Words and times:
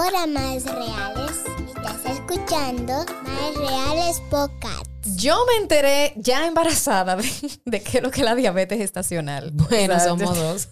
Hola, 0.00 0.28
más 0.28 0.64
reales. 0.64 1.42
Estás 1.66 2.06
escuchando 2.06 3.04
Más 3.24 3.54
Reales 3.56 4.22
Podcast. 4.30 4.86
Yo 5.16 5.44
me 5.44 5.60
enteré 5.60 6.12
ya 6.14 6.46
embarazada 6.46 7.16
de, 7.16 7.28
de 7.64 7.82
qué 7.82 7.98
es 7.98 8.04
lo 8.04 8.12
que 8.12 8.20
es 8.20 8.24
la 8.24 8.36
diabetes 8.36 8.80
estacional. 8.80 9.50
Bueno, 9.52 9.94
O 9.94 9.98
sea, 9.98 10.06
somos 10.06 10.38
dos. 10.38 10.68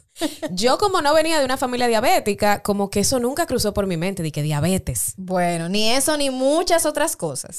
Yo 0.52 0.78
como 0.78 1.02
no 1.02 1.12
venía 1.12 1.40
de 1.40 1.44
una 1.44 1.56
familia 1.56 1.88
diabética, 1.88 2.62
como 2.62 2.88
que 2.88 3.00
eso 3.00 3.18
nunca 3.18 3.46
cruzó 3.46 3.74
por 3.74 3.88
mi 3.88 3.96
mente, 3.96 4.22
de 4.22 4.30
que 4.30 4.42
diabetes. 4.42 5.14
Bueno, 5.16 5.68
ni 5.68 5.90
eso 5.90 6.16
ni 6.16 6.30
muchas 6.30 6.86
otras 6.86 7.16
cosas. 7.16 7.58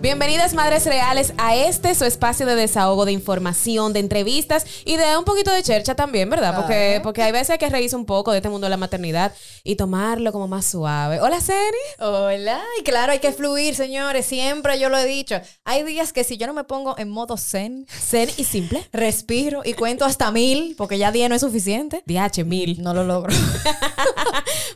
Bienvenidas 0.00 0.54
Madres 0.54 0.86
Reales 0.86 1.34
a 1.36 1.54
este 1.54 1.94
su 1.94 2.06
espacio 2.06 2.46
de 2.46 2.54
desahogo, 2.54 3.04
de 3.04 3.12
información, 3.12 3.92
de 3.92 4.00
entrevistas 4.00 4.64
y 4.86 4.96
de 4.96 5.18
un 5.18 5.24
poquito 5.26 5.50
de 5.52 5.62
chercha 5.62 5.94
también, 5.94 6.30
¿verdad? 6.30 6.56
Porque, 6.56 6.88
Claro. 6.92 7.02
porque 7.02 7.22
hay 7.22 7.32
veces 7.32 7.58
que 7.58 7.68
reírse 7.68 7.96
un 7.96 8.06
poco 8.06 8.30
de 8.32 8.38
este 8.38 8.48
mundo 8.48 8.64
de 8.64 8.70
la 8.70 8.78
maternidad 8.78 9.34
y 9.62 9.76
tomarlo 9.76 10.32
como 10.32 10.48
más 10.48 10.64
suave. 10.64 11.20
Hola, 11.20 11.42
Seni. 11.42 11.60
Hola, 11.98 12.62
y 12.80 12.82
claro, 12.82 13.12
hay 13.12 13.18
que 13.18 13.30
fluir, 13.32 13.74
señores. 13.74 14.24
Siempre 14.24 14.78
yo 14.80 14.88
lo 14.88 14.96
he 14.96 15.04
dicho. 15.04 15.38
Hay 15.66 15.82
días 15.82 16.14
que 16.14 16.24
si 16.24 16.38
yo 16.38 16.46
no 16.46 16.54
me 16.54 16.64
pongo 16.64 16.96
en 16.98 17.10
modo 17.10 17.36
zen, 17.36 17.86
Zen 17.90 18.30
y 18.38 18.44
simple. 18.44 18.88
respiro 18.94 19.60
y 19.66 19.74
cuento 19.74 20.06
hasta 20.06 20.30
mil, 20.30 20.76
porque 20.78 20.96
ya 20.96 21.12
10 21.12 21.28
no 21.28 21.34
es 21.34 21.42
suficiente, 21.42 22.02
DH 22.06 22.44
mil. 22.46 22.82
no 22.82 22.94
lo 22.94 23.04
logro. 23.04 23.34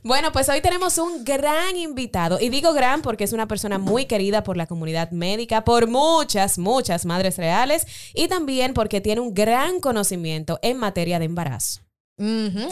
Bueno, 0.02 0.32
pues 0.32 0.50
hoy 0.50 0.60
tenemos 0.60 0.98
un 0.98 1.24
gran 1.24 1.76
invitado. 1.78 2.38
Y 2.38 2.50
digo 2.50 2.74
gran 2.74 3.00
porque 3.00 3.24
es 3.24 3.32
una 3.32 3.48
persona 3.48 3.78
muy 3.78 4.04
querida 4.04 4.42
por 4.42 4.58
la 4.58 4.66
comunidad 4.66 5.10
médica, 5.14 5.64
por 5.64 5.86
muchas, 5.86 6.58
muchas 6.58 7.06
madres 7.06 7.38
reales 7.38 7.86
y 8.12 8.28
también 8.28 8.74
porque 8.74 9.00
tiene 9.00 9.20
un 9.20 9.34
gran 9.34 9.80
conocimiento 9.80 10.58
en 10.62 10.78
materia 10.78 11.18
de 11.18 11.26
embarazo. 11.26 11.83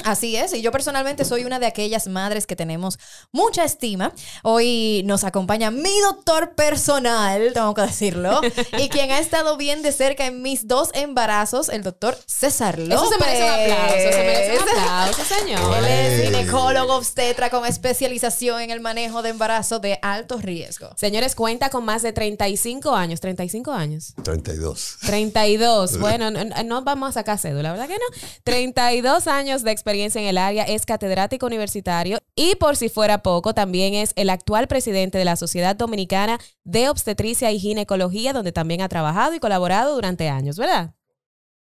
Así 0.05 0.37
es, 0.37 0.55
y 0.55 0.63
yo 0.63 0.71
personalmente 0.71 1.25
soy 1.25 1.45
una 1.45 1.59
de 1.59 1.67
aquellas 1.67 2.07
madres 2.07 2.47
que 2.47 2.55
tenemos 2.55 2.99
mucha 3.33 3.65
estima. 3.65 4.13
Hoy 4.45 5.03
nos 5.05 5.25
acompaña 5.25 5.73
mi 5.73 5.99
doctor 6.01 6.55
personal, 6.55 7.51
tengo 7.53 7.75
que 7.75 7.83
decirlo, 7.83 8.41
y 8.79 8.89
quien 8.89 9.11
ha 9.11 9.19
estado 9.19 9.57
bien 9.57 9.83
de 9.83 9.91
cerca 9.91 10.27
en 10.27 10.43
mis 10.43 10.69
dos 10.69 10.91
embarazos, 10.95 11.71
el 11.71 11.83
doctor 11.83 12.17
César 12.27 12.79
López. 12.79 12.95
Eso 12.95 13.09
se 13.09 13.19
merece 13.19 13.43
un 13.43 13.51
aplauso, 13.51 14.13
se 14.13 14.23
merece 14.23 14.59
un 14.63 14.69
aplauso, 14.69 15.25
señor. 15.25 15.77
Él 15.79 15.85
es 15.87 16.21
Ey. 16.21 16.27
ginecólogo 16.27 16.95
obstetra 16.95 17.51
con 17.51 17.67
especialización 17.67 18.61
en 18.61 18.71
el 18.71 18.81
manejo 18.81 19.23
de 19.23 19.31
embarazo 19.31 19.81
de 19.81 19.99
alto 20.03 20.39
riesgo. 20.39 20.91
Señores, 20.97 21.35
cuenta 21.35 21.69
con 21.69 21.85
más 21.85 22.03
de 22.03 22.13
35 22.13 22.95
años. 22.95 23.21
35 23.21 23.73
años. 23.73 24.15
32. 24.23 24.99
32. 25.05 25.99
Bueno, 26.03 26.31
no, 26.31 26.45
no 26.45 26.83
vamos 26.83 27.11
a 27.11 27.13
sacar 27.13 27.39
cédula, 27.39 27.73
¿verdad 27.73 27.87
que 27.87 27.95
no? 27.95 28.29
32 28.45 29.27
años 29.27 29.32
de 29.33 29.71
experiencia 29.71 30.21
en 30.21 30.29
el 30.29 30.37
área, 30.37 30.65
es 30.65 30.85
catedrático 30.85 31.47
universitario 31.47 32.19
y 32.37 32.55
por 32.57 32.77
si 32.77 32.91
fuera 32.91 33.23
poco, 33.23 33.55
también 33.55 33.95
es 33.95 34.13
el 34.17 34.29
actual 34.29 34.69
presidente 34.69 35.17
de 35.17 35.25
la 35.25 35.37
Sociedad 35.37 35.75
Dominicana 35.75 36.39
de 36.65 36.91
Obstetricia 36.91 37.51
y 37.51 37.59
Ginecología, 37.59 38.35
donde 38.35 38.53
también 38.53 38.83
ha 38.83 38.91
trabajado 38.91 39.35
y 39.35 39.41
colaborado 39.41 39.95
durante 39.95 40.29
años, 40.29 40.59
¿verdad? 40.59 40.95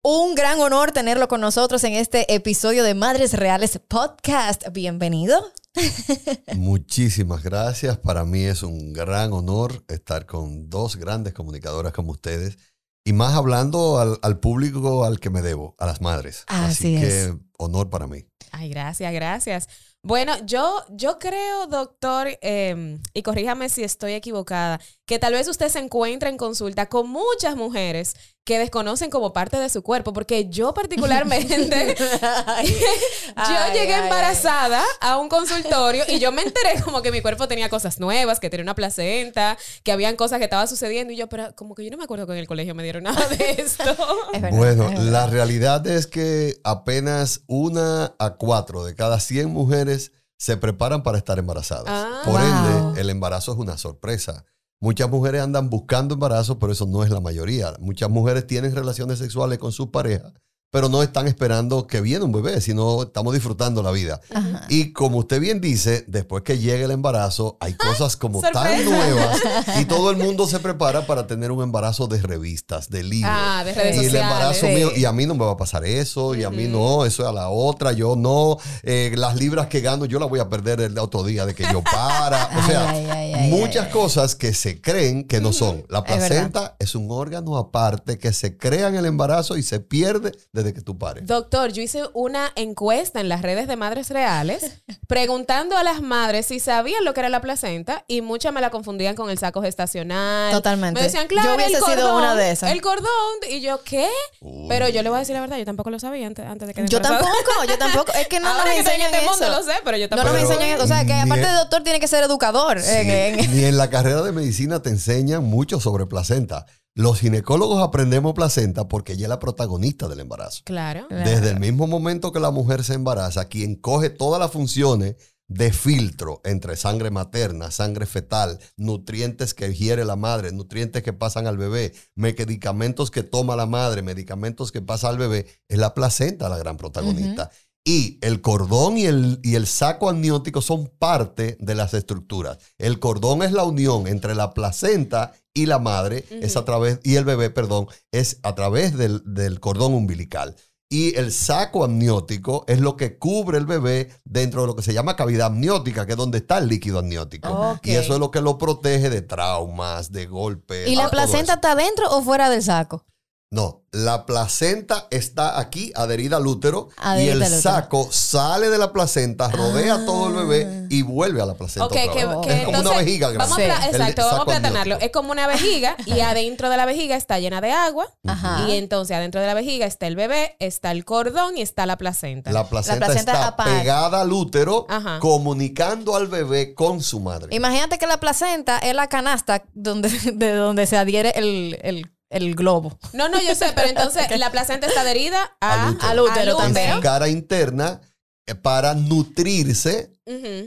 Un 0.03 0.35
gran 0.35 0.61
honor 0.61 0.91
tenerlo 0.91 1.29
con 1.29 1.41
nosotros 1.41 1.85
en 1.85 1.93
este 1.93 2.35
episodio 2.35 2.83
de 2.83 2.95
Madres 2.95 3.35
Reales 3.35 3.79
Podcast. 3.87 4.65
Bienvenido. 4.73 5.41
Muchísimas 6.57 7.45
gracias. 7.45 7.97
Para 7.99 8.25
mí 8.25 8.43
es 8.43 8.65
un 8.65 8.93
gran 8.93 9.33
honor 9.33 9.85
estar 9.87 10.27
con 10.27 10.69
dos 10.69 10.97
grandes 10.97 11.33
comunicadoras 11.33 11.93
como 11.93 12.11
ustedes 12.11 12.59
y 13.05 13.13
más 13.13 13.35
hablando 13.35 13.99
al, 13.99 14.19
al 14.23 14.39
público 14.39 15.05
al 15.05 15.21
que 15.21 15.31
me 15.31 15.43
debo, 15.43 15.75
a 15.79 15.87
las 15.87 16.01
madres. 16.01 16.45
Así 16.47 16.99
que 17.01 17.25
es. 17.25 17.33
honor 17.59 17.91
para 17.91 18.07
mí. 18.07 18.25
Ay, 18.53 18.69
gracias, 18.69 19.13
gracias. 19.13 19.69
Bueno, 20.05 20.35
yo, 20.45 20.85
yo 20.91 21.19
creo, 21.19 21.69
doctor, 21.69 22.29
eh, 22.43 22.99
y 23.15 23.23
corríjame 23.23 23.69
si 23.69 23.85
estoy 23.85 24.15
equivocada, 24.15 24.81
que 25.13 25.19
tal 25.19 25.35
vez 25.35 25.47
usted 25.47 25.69
se 25.69 25.79
encuentra 25.79 26.31
en 26.31 26.39
consulta 26.39 26.87
con 26.87 27.07
muchas 27.07 27.55
mujeres 27.55 28.15
que 28.45 28.59
desconocen 28.59 29.11
como 29.11 29.35
parte 29.35 29.59
de 29.59 29.69
su 29.69 29.83
cuerpo, 29.83 30.15
porque 30.15 30.49
yo 30.49 30.73
particularmente, 30.73 31.95
yo 33.37 33.75
llegué 33.75 33.95
embarazada 33.95 34.83
a 35.03 35.19
un 35.19 35.29
consultorio 35.29 36.05
y 36.09 36.19
yo 36.19 36.33
me 36.33 36.41
enteré 36.41 36.81
como 36.83 37.03
que 37.03 37.13
mi 37.13 37.21
cuerpo 37.21 37.47
tenía 37.47 37.69
cosas 37.69 38.01
nuevas, 38.01 38.41
que 38.41 38.49
tenía 38.49 38.63
una 38.63 38.75
placenta, 38.75 39.59
que 39.83 39.93
habían 39.93 40.17
cosas 40.17 40.39
que 40.39 40.45
estaban 40.45 40.67
sucediendo 40.67 41.13
y 41.13 41.17
yo, 41.17 41.29
pero 41.29 41.55
como 41.57 41.75
que 41.75 41.85
yo 41.85 41.91
no 41.91 41.99
me 41.99 42.05
acuerdo 42.05 42.27
que 42.27 42.33
en 42.33 42.39
el 42.39 42.47
colegio 42.47 42.75
me 42.75 42.83
dieron 42.83 43.03
nada 43.03 43.29
de 43.29 43.51
esto. 43.59 43.85
Es 44.33 44.41
verdad, 44.41 44.57
Bueno, 44.57 44.89
es 44.89 44.99
la 45.01 45.27
realidad 45.27 45.87
es 45.87 46.07
que 46.07 46.57
apenas 46.65 47.43
una 47.49 48.15
a 48.19 48.37
cuatro 48.37 48.83
de 48.83 48.95
cada 48.95 49.21
100 49.21 49.51
mujeres 49.51 50.13
se 50.39 50.57
preparan 50.57 51.03
para 51.03 51.19
estar 51.19 51.39
embarazadas. 51.39 51.85
Ah. 51.89 52.23
Por 52.25 52.41
Wow. 52.41 52.87
ende, 52.89 53.01
el 53.03 53.11
embarazo 53.11 53.53
es 53.53 53.59
una 53.59 53.77
sorpresa. 53.77 54.47
Muchas 54.83 55.09
mujeres 55.09 55.43
andan 55.43 55.71
buscando 55.71 56.15
embarazo, 56.15 56.59
pero 56.59 56.73
eso 56.73 56.87
no 56.87 57.05
es 57.05 57.11
la 57.11 57.21
mayoría. 57.21 57.73
Muchas 57.79 58.11
mujeres 58.11 58.49
tienen 58.49 58.75
relaciones 58.75 59.21
sexuales 59.21 59.61
con 59.61 59.71
sus 59.71 59.91
parejas, 59.91 60.33
pero 60.73 60.89
no 60.89 61.03
están 61.03 61.29
esperando 61.29 61.87
que 61.87 62.01
viene 62.01 62.25
un 62.25 62.33
bebé, 62.33 62.63
sino 62.63 63.03
estamos 63.03 63.35
disfrutando 63.35 63.83
la 63.83 63.91
vida. 63.91 64.23
Ajá. 64.35 64.65
Y 64.71 64.95
como 64.95 65.19
usted 65.19 65.39
bien 65.39 65.61
dice, 65.61 66.03
después 66.09 66.45
que 66.45 66.59
llegue 66.59 66.85
el 66.85 66.91
embarazo, 66.91 67.59
hay 67.61 67.75
cosas 67.75 68.17
como 68.17 68.41
tan 68.41 68.83
nuevas 68.83 69.39
y 69.79 69.85
todo 69.85 70.11
el 70.11 70.17
mundo 70.17 70.47
se 70.47 70.61
prepara 70.61 71.07
para 71.07 71.27
tener 71.27 71.51
un 71.51 71.63
embarazo 71.63 72.07
de 72.07 72.23
revistas, 72.23 72.89
de 72.89 73.03
libros. 73.03 73.31
Ah, 73.31 73.63
de 73.67 73.75
redes 73.75 74.03
y 74.03 74.07
el 74.07 74.17
embarazo 74.17 74.67
mío, 74.67 74.93
y 74.97 75.05
a 75.05 75.13
mí 75.13 75.27
no 75.27 75.35
me 75.35 75.45
va 75.45 75.53
a 75.53 75.57
pasar 75.59 75.85
eso, 75.85 76.35
y 76.35 76.43
a 76.43 76.49
mí 76.49 76.65
no, 76.69 77.05
eso 77.05 77.23
es 77.23 77.29
a 77.29 77.33
la 77.33 77.51
otra, 77.51 77.93
yo 77.93 78.17
no, 78.17 78.57
eh, 78.83 79.13
las 79.15 79.37
libras 79.37 79.67
que 79.67 79.83
gano 79.83 80.07
yo 80.07 80.19
las 80.19 80.31
voy 80.31 80.41
a 80.41 80.49
perder 80.49 80.81
el 80.81 80.99
otro 80.99 81.23
día 81.23 81.45
de 81.45 81.55
que 81.55 81.65
yo 81.71 81.83
para. 81.83 82.49
O 82.59 82.67
sea, 82.67 82.89
Ay, 82.89 83.07
ay, 83.11 83.35
ay, 83.35 83.51
muchas 83.51 83.89
cosas 83.89 84.35
que 84.35 84.55
se 84.55 84.81
creen 84.81 85.25
que 85.25 85.43
no 85.43 85.53
son. 85.53 85.85
La 85.91 86.03
placenta 86.03 86.77
es, 86.79 86.95
un 86.95 87.11
órgano 87.11 87.59
aparte 87.59 88.19
que 88.19 88.33
se 88.33 88.57
crea 88.57 88.89
en 88.89 88.97
el 88.97 89.05
embarazo 89.05 89.59
y 89.59 89.63
se 89.63 89.81
pierde 89.81 90.33
desde 90.63 90.75
que 90.75 90.81
tú 90.81 90.99
pares. 90.99 91.27
Doctor, 91.27 91.73
yo 91.73 91.83
hice 91.83 92.03
una 92.15 92.53
encuesta 92.57 93.21
en 93.21 93.29
las 93.29 93.43
redes 93.43 93.67
de 93.69 93.77
Madres 93.77 94.11
Reales 94.11 94.83
preguntando 95.09 95.77
a 95.77 95.83
las 95.85 96.01
madres 96.03 96.47
si 96.47 96.61
sabían 96.61 97.05
lo 97.05 97.15
que 97.15 97.21
era 97.21 97.29
la 97.29 97.41
placenta 97.41 98.05
y 98.09 98.21
muchas 98.23 98.53
me 98.53 98.61
la 98.61 98.71
confundían 98.71 99.15
con 99.15 99.31
el 99.31 99.39
saco 99.39 99.63
gestacional. 99.63 100.53
Totalmente. 100.53 101.01
Me 101.01 101.05
decían, 101.07 101.27
claro, 101.29 101.51
Yo 101.51 101.55
hubiese 101.57 101.75
el 101.79 101.85
sido 101.85 101.97
cordón, 101.97 102.17
una 102.17 102.35
de 102.35 102.51
esas. 102.53 102.71
El 102.71 102.81
cordón. 102.81 103.09
Y 103.51 103.61
yo, 103.61 103.83
¿qué? 103.85 104.09
Uy. 104.41 104.67
Pero 104.69 104.89
yo 104.89 105.03
le 105.03 105.09
voy 105.09 105.17
a 105.17 105.21
decir 105.21 105.35
la 105.35 105.41
verdad, 105.41 105.57
yo 105.59 105.65
tampoco 105.65 105.91
lo 105.91 105.99
sabía 105.99 106.27
antes, 106.27 106.47
antes 106.47 106.69
de 106.69 106.75
que 106.75 106.87
Yo 106.89 107.01
tampoco, 107.01 107.33
yo 107.69 107.79
tampoco. 107.79 108.13
Es 108.13 108.29
que 108.29 108.41
no 108.41 108.49
Ahora 108.49 108.65
nos 108.65 108.73
que 108.75 108.79
estoy 108.81 108.95
en 108.95 109.01
enseñan 109.03 109.15
este 109.15 109.31
mundo 109.31 109.49
lo 109.59 109.63
sé, 109.65 109.73
pero 109.85 109.97
yo 109.97 110.05
No 110.05 110.09
tampoco. 110.17 110.33
nos 110.33 110.41
Pero 110.43 110.53
enseñan 110.53 110.75
eso. 110.77 110.85
O 110.85 110.87
sea, 110.87 111.05
que 111.05 111.13
aparte 111.15 111.47
de 111.47 111.53
doctor 111.53 111.83
tiene 111.83 112.01
que 112.01 112.09
ser 112.09 112.25
educador. 112.25 112.79
en- 112.79 113.11
en- 113.41 113.57
Ni 113.57 113.65
en 113.65 113.77
la 113.77 113.91
carrera 113.91 114.23
de 114.23 114.33
medicina 114.33 114.81
te 114.83 114.91
enseñan 114.91 115.45
mucho 115.45 115.81
sobre 115.81 116.07
placenta. 116.07 116.67
Los 116.95 117.21
ginecólogos 117.21 117.83
aprendemos 117.83 118.35
placenta 118.35 118.87
porque 118.87 119.15
ella 119.15 119.25
es 119.25 119.29
la 119.31 119.39
protagonista 119.39 120.09
del 120.09 120.21
embarazo. 120.21 120.63
Claro. 120.65 121.07
Desde 121.09 121.51
el 121.51 121.59
mismo 121.59 121.87
momento 121.87 122.33
que 122.33 122.41
la 122.41 122.51
mujer 122.51 122.85
se 122.85 122.95
embaraza, 122.95 123.47
quien 123.47 123.77
coge 123.77 124.11
todas 124.11 124.39
las 124.39 124.51
funciones 124.51 125.17
de 125.49 125.73
filtro 125.73 126.41
entre 126.45 126.77
sangre 126.77 127.11
materna, 127.11 127.71
sangre 127.71 128.07
fetal, 128.07 128.59
nutrientes 128.77 129.55
que 129.55 129.69
ingiere 129.69 130.05
la 130.05 130.17
madre, 130.17 130.53
nutrientes 130.53 131.03
que 131.03 131.13
pasan 131.13 131.47
al 131.47 131.57
bebé, 131.57 131.93
medicamentos 132.15 133.11
que 133.11 133.23
toma 133.23 133.57
la 133.57 133.67
madre, 133.67 134.03
medicamentos 134.03 134.73
que 134.73 134.83
pasa 134.83 135.09
al 135.09 135.19
bebé, 135.19 135.47
es 135.69 135.79
la 135.79 135.95
placenta 135.95 136.49
la 136.49 136.59
gran 136.59 136.77
protagonista. 136.77 137.51
Y 137.85 138.19
el 138.21 138.41
cordón 138.41 138.97
y 138.97 139.07
el, 139.07 139.41
y 139.43 139.57
el 139.57 139.67
saco 139.67 140.09
amniótico 140.09 140.63
son 140.63 140.87
parte 140.99 141.57
de 141.59 141.75
las 141.75 141.95
estructuras. 141.95 142.59
El 142.79 143.01
cordón 143.01 143.43
es 143.43 143.51
la 143.51 143.65
unión 143.65 144.07
entre 144.07 144.37
la 144.37 144.55
placenta 144.55 145.33
y 145.53 145.67
la 145.67 145.81
madre, 145.81 146.25
es 146.31 146.57
a 146.57 146.65
través, 146.65 147.01
y 147.03 147.17
el 147.17 147.25
bebé, 147.25 147.51
perdón, 147.51 147.89
es 148.13 148.39
a 148.45 148.55
través 148.55 148.97
del, 148.97 149.23
del 149.25 149.59
cordón 149.59 149.95
umbilical. 149.95 150.55
Y 150.93 151.17
el 151.17 151.33
saco 151.33 151.85
amniótico 151.85 152.65
es 152.69 152.79
lo 152.79 152.99
que 152.99 153.19
cubre 153.19 153.57
el 153.57 153.65
bebé 153.65 154.11
dentro 154.25 154.61
de 154.61 154.67
lo 154.67 154.77
que 154.77 154.83
se 154.83 154.93
llama 154.93 155.17
cavidad 155.17 155.47
amniótica, 155.47 156.05
que 156.05 156.13
es 156.13 156.19
donde 156.19 156.37
está 156.39 156.59
el 156.59 156.69
líquido 156.69 156.99
amniótico. 156.99 157.79
Y 157.83 157.93
eso 157.93 158.13
es 158.13 158.21
lo 158.21 158.31
que 158.31 158.43
lo 158.43 158.59
protege 158.59 159.09
de 159.09 159.23
traumas, 159.23 160.13
de 160.13 160.27
golpes. 160.27 160.87
¿Y 160.89 160.95
la 160.95 161.09
placenta 161.09 161.55
está 161.55 161.75
dentro 161.75 162.11
o 162.11 162.23
fuera 162.23 162.51
del 162.51 162.63
saco? 162.63 163.07
No, 163.53 163.83
la 163.93 164.25
placenta 164.25 165.09
está 165.11 165.61
aquí 165.61 165.93
adherida 165.95 166.39
al 166.39 166.47
útero 166.47 166.89
y 166.97 167.01
Adherida 167.03 167.33
el 167.35 167.43
al 167.43 167.49
útero. 167.49 167.61
saco 167.63 168.09
sale 168.11 168.71
de 168.71 168.79
la 168.79 168.95
placenta, 168.95 169.49
rodea 169.51 170.07
todo 170.07 170.29
el 170.29 170.47
bebé 170.47 170.87
y 170.89 171.03
vuelve 171.03 171.43
a 171.43 171.45
la 171.45 171.53
placenta. 171.53 171.85
Ok, 171.85 171.93
otra 171.93 172.13
que, 172.15 172.25
vez. 172.25 172.37
que 172.47 172.53
es 172.53 172.65
como 172.65 172.71
una 172.71 172.79
entonces, 172.79 173.05
vejiga 173.05 173.31
grande. 173.31 173.39
Vamos 173.51 173.59
a, 173.59 173.61
Sí. 173.61 173.67
pla- 173.67 173.87
El 173.89 173.95
exacto, 173.95 174.23
vamos 174.25 174.41
a 174.41 174.45
platanarlo. 174.47 174.99
Es 175.01 175.11
como 175.13 175.33
una 175.33 175.47
vejiga 175.47 175.97
y 176.07 176.21
adentro 176.21 176.71
de 176.71 176.79
la 176.79 176.87
vejiga 176.87 177.15
está 177.15 177.39
llena 177.41 177.61
de 177.61 177.73
agua. 177.73 178.07
Ajá. 178.27 178.65
Y 178.71 178.77
entonces 178.77 179.15
adentro 179.15 179.43
de 179.43 179.47
la 179.47 179.53
vejiga 179.53 179.85
está 179.85 180.07
el 180.07 180.17
bebé, 180.17 180.57
está 180.59 180.91
el 180.91 181.05
cordón 181.05 181.59
y 181.59 181.61
está 181.61 181.85
la 181.85 181.99
placenta. 181.99 182.51
La 182.53 182.67
placenta, 182.71 183.05
placenta 183.05 183.33
está 183.35 183.49
aparte. 183.49 183.71
pegada 183.81 184.23
al 184.23 184.33
útero, 184.33 184.87
Ajá. 184.89 185.19
comunicando 185.21 186.17
al 186.17 186.27
bebé 186.29 186.73
con 186.75 187.03
su 187.03 187.21
madre. 187.21 187.55
Imagínate 187.55 187.99
que 187.99 188.07
la 188.07 188.19
placenta 188.19 188.79
es 188.79 188.95
la 188.95 189.09
canasta 189.09 189.65
donde, 189.75 190.09
de 190.33 190.55
donde 190.55 190.87
se 190.87 190.97
adhiere 190.97 191.33
el, 191.37 191.79
el- 191.83 192.11
el 192.33 192.55
globo. 192.55 192.99
No, 193.13 193.29
no, 193.29 193.41
yo 193.41 193.55
sé, 193.55 193.67
pero 193.75 193.89
entonces 193.89 194.27
la 194.39 194.51
placenta 194.51 194.87
está 194.87 195.03
adherida 195.03 195.57
a- 195.61 195.89
Al 195.89 195.95
útero. 195.95 196.09
Al 196.11 196.21
útero 196.21 196.59
al 196.59 196.65
también. 196.65 196.91
Es 196.91 197.01
cara 197.01 197.29
interna 197.29 198.01
eh, 198.47 198.55
para 198.55 198.95
nutrirse 198.95 200.11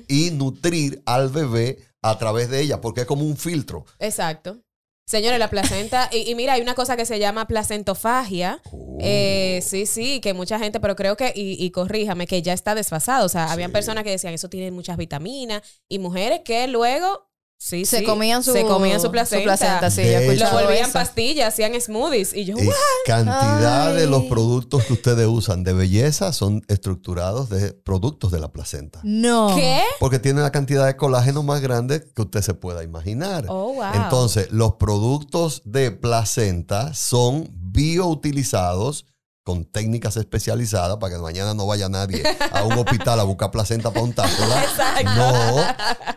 y 0.07 0.31
nutrir 0.31 1.01
al 1.05 1.29
bebé 1.29 1.79
a 2.01 2.17
través 2.17 2.49
de 2.49 2.61
ella, 2.61 2.81
porque 2.81 3.01
es 3.01 3.07
como 3.07 3.23
un 3.25 3.35
filtro. 3.37 3.85
Exacto. 3.99 4.59
Señores, 5.07 5.37
la 5.37 5.49
placenta, 5.51 6.09
y, 6.11 6.29
y 6.29 6.35
mira, 6.35 6.53
hay 6.53 6.61
una 6.61 6.73
cosa 6.73 6.97
que 6.97 7.05
se 7.05 7.19
llama 7.19 7.47
placentofagia. 7.47 8.59
Oh. 8.71 8.97
Eh, 8.99 9.59
sí, 9.65 9.85
sí, 9.85 10.19
que 10.19 10.33
mucha 10.33 10.57
gente, 10.59 10.79
pero 10.79 10.95
creo 10.95 11.15
que, 11.15 11.31
y, 11.35 11.63
y 11.63 11.69
corríjame, 11.71 12.25
que 12.27 12.41
ya 12.41 12.53
está 12.53 12.73
desfasado. 12.75 13.25
O 13.25 13.29
sea, 13.29 13.51
habían 13.51 13.71
personas 13.71 14.03
que 14.03 14.09
decían 14.11 14.33
eso 14.33 14.49
tiene 14.49 14.71
muchas 14.71 14.97
vitaminas 14.97 15.61
y 15.87 15.99
mujeres 15.99 16.41
que 16.43 16.67
luego, 16.67 17.27
sí, 17.57 17.85
Se 17.85 17.99
sí, 17.99 18.03
comían 18.05 18.43
su, 18.43 18.53
se 18.53 18.63
comían 18.63 18.99
su 19.01 19.11
placenta. 19.11 19.57
sí, 19.89 20.01
yo 20.03 20.07
he 20.09 20.33
hecho- 20.33 20.45
Lo 20.45 20.51
volvían 20.65 20.91
pastillas, 20.91 21.53
hacían 21.53 21.79
smoothies. 21.79 22.33
Y 22.33 22.45
yo, 22.45 22.55
Y 22.57 22.69
cantidad 23.05 23.93
de 23.95 24.07
los 24.07 24.23
productos 24.25 24.83
que 24.85 24.93
ustedes 24.93 25.27
usan 25.27 25.63
de 25.63 25.73
belleza 25.73 26.31
son 26.33 26.61
estructurados 26.67 27.49
de 27.49 27.73
productos 27.73 28.31
de 28.31 28.39
la 28.39 28.51
placenta. 28.51 28.99
No. 29.03 29.53
¿qué? 29.55 29.81
Porque 29.99 30.19
tiene 30.19 30.41
la 30.41 30.51
cantidad 30.51 30.85
de 30.85 30.95
colágeno 30.95 31.43
más 31.43 31.61
grande 31.61 32.03
que 32.15 32.21
usted 32.21 32.41
se 32.41 32.53
pueda 32.53 32.83
imaginar. 32.83 33.45
Oh, 33.47 33.73
wow. 33.73 33.93
Entonces, 33.95 34.51
los 34.51 34.75
productos 34.75 35.61
de 35.65 35.91
placenta 35.91 36.93
son 36.93 37.49
bioutilizados 37.51 39.05
con 39.45 39.63
técnicas 39.63 40.17
especializadas 40.17 40.97
para 40.97 41.15
que 41.15 41.21
mañana 41.21 41.53
no 41.53 41.67
vaya 41.67 41.87
nadie 41.87 42.23
a 42.51 42.63
un 42.63 42.73
hospital 42.79 43.19
a 43.19 43.23
buscar 43.23 43.51
placenta 43.51 43.91
para 43.91 44.01
untártela. 44.03 44.65
No, 45.15 45.63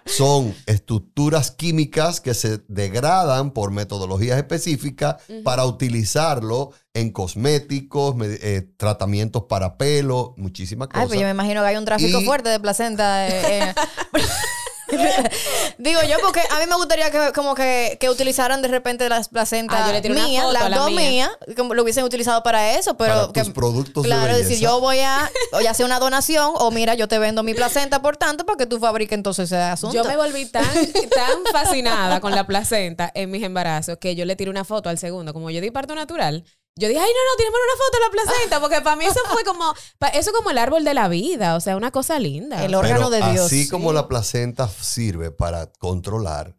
son 0.07 0.55
estructuras 0.65 1.51
químicas 1.51 2.23
que 2.23 2.33
se 2.33 2.63
degradan 2.69 3.51
por 3.51 3.71
metodologías 3.71 4.39
específicas 4.39 5.17
para 5.45 5.67
utilizarlo 5.67 6.71
en 6.95 7.11
cosméticos, 7.11 8.17
eh, 8.23 8.67
tratamientos 8.79 9.45
para 9.47 9.77
pelo, 9.77 10.33
muchísimas 10.39 10.89
Ay, 10.91 10.95
cosas. 10.95 11.09
pues 11.09 11.21
yo 11.21 11.27
me 11.27 11.31
imagino 11.33 11.61
que 11.61 11.67
hay 11.69 11.77
un 11.77 11.85
tráfico 11.85 12.21
Y- 12.21 12.25
fuerte 12.25 12.49
de 12.49 12.59
placenta. 12.61 13.29
eh, 13.29 13.61
eh. 13.69 13.75
Digo 15.79 16.01
yo, 16.03 16.17
porque 16.23 16.41
a 16.41 16.59
mí 16.59 16.67
me 16.69 16.77
gustaría 16.77 17.11
que 17.11 17.33
como 17.33 17.55
que, 17.55 17.97
que 18.01 18.09
utilizaran 18.11 18.63
de 18.63 18.69
repente 18.69 19.09
las 19.09 19.29
placentas 19.29 19.79
Ah, 19.81 20.01
mías, 20.09 20.53
las 20.53 20.71
la 20.71 20.79
dos 20.79 20.91
mía. 20.91 20.99
mías, 21.11 21.31
como 21.57 21.75
lo 21.75 21.83
hubiesen 21.83 22.05
utilizado 22.05 22.43
para 22.43 22.75
eso, 22.79 22.97
pero 22.97 23.15
Para 23.15 23.33
que, 23.33 23.45
tus 23.45 23.53
productos 23.53 24.03
de 24.03 24.09
claro, 24.09 24.33
es 24.33 24.39
decir, 24.49 24.59
yo 24.59 24.81
voy 24.81 24.99
a, 25.01 25.31
o 25.53 25.61
ya 25.61 25.75
sea 25.75 25.87
una 25.87 25.99
donación, 25.99 26.53
o 26.57 26.71
mira, 26.71 26.95
yo 26.95 27.09
te 27.09 27.19
vendo 27.19 27.43
mi 27.43 27.55
placenta, 27.55 28.01
por 28.03 28.17
tanto, 28.17 28.45
para 28.47 28.57
que 28.57 28.67
tú 28.67 28.79
fabriques 28.79 29.17
entonces 29.17 29.47
ese 29.53 29.57
asunto. 29.61 29.95
Yo 29.97 30.05
me 30.05 30.17
volví 30.17 30.47
tan, 30.47 30.65
tan 30.65 31.39
fascinada 31.53 32.21
con 32.21 32.33
la 32.33 32.47
placenta 32.47 33.11
en 33.15 33.31
mis 33.31 33.43
embarazos 33.43 33.99
que 33.99 34.15
yo 34.15 34.25
le 34.25 34.37
tiré 34.37 34.51
una 34.51 34.65
foto 34.65 34.89
al 34.89 34.99
segundo. 34.99 35.33
Como 35.33 35.51
yo 35.51 35.61
di 35.61 35.71
parto 35.71 35.95
natural, 35.95 36.45
yo 36.79 36.89
dije, 36.89 37.01
ay, 37.01 37.11
no, 37.11 37.31
no, 37.31 37.37
tírame 37.37 37.57
una 37.57 37.77
foto 37.77 37.99
de 37.99 38.05
la 38.05 38.11
placenta, 38.11 38.61
porque 38.61 38.81
para 38.81 38.97
mí 38.97 39.05
eso 39.05 39.21
fue 39.33 39.45
como, 39.45 39.75
eso 40.15 40.33
como 40.33 40.51
el 40.51 40.59
árbol 40.59 40.85
de 40.85 40.95
la 40.95 41.09
vida, 41.09 41.57
o 41.57 41.61
sea, 41.61 41.77
una 41.77 41.91
cosa 41.91 42.19
linda. 42.19 42.65
El 42.65 42.75
órgano 42.75 43.11
Pero 43.11 43.25
de 43.25 43.33
Dios. 43.33 43.47
Así 43.47 43.69
como 43.69 43.93
la 43.93 44.09
placenta 44.09 44.69
sirve 44.69 45.31
para 45.31 45.71
controlar, 45.73 46.57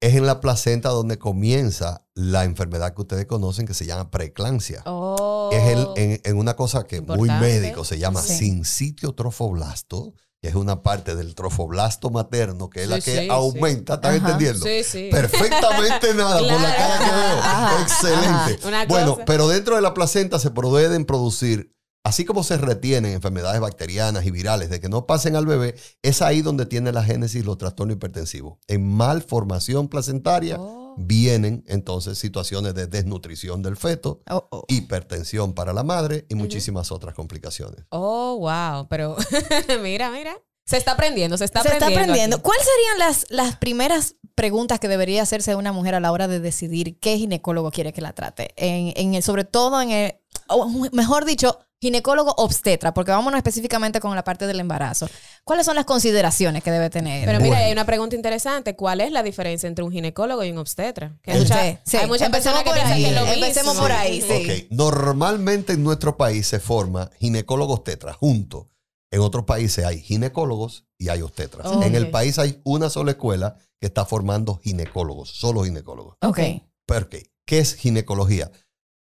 es 0.00 0.14
en 0.14 0.26
la 0.26 0.40
placenta 0.40 0.90
donde 0.90 1.18
comienza 1.18 2.06
la 2.14 2.44
enfermedad 2.44 2.94
que 2.94 3.00
ustedes 3.00 3.26
conocen 3.26 3.66
que 3.66 3.74
se 3.74 3.86
llama 3.86 4.10
preeclampsia. 4.10 4.82
Oh. 4.84 5.48
Es 5.52 5.62
el, 5.68 5.86
en, 5.96 6.20
en 6.24 6.36
una 6.36 6.54
cosa 6.56 6.84
que 6.86 7.00
muy 7.00 7.28
Importante. 7.28 7.46
médico 7.46 7.84
se 7.84 7.98
llama 7.98 8.20
Sí. 8.20 8.36
sincitio 8.36 9.14
trofoblasto, 9.14 10.12
que 10.42 10.48
es 10.48 10.56
una 10.56 10.82
parte 10.82 11.14
del 11.14 11.36
trofoblasto 11.36 12.10
materno, 12.10 12.68
que 12.68 12.82
es 12.82 12.88
la 12.88 13.00
que 13.00 13.22
sí, 13.22 13.28
aumenta, 13.30 13.94
¿están 13.94 14.16
Ajá. 14.16 14.24
entendiendo? 14.32 14.66
Sí, 14.66 14.82
sí. 14.82 15.08
Perfectamente 15.12 16.12
nada 16.14 16.38
por 16.40 16.60
la 16.60 16.76
cara 16.76 16.98
que 16.98 17.10
veo. 17.14 17.38
Ajá, 17.38 17.82
Excelente. 17.82 18.68
ajá. 18.68 18.86
Bueno, 18.88 19.18
pero 19.24 19.46
dentro 19.46 19.76
de 19.76 19.82
la 19.82 19.94
placenta 19.94 20.40
se 20.40 20.50
pueden 20.50 21.04
producir, 21.04 21.76
así 22.02 22.24
como 22.24 22.42
se 22.42 22.56
retienen 22.56 23.12
enfermedades 23.12 23.60
bacterianas 23.60 24.26
y 24.26 24.32
virales 24.32 24.68
de 24.68 24.80
que 24.80 24.88
no 24.88 25.06
pasen 25.06 25.36
al 25.36 25.46
bebé, 25.46 25.76
es 26.02 26.22
ahí 26.22 26.42
donde 26.42 26.66
tiene 26.66 26.90
la 26.90 27.04
génesis 27.04 27.44
los 27.44 27.56
trastornos 27.56 27.94
hipertensivos. 27.96 28.58
En 28.66 28.84
malformación 28.88 29.86
placentaria 29.86 30.56
Oh. 30.58 30.81
Vienen 30.98 31.64
entonces 31.66 32.18
situaciones 32.18 32.74
de 32.74 32.86
desnutrición 32.86 33.62
del 33.62 33.76
feto, 33.76 34.22
Oh, 34.30 34.46
oh. 34.50 34.64
hipertensión 34.68 35.52
para 35.54 35.72
la 35.72 35.82
madre 35.82 36.26
y 36.28 36.34
muchísimas 36.34 36.92
otras 36.92 37.14
complicaciones. 37.14 37.84
Oh, 37.90 38.38
wow. 38.38 38.86
Pero 38.88 39.16
mira, 39.82 40.10
mira. 40.10 40.34
Se 40.64 40.76
está 40.76 40.92
aprendiendo, 40.92 41.36
se 41.36 41.44
está 41.44 41.60
Se 41.62 41.68
está 41.68 41.86
aprendiendo. 41.86 42.12
aprendiendo. 42.12 42.42
¿Cuáles 42.42 42.64
serían 42.64 42.98
las, 43.00 43.26
las 43.30 43.56
primeras 43.56 44.14
preguntas 44.36 44.78
que 44.78 44.86
debería 44.86 45.20
hacerse 45.22 45.56
una 45.56 45.72
mujer 45.72 45.96
a 45.96 46.00
la 46.00 46.12
hora 46.12 46.28
de 46.28 46.38
decidir 46.38 47.00
qué 47.00 47.18
ginecólogo 47.18 47.72
quiere 47.72 47.92
que 47.92 48.00
la 48.00 48.12
trate? 48.12 48.52
En, 48.56 48.92
en 48.96 49.14
el- 49.14 49.22
sobre 49.24 49.44
todo 49.44 49.82
en 49.82 49.90
el, 49.90 50.14
o 50.48 50.68
mejor 50.92 51.24
dicho, 51.24 51.58
ginecólogo 51.82 52.32
obstetra, 52.38 52.94
porque 52.94 53.10
vámonos 53.10 53.36
específicamente 53.38 53.98
con 53.98 54.14
la 54.14 54.22
parte 54.22 54.46
del 54.46 54.60
embarazo. 54.60 55.08
¿Cuáles 55.42 55.66
son 55.66 55.74
las 55.74 55.84
consideraciones 55.84 56.62
que 56.62 56.70
debe 56.70 56.90
tener? 56.90 57.26
Pero 57.26 57.38
mira, 57.38 57.48
Bueno. 57.50 57.64
hay 57.66 57.72
una 57.72 57.84
pregunta 57.84 58.14
interesante. 58.14 58.76
¿Cuál 58.76 59.00
es 59.00 59.10
la 59.10 59.24
diferencia 59.24 59.66
entre 59.66 59.84
un 59.84 59.90
ginecólogo 59.90 60.44
y 60.44 60.52
un 60.52 60.58
obstetra? 60.58 61.18
Que 61.22 61.32
Sí, 61.32 61.38
mucha- 61.40 61.80
sí. 61.84 61.96
hay 61.96 62.06
muchas 62.06 62.26
Empecemos 62.26 62.30
personas 62.30 62.62
que 62.62 62.68
por 62.70 62.74
piensan 62.74 62.92
ahí, 62.92 63.02
que 63.02 63.08
es 63.08 63.14
lo 63.16 63.20
mismo. 63.26 63.34
empecemos 63.44 63.76
por 63.76 63.90
ahí, 63.92 64.22
sí. 64.22 64.66
Ok, 64.68 64.70
normalmente 64.70 65.72
en 65.72 65.82
nuestro 65.82 66.16
país 66.16 66.46
se 66.46 66.60
forma 66.60 67.10
ginecólogos 67.18 67.78
obstetras 67.80 68.14
juntos. 68.16 68.66
En 69.10 69.20
otros 69.20 69.44
países 69.44 69.84
hay 69.84 70.00
ginecólogos 70.00 70.84
y 70.98 71.08
hay 71.08 71.20
obstetras. 71.20 71.66
En 71.82 71.96
el 71.96 72.10
país 72.10 72.38
hay 72.38 72.60
una 72.64 72.88
sola 72.90 73.10
escuela 73.10 73.56
que 73.80 73.88
está 73.88 74.06
formando 74.06 74.60
ginecólogos, 74.62 75.30
solo 75.30 75.64
ginecólogos. 75.64 76.16
ok. 76.22 76.38
¿Por 76.86 77.08
qué? 77.08 77.26
¿Qué 77.44 77.58
es 77.58 77.74
ginecología? 77.74 78.50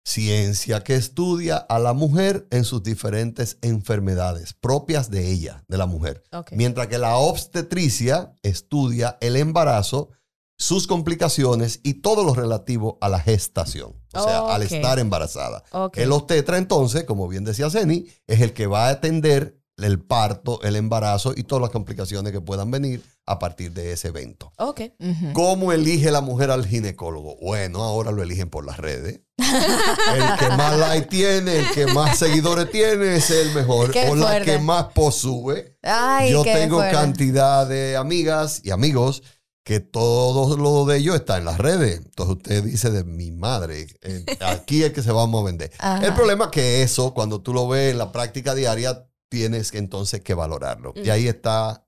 Ciencia 0.08 0.84
que 0.84 0.94
estudia 0.94 1.58
a 1.58 1.80
la 1.80 1.94
mujer 1.94 2.48
en 2.52 2.64
sus 2.64 2.84
diferentes 2.84 3.58
enfermedades 3.64 4.54
propias 4.54 5.10
de 5.10 5.32
ella, 5.32 5.66
de 5.68 5.80
la 5.80 5.88
mujer. 5.88 6.24
Mientras 6.52 6.88
que 6.88 7.00
la 7.00 7.18
obstetricia 7.18 8.34
estudia 8.44 9.18
el 9.20 9.36
embarazo, 9.36 10.12
sus 10.58 10.86
complicaciones 10.86 11.82
y 11.84 11.96
todo 11.96 12.24
lo 12.24 12.36
relativo 12.36 13.00
a 13.02 13.10
la 13.10 13.20
gestación, 13.20 13.96
o 14.14 14.24
sea, 14.24 14.54
al 14.54 14.62
estar 14.62 15.00
embarazada. 15.00 15.64
El 15.96 16.12
obstetra, 16.12 16.60
entonces, 16.60 17.04
como 17.04 17.28
bien 17.28 17.44
decía 17.44 17.70
Zeni, 17.72 18.06
es 18.28 18.42
el 18.42 18.54
que 18.54 18.68
va 18.68 18.86
a 18.86 18.92
atender 18.92 19.60
el 19.78 20.00
parto, 20.00 20.62
el 20.64 20.76
embarazo 20.76 21.34
y 21.36 21.44
todas 21.44 21.62
las 21.62 21.72
complicaciones 21.72 22.32
que 22.32 22.42
puedan 22.42 22.72
venir 22.72 23.04
a 23.26 23.40
partir 23.40 23.72
de 23.74 23.92
ese 23.92 24.10
evento. 24.10 24.52
Ok. 24.58 24.82
¿Cómo 25.34 25.72
elige 25.72 26.12
la 26.12 26.22
mujer 26.22 26.52
al 26.52 26.66
ginecólogo? 26.66 27.38
Bueno, 27.42 27.84
ahora 27.84 28.12
lo 28.12 28.24
eligen 28.24 28.50
por 28.50 28.66
las 28.66 28.78
redes. 28.78 29.22
El 29.38 30.38
que 30.40 30.50
más 30.56 30.78
like 30.78 31.08
tiene, 31.08 31.60
el 31.60 31.72
que 31.72 31.88
más 31.88 32.18
seguidores 32.18 32.72
tiene, 32.72 33.16
es 33.18 33.30
el 33.32 33.52
mejor. 33.54 33.92
Qué 33.92 34.08
o 34.10 34.16
la 34.16 34.28
fuerte. 34.28 34.52
que 34.52 34.60
más 34.60 34.86
post 34.94 35.20
sube. 35.20 35.78
Ay, 35.84 36.32
Yo 36.32 36.44
tengo 36.44 36.78
fuerte. 36.78 36.96
cantidad 36.96 37.68
de 37.68 37.98
amigas 37.98 38.62
y 38.64 38.72
amigos 38.72 39.24
que 39.66 39.80
todo 39.82 40.56
lo 40.58 40.86
de 40.86 41.00
ellos 41.00 41.16
está 41.16 41.38
en 41.38 41.46
las 41.46 41.58
redes. 41.58 41.98
Entonces 41.98 42.38
usted 42.38 42.64
dice 42.64 42.92
de 42.92 43.04
mi 43.04 43.32
madre, 43.32 43.88
eh, 44.04 44.24
aquí 44.40 44.84
es 44.84 44.94
que 44.94 45.02
se 45.02 45.12
vamos 45.12 45.42
a 45.42 45.46
vender. 45.46 45.72
Ajá. 45.80 46.06
El 46.06 46.14
problema 46.14 46.46
es 46.46 46.52
que 46.52 46.84
eso, 46.84 47.14
cuando 47.14 47.42
tú 47.42 47.54
lo 47.54 47.68
ves 47.68 47.92
en 47.92 47.98
la 47.98 48.12
práctica 48.14 48.56
diaria, 48.56 49.06
tienes 49.30 49.74
entonces 49.74 50.22
que 50.22 50.34
valorarlo. 50.34 50.94
Y 50.96 51.10
ahí 51.10 51.28
está 51.28 51.88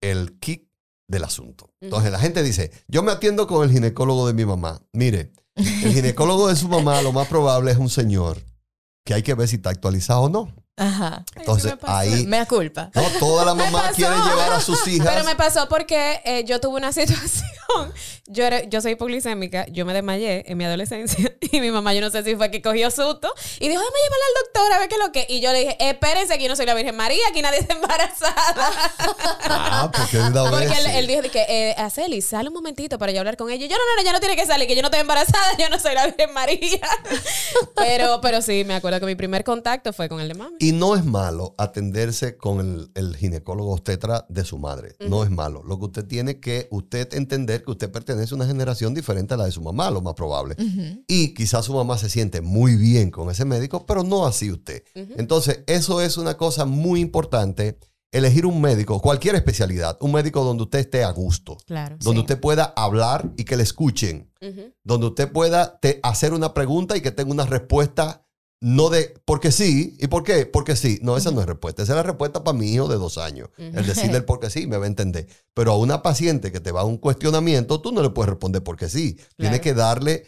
el 0.00 0.38
kick 0.38 0.68
del 1.08 1.24
asunto. 1.24 1.72
Entonces 1.80 2.12
la 2.12 2.18
gente 2.18 2.42
dice, 2.42 2.70
yo 2.86 3.02
me 3.02 3.12
atiendo 3.12 3.46
con 3.46 3.64
el 3.64 3.72
ginecólogo 3.72 4.26
de 4.26 4.34
mi 4.34 4.44
mamá. 4.44 4.82
Mire, 4.92 5.32
el 5.56 5.92
ginecólogo 5.92 6.48
de 6.48 6.56
su 6.56 6.68
mamá 6.68 7.02
lo 7.02 7.12
más 7.12 7.28
probable 7.28 7.72
es 7.72 7.78
un 7.78 7.88
señor 7.88 8.44
que 9.04 9.14
hay 9.14 9.22
que 9.22 9.34
ver 9.34 9.48
si 9.48 9.56
está 9.56 9.70
actualizado 9.70 10.22
o 10.22 10.28
no. 10.28 10.54
Ajá. 10.78 11.24
Entonces, 11.34 11.74
me 11.82 11.88
ahí, 11.92 12.26
Me 12.26 12.46
culpa. 12.46 12.90
no, 12.94 13.02
todas 13.18 13.44
las 13.46 13.56
mamás 13.72 13.94
quieren 13.94 14.18
llevar 14.22 14.52
a 14.52 14.60
sus 14.60 14.86
hijas. 14.88 15.08
Pero 15.12 15.24
me 15.24 15.34
pasó 15.36 15.68
porque 15.68 16.20
eh, 16.24 16.44
yo 16.46 16.60
tuve 16.60 16.76
una 16.76 16.92
situación. 16.92 17.92
Yo, 18.26 18.44
era, 18.44 18.62
yo 18.64 18.80
soy 18.80 18.92
hipoglicémica, 18.92 19.66
yo 19.68 19.84
me 19.84 19.92
desmayé 19.92 20.44
en 20.50 20.56
mi 20.58 20.64
adolescencia 20.64 21.32
y 21.52 21.60
mi 21.60 21.70
mamá, 21.70 21.94
yo 21.94 22.00
no 22.00 22.10
sé 22.10 22.22
si 22.22 22.36
fue 22.36 22.50
que 22.50 22.62
cogió 22.62 22.90
susto 22.90 23.32
y 23.58 23.68
dijo, 23.68 23.80
déjame 23.80 23.98
llamarle 24.04 24.24
al 24.26 24.44
doctor 24.44 24.72
a 24.72 24.78
ver 24.78 24.88
qué 24.88 24.94
es 24.94 25.00
lo 25.00 25.12
que. 25.12 25.26
Y 25.28 25.40
yo 25.40 25.52
le 25.52 25.60
dije, 25.60 25.76
espérense, 25.80 26.34
aquí 26.34 26.48
no 26.48 26.56
soy 26.56 26.66
la 26.66 26.74
Virgen 26.74 26.96
María, 26.96 27.26
aquí 27.28 27.42
nadie 27.42 27.58
está 27.60 27.74
embarazada. 27.74 28.70
Ah, 29.50 29.90
porque 29.94 30.18
una 30.18 30.50
Porque 30.50 30.66
él, 30.66 30.86
él 30.86 31.06
dijo 31.06 31.22
que, 31.22 31.44
eh, 31.48 31.74
Aceli, 31.78 32.22
sale 32.22 32.48
un 32.48 32.54
momentito 32.54 32.98
para 32.98 33.12
yo 33.12 33.18
hablar 33.18 33.36
con 33.36 33.50
ella. 33.50 33.64
Y 33.64 33.68
yo, 33.68 33.76
no, 33.76 33.82
no, 33.82 33.96
no, 33.96 34.02
ya 34.06 34.12
no 34.12 34.20
tiene 34.20 34.36
que 34.36 34.46
salir, 34.46 34.66
que 34.68 34.74
yo 34.76 34.82
no 34.82 34.88
estoy 34.88 35.00
embarazada, 35.00 35.56
yo 35.58 35.68
no 35.68 35.78
soy 35.78 35.94
la 35.94 36.06
Virgen 36.06 36.32
María. 36.32 36.80
pero, 37.76 38.20
pero 38.20 38.42
sí, 38.42 38.64
me 38.64 38.74
acuerdo 38.74 39.00
que 39.00 39.06
mi 39.06 39.14
primer 39.14 39.44
contacto 39.44 39.92
fue 39.92 40.08
con 40.08 40.20
el 40.20 40.28
de 40.28 40.34
mami. 40.34 40.56
Y 40.58 40.67
no 40.72 40.96
es 40.96 41.04
malo 41.04 41.54
atenderse 41.58 42.36
con 42.36 42.60
el, 42.60 42.90
el 42.94 43.16
ginecólogo 43.16 43.72
obstetra 43.72 44.26
de 44.28 44.44
su 44.44 44.58
madre. 44.58 44.96
No 45.08 45.22
es 45.24 45.30
malo. 45.30 45.62
Lo 45.64 45.78
que 45.78 45.84
usted 45.86 46.06
tiene 46.06 46.40
que 46.40 46.68
usted 46.70 47.12
entender 47.14 47.62
que 47.64 47.70
usted 47.70 47.90
pertenece 47.90 48.34
a 48.34 48.36
una 48.36 48.46
generación 48.46 48.94
diferente 48.94 49.34
a 49.34 49.36
la 49.36 49.44
de 49.44 49.52
su 49.52 49.62
mamá, 49.62 49.90
lo 49.90 50.00
más 50.00 50.14
probable. 50.14 50.56
Y 51.06 51.34
quizás 51.34 51.64
su 51.66 51.74
mamá 51.74 51.98
se 51.98 52.08
siente 52.08 52.40
muy 52.40 52.76
bien 52.76 53.10
con 53.10 53.30
ese 53.30 53.44
médico, 53.44 53.86
pero 53.86 54.02
no 54.04 54.26
así 54.26 54.50
usted. 54.50 54.82
Entonces, 54.94 55.60
eso 55.66 56.00
es 56.00 56.16
una 56.16 56.36
cosa 56.36 56.64
muy 56.64 57.00
importante. 57.00 57.78
Elegir 58.10 58.46
un 58.46 58.58
médico, 58.62 59.00
cualquier 59.02 59.34
especialidad, 59.34 59.98
un 60.00 60.12
médico 60.12 60.42
donde 60.42 60.62
usted 60.62 60.78
esté 60.78 61.04
a 61.04 61.10
gusto, 61.10 61.58
Claro. 61.66 61.96
donde 62.00 62.20
sí. 62.20 62.22
usted 62.22 62.40
pueda 62.40 62.64
hablar 62.74 63.30
y 63.36 63.44
que 63.44 63.54
le 63.58 63.62
escuchen, 63.64 64.32
donde 64.82 65.08
usted 65.08 65.30
pueda 65.30 65.78
te- 65.78 66.00
hacer 66.02 66.32
una 66.32 66.54
pregunta 66.54 66.96
y 66.96 67.02
que 67.02 67.10
tenga 67.10 67.30
una 67.32 67.44
respuesta 67.44 68.24
no 68.60 68.88
de 68.90 69.14
porque 69.24 69.52
sí 69.52 69.96
y 70.00 70.08
por 70.08 70.24
qué, 70.24 70.44
porque 70.46 70.74
sí. 70.76 70.98
No, 71.02 71.16
esa 71.16 71.30
no 71.30 71.40
es 71.40 71.46
respuesta. 71.46 71.82
Esa 71.82 71.92
es 71.92 71.96
la 71.96 72.02
respuesta 72.02 72.42
para 72.42 72.58
mi 72.58 72.72
hijo 72.72 72.88
de 72.88 72.96
dos 72.96 73.16
años. 73.18 73.50
El 73.56 73.86
decirle 73.86 74.16
el 74.18 74.24
porque 74.24 74.50
sí 74.50 74.66
me 74.66 74.76
va 74.78 74.84
a 74.84 74.88
entender. 74.88 75.28
Pero 75.54 75.72
a 75.72 75.76
una 75.78 76.02
paciente 76.02 76.50
que 76.50 76.60
te 76.60 76.72
va 76.72 76.80
a 76.80 76.84
un 76.84 76.96
cuestionamiento, 76.98 77.80
tú 77.80 77.92
no 77.92 78.02
le 78.02 78.10
puedes 78.10 78.30
responder 78.30 78.62
porque 78.62 78.88
sí. 78.88 79.14
Tienes 79.36 79.60
Claro. 79.60 79.62
que 79.62 79.74
darle 79.74 80.26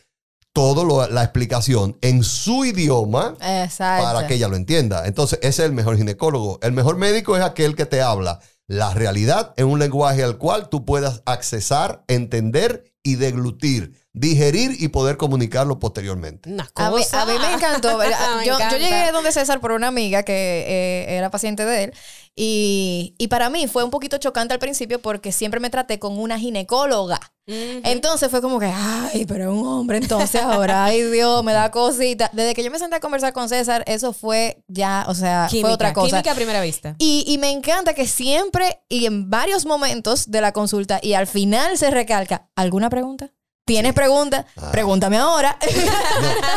todo 0.53 1.09
la 1.09 1.23
explicación 1.23 1.97
en 2.01 2.25
su 2.25 2.65
idioma 2.65 3.37
Exacto. 3.41 4.05
para 4.05 4.27
que 4.27 4.35
ella 4.35 4.49
lo 4.49 4.57
entienda. 4.57 5.07
Entonces, 5.07 5.39
ese 5.43 5.63
es 5.63 5.69
el 5.69 5.73
mejor 5.73 5.97
ginecólogo. 5.97 6.59
El 6.63 6.73
mejor 6.73 6.97
médico 6.97 7.37
es 7.37 7.43
aquel 7.43 7.77
que 7.77 7.87
te 7.87 8.01
habla 8.03 8.41
la 8.67 8.93
realidad 8.95 9.55
en 9.57 9.67
un 9.67 9.79
lenguaje 9.79 10.23
al 10.23 10.39
cual 10.39 10.69
tú 10.69 10.85
puedas 10.85 11.23
accesar, 11.27 12.05
entender 12.09 12.93
y 13.03 13.15
deglutir, 13.17 14.00
digerir 14.13 14.77
y 14.79 14.89
poder 14.89 15.17
comunicarlo 15.17 15.79
posteriormente. 15.79 16.51
Una 16.51 16.69
A 16.75 16.91
mí, 16.91 16.97
cosa. 16.99 17.23
a 17.23 17.27
mí 17.27 17.33
me 17.39 17.53
encantó. 17.53 17.99
Me 17.99 18.07
yo, 18.45 18.59
yo 18.59 18.77
llegué 18.77 19.13
donde 19.13 19.33
César 19.33 19.61
por 19.61 19.73
una 19.73 19.89
amiga 19.89 20.23
que 20.23 20.33
eh, 20.67 21.17
era 21.17 21.31
paciente 21.31 21.65
de 21.65 21.85
él. 21.85 21.95
Y, 22.35 23.15
y 23.19 23.29
para 23.29 23.51
mí 23.51 23.67
fue 23.67 23.85
un 23.85 23.91
poquito 23.91 24.17
chocante 24.19 24.55
al 24.55 24.61
principio 24.61 25.01
porque 25.03 25.31
siempre 25.33 25.61
me 25.61 25.69
traté 25.69 25.99
con 25.99 26.19
una 26.19 26.39
ginecóloga. 26.39 27.21
Entonces 27.47 28.31
fue 28.31 28.41
como 28.41 28.61
que, 28.61 28.73
ay, 28.73 29.27
pero 29.27 29.51
es 29.53 29.59
un 29.59 29.67
hombre 29.67 29.99
entonces 29.99 30.41
ahora, 30.41 30.85
ay 30.85 31.03
Dios, 31.03 31.43
me 31.43 31.53
da 31.53 31.73
cosita. 31.73 32.31
Desde 32.33 32.55
que 32.55 32.63
yo 32.63 32.71
me 32.71 32.79
senté 32.79 32.97
a 32.97 33.01
conversar 33.01 33.33
con 33.33 33.49
César, 33.49 33.83
eso 33.89 34.13
fue 34.13 34.63
ya, 34.69 35.05
o 35.09 35.15
sea, 35.17 35.49
Química, 35.51 35.67
fue 35.67 35.75
otra 35.75 35.93
cosa. 35.93 36.09
Química 36.19 36.33
a 36.33 36.35
primera 36.37 36.61
vista. 36.61 36.95
Y, 36.99 37.25
y 37.27 37.39
me 37.39 37.51
encanta 37.51 37.93
que 37.93 38.07
siempre 38.07 38.81
y 38.89 39.07
en 39.07 39.31
varios 39.31 39.67
momentos 39.67 40.31
de 40.31 40.41
la 40.41 40.53
consulta 40.53 41.01
y 41.03 41.15
al 41.15 41.27
final 41.27 41.77
se 41.77 41.91
recalca, 41.91 42.49
¿alguna 42.55 42.89
pregunta? 42.89 43.33
¿Tienes 43.71 43.93
pregunta? 43.95 44.47
Ah. 44.57 44.73
Pregúntame 44.73 45.17
ahora. 45.17 45.57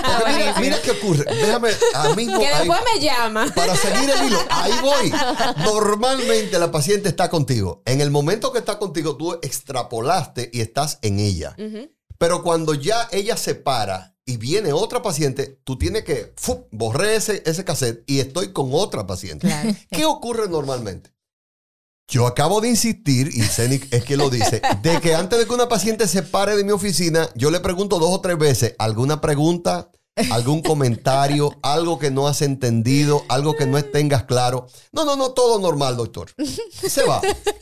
No, 0.04 0.34
mira, 0.36 0.56
mira 0.60 0.82
qué 0.82 0.92
ocurre. 0.92 1.26
Déjame 1.26 1.70
a 1.94 2.10
mismo. 2.16 2.40
Que 2.40 2.48
ahí- 2.48 2.68
después 2.68 2.82
me 2.96 3.00
llama. 3.06 3.46
para 3.56 3.76
seguir 3.76 4.10
el 4.10 4.28
hilo, 4.28 4.40
ahí 4.50 4.72
voy. 4.82 5.14
Normalmente 5.64 6.58
la 6.58 6.72
paciente 6.72 7.10
está 7.10 7.30
contigo. 7.30 7.84
En 7.86 8.02
el 8.02 8.10
momento 8.10 8.52
que 8.52 8.58
está 8.60 8.80
contigo, 8.80 9.16
tú 9.16 9.34
extrapolaste 9.44 10.50
y 10.52 10.62
estás 10.62 10.98
en 11.04 11.20
ella. 11.20 11.56
Pero 12.18 12.42
cuando 12.42 12.74
ya 12.74 13.08
ella 13.12 13.38
se 13.38 13.54
para 13.54 14.16
y 14.26 14.38
viene 14.38 14.74
otra 14.74 15.04
paciente, 15.04 15.60
tú 15.64 15.78
tienes 15.78 16.04
que 16.04 16.34
¡fu! 16.36 16.68
borré 16.72 17.16
ese, 17.16 17.44
ese 17.46 17.64
cassette 17.64 18.04
y 18.08 18.22
estoy 18.22 18.54
con 18.54 18.70
otra 18.74 19.06
paciente. 19.06 19.48
Claro. 19.48 19.70
¿Qué 19.92 20.06
ocurre 20.06 20.48
normalmente? 20.50 21.13
Yo 22.08 22.28
acabo 22.28 22.62
de 22.62 22.70
insistir, 22.70 23.30
y 23.34 23.42
Zenic 23.42 23.92
es 23.94 24.04
que 24.04 24.18
lo 24.18 24.30
dice, 24.30 24.62
de 24.82 25.00
que 25.00 25.16
antes 25.16 25.40
de 25.40 25.46
que 25.46 25.54
una 25.54 25.70
paciente 25.70 26.08
se 26.08 26.22
pare 26.22 26.56
de 26.56 26.64
mi 26.64 26.72
oficina, 26.72 27.30
yo 27.36 27.50
le 27.50 27.60
pregunto 27.60 27.98
dos 27.98 28.12
o 28.12 28.22
tres 28.22 28.38
veces 28.38 28.76
alguna 28.78 29.22
pregunta, 29.22 29.90
algún 30.32 30.62
comentario, 30.62 31.58
algo 31.64 31.98
que 31.98 32.12
no 32.12 32.28
has 32.28 32.42
entendido, 32.42 33.24
algo 33.30 33.56
que 33.56 33.66
no 33.66 33.82
tengas 33.84 34.26
claro. 34.26 34.68
No, 34.92 35.06
no, 35.06 35.16
no, 35.16 35.32
todo 35.32 35.60
normal, 35.60 35.98
doctor. 35.98 36.30
Se 36.88 37.04
va. 37.04 37.22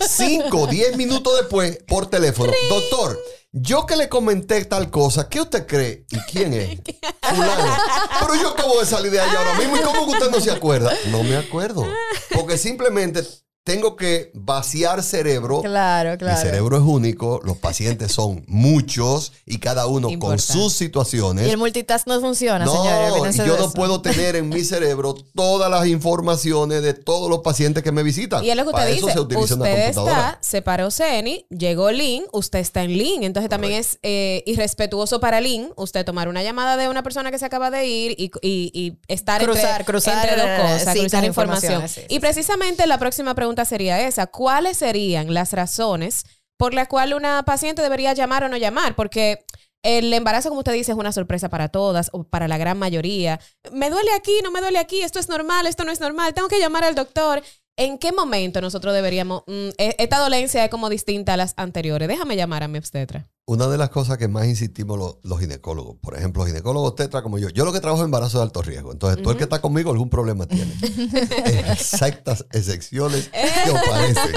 Cinco, 0.10 0.68
diez 0.68 0.98
minutos 0.98 1.38
después, 1.38 1.80
por 1.88 2.08
teléfono. 2.08 2.52
Doctor, 2.68 3.18
yo 3.54 3.86
que 3.86 3.96
le 3.96 4.10
comenté 4.10 4.66
tal 4.66 4.90
cosa, 4.90 5.30
¿qué 5.30 5.40
usted 5.40 5.66
cree? 5.66 6.06
¿Y 6.10 6.20
quién 6.32 6.54
es? 6.54 6.80
Fulano. 7.22 7.78
Pero 8.20 8.36
yo 8.36 8.50
acabo 8.50 8.80
de 8.80 8.86
salir 8.86 9.12
de 9.12 9.22
ahí 9.22 9.36
ahora 9.36 9.54
mismo. 9.54 9.78
¿Y 9.78 9.82
cómo 9.82 10.06
que 10.08 10.12
usted 10.12 10.32
no 10.32 10.42
se 10.42 10.52
acuerda? 10.52 10.92
No 11.10 11.24
me 11.24 11.38
acuerdo. 11.38 11.88
Porque 12.34 12.58
simplemente 12.58 13.24
tengo 13.64 13.96
que 13.96 14.32
vaciar 14.34 15.04
cerebro. 15.04 15.62
claro, 15.62 16.18
claro. 16.18 16.36
Mi 16.36 16.42
cerebro 16.42 16.78
es 16.78 16.84
único, 16.84 17.40
los 17.44 17.58
pacientes 17.58 18.12
son 18.12 18.44
muchos 18.48 19.34
y 19.46 19.60
cada 19.60 19.86
uno 19.86 20.10
Importante. 20.10 20.44
con 20.54 20.62
sus 20.64 20.74
situaciones. 20.74 21.48
Y 21.48 21.52
el 21.52 21.58
multitask 21.58 22.08
no 22.08 22.20
funciona, 22.20 22.66
No, 22.66 22.72
señores. 22.84 23.36
yo 23.38 23.46
no 23.46 23.56
eso. 23.66 23.74
puedo 23.74 24.02
tener 24.02 24.36
en 24.36 24.50
mi 24.50 24.64
cerebro 24.64 25.14
todas 25.36 25.70
las 25.70 25.86
informaciones 25.88 26.82
de 26.82 26.94
todos 26.96 27.30
los 27.30 27.40
pacientes 27.42 27.84
que 27.84 27.92
me 27.92 28.02
visitan. 28.04 28.44
Y 28.44 28.50
es 28.50 28.56
lo 28.56 28.66
que 28.66 28.72
Para 28.72 28.86
usted 28.86 28.98
eso 28.98 29.06
dice. 29.08 29.18
se 29.18 29.24
utiliza 29.24 29.56
una 29.56 29.64
Usted 29.66 29.84
computadora. 29.94 30.12
está, 30.32 30.38
se 30.42 30.62
paró 30.64 30.90
Ceni, 30.92 31.46
llegó 31.50 31.92
Lin, 31.92 32.24
usted 32.32 32.60
está 32.60 32.82
en 32.84 32.98
Lin. 32.98 33.24
Entonces 33.24 33.50
también 33.50 33.74
es 33.74 34.00
eh, 34.02 34.44
irrespetuoso 34.48 35.20
para 35.20 35.40
Lin 35.40 35.70
usted 35.76 36.04
tomar 36.04 36.28
una 36.28 36.42
llamada 36.42 36.78
de 36.78 36.90
una 36.90 37.04
persona 37.04 37.30
que 37.30 37.38
se 37.38 37.46
acaba 37.46 37.70
de 37.70 37.86
ir 37.88 38.12
y, 38.18 38.32
y- 38.42 38.72
y 38.74 38.98
estar 39.08 39.42
Cruzar, 39.44 39.72
entre, 39.82 39.86
cruzar, 39.86 40.28
entre 40.30 40.36
dos 40.42 40.50
eh, 40.50 40.58
cosas, 40.62 40.96
cruzar 40.98 41.24
información. 41.26 41.28
informaciones, 41.28 41.92
sí, 41.92 42.02
sí, 42.02 42.08
y 42.10 42.20
precisamente 42.20 42.88
la 42.88 42.98
próxima 42.98 43.36
pregunta 43.36 43.61
sería 43.66 44.08
esa. 44.08 44.28
¿Cuáles 44.28 44.78
serían 44.78 45.34
las 45.34 45.54
razones 45.54 46.26
por 46.58 46.74
las 46.74 46.88
cuales 46.88 47.16
una 47.16 47.44
paciente 47.44 47.82
debería 47.82 48.14
llamar 48.14 48.44
o 48.44 48.50
no 48.50 48.58
llamar? 48.58 48.96
Porque... 48.96 49.46
El 49.84 50.14
embarazo, 50.14 50.50
como 50.50 50.60
usted 50.60 50.74
dice, 50.74 50.92
es 50.92 50.98
una 51.00 51.12
sorpresa 51.12 51.50
para 51.50 51.70
todas 51.70 52.12
o 52.14 52.24
para 52.24 52.48
la 52.48 52.60
gran 52.60 52.78
mayoría. 52.78 53.40
Me 53.72 53.90
duele 53.90 54.12
aquí, 54.14 54.32
no 54.44 54.52
me 54.52 54.62
duele 54.62 54.78
aquí, 54.78 55.02
esto 55.02 55.18
es 55.18 55.28
normal, 55.28 55.66
esto 55.66 55.84
no 55.86 55.92
es 55.92 56.00
normal, 56.00 56.36
tengo 56.36 56.50
que 56.50 56.60
llamar 56.60 56.84
al 56.84 56.94
doctor. 56.94 57.42
¿En 57.78 57.98
qué 57.98 58.12
momento 58.12 58.62
nosotros 58.62 58.94
deberíamos... 58.94 59.44
mm, 59.48 59.70
e- 59.78 59.96
esta 59.98 60.20
dolencia 60.20 60.64
es 60.64 60.70
como 60.70 60.90
distinta 60.90 61.34
a 61.34 61.38
las 61.38 61.54
anteriores. 61.58 62.08
Déjame 62.08 62.36
llamar 62.36 62.64
a 62.64 62.68
mi 62.68 62.78
obstetra. 62.78 63.30
Una 63.46 63.68
de 63.68 63.78
las 63.78 63.90
cosas 63.90 64.18
que 64.18 64.28
más 64.28 64.46
insistimos 64.48 64.98
los, 64.98 65.18
los 65.24 65.40
ginecólogos, 65.40 65.98
por 66.00 66.16
ejemplo, 66.16 66.44
los 66.44 66.50
ginecólogos 66.50 66.96
tetra 66.96 67.22
como 67.24 67.38
yo, 67.38 67.50
yo 67.50 67.66
lo 67.66 67.74
que 67.74 67.80
trabajo 67.80 68.02
en 68.04 68.06
embarazo 68.08 68.38
de 68.38 68.44
alto 68.44 68.62
riesgo, 68.62 68.92
entonces 68.92 69.22
tú 69.22 69.32
el 69.32 69.38
que 69.38 69.44
está 69.44 69.60
conmigo 69.60 69.92
algún 69.92 70.10
problema 70.10 70.46
tiene. 70.46 70.72
Exactas 71.72 72.46
excepciones 72.52 73.30
que 73.66 73.72
aparecen. 73.72 74.32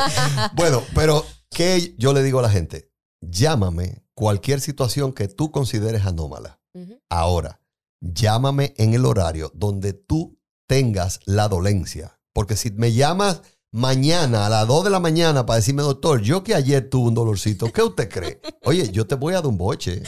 Bueno, 0.55 0.83
pero 0.95 1.25
¿qué 1.51 1.95
yo 1.99 2.13
le 2.13 2.23
digo 2.23 2.39
a 2.39 2.43
la 2.43 2.51
gente? 2.51 2.91
Llámame 3.21 4.05
cualquier 4.15 4.61
situación 4.61 5.13
que 5.13 5.29
tú 5.29 5.51
consideres 5.51 6.07
anómala. 6.07 6.61
Ahora, 7.09 7.61
llámame 8.01 8.75
en 8.79 8.95
el 8.95 9.05
horario 9.05 9.53
donde 9.55 9.93
tú 9.93 10.41
tengas 10.67 11.21
la 11.25 11.49
dolencia. 11.49 12.14
Porque 12.35 12.57
si 12.57 12.73
me 12.73 12.93
llamas 12.93 13.43
mañana 13.71 14.47
a 14.47 14.49
las 14.49 14.69
2 14.69 14.85
de 14.85 14.91
la 14.91 15.01
mañana 15.01 15.47
para 15.47 15.57
decirme, 15.57 15.83
doctor, 15.83 16.21
yo 16.21 16.45
que 16.45 16.55
ayer 16.55 16.89
tuve 16.89 17.09
un 17.09 17.15
dolorcito, 17.15 17.73
¿qué 17.73 17.83
usted 17.83 18.09
cree? 18.09 18.41
Oye, 18.63 18.91
yo 18.93 19.07
te 19.07 19.15
voy 19.15 19.35
a 19.35 19.37
dar 19.37 19.47
un 19.47 19.57
boche. 19.57 20.03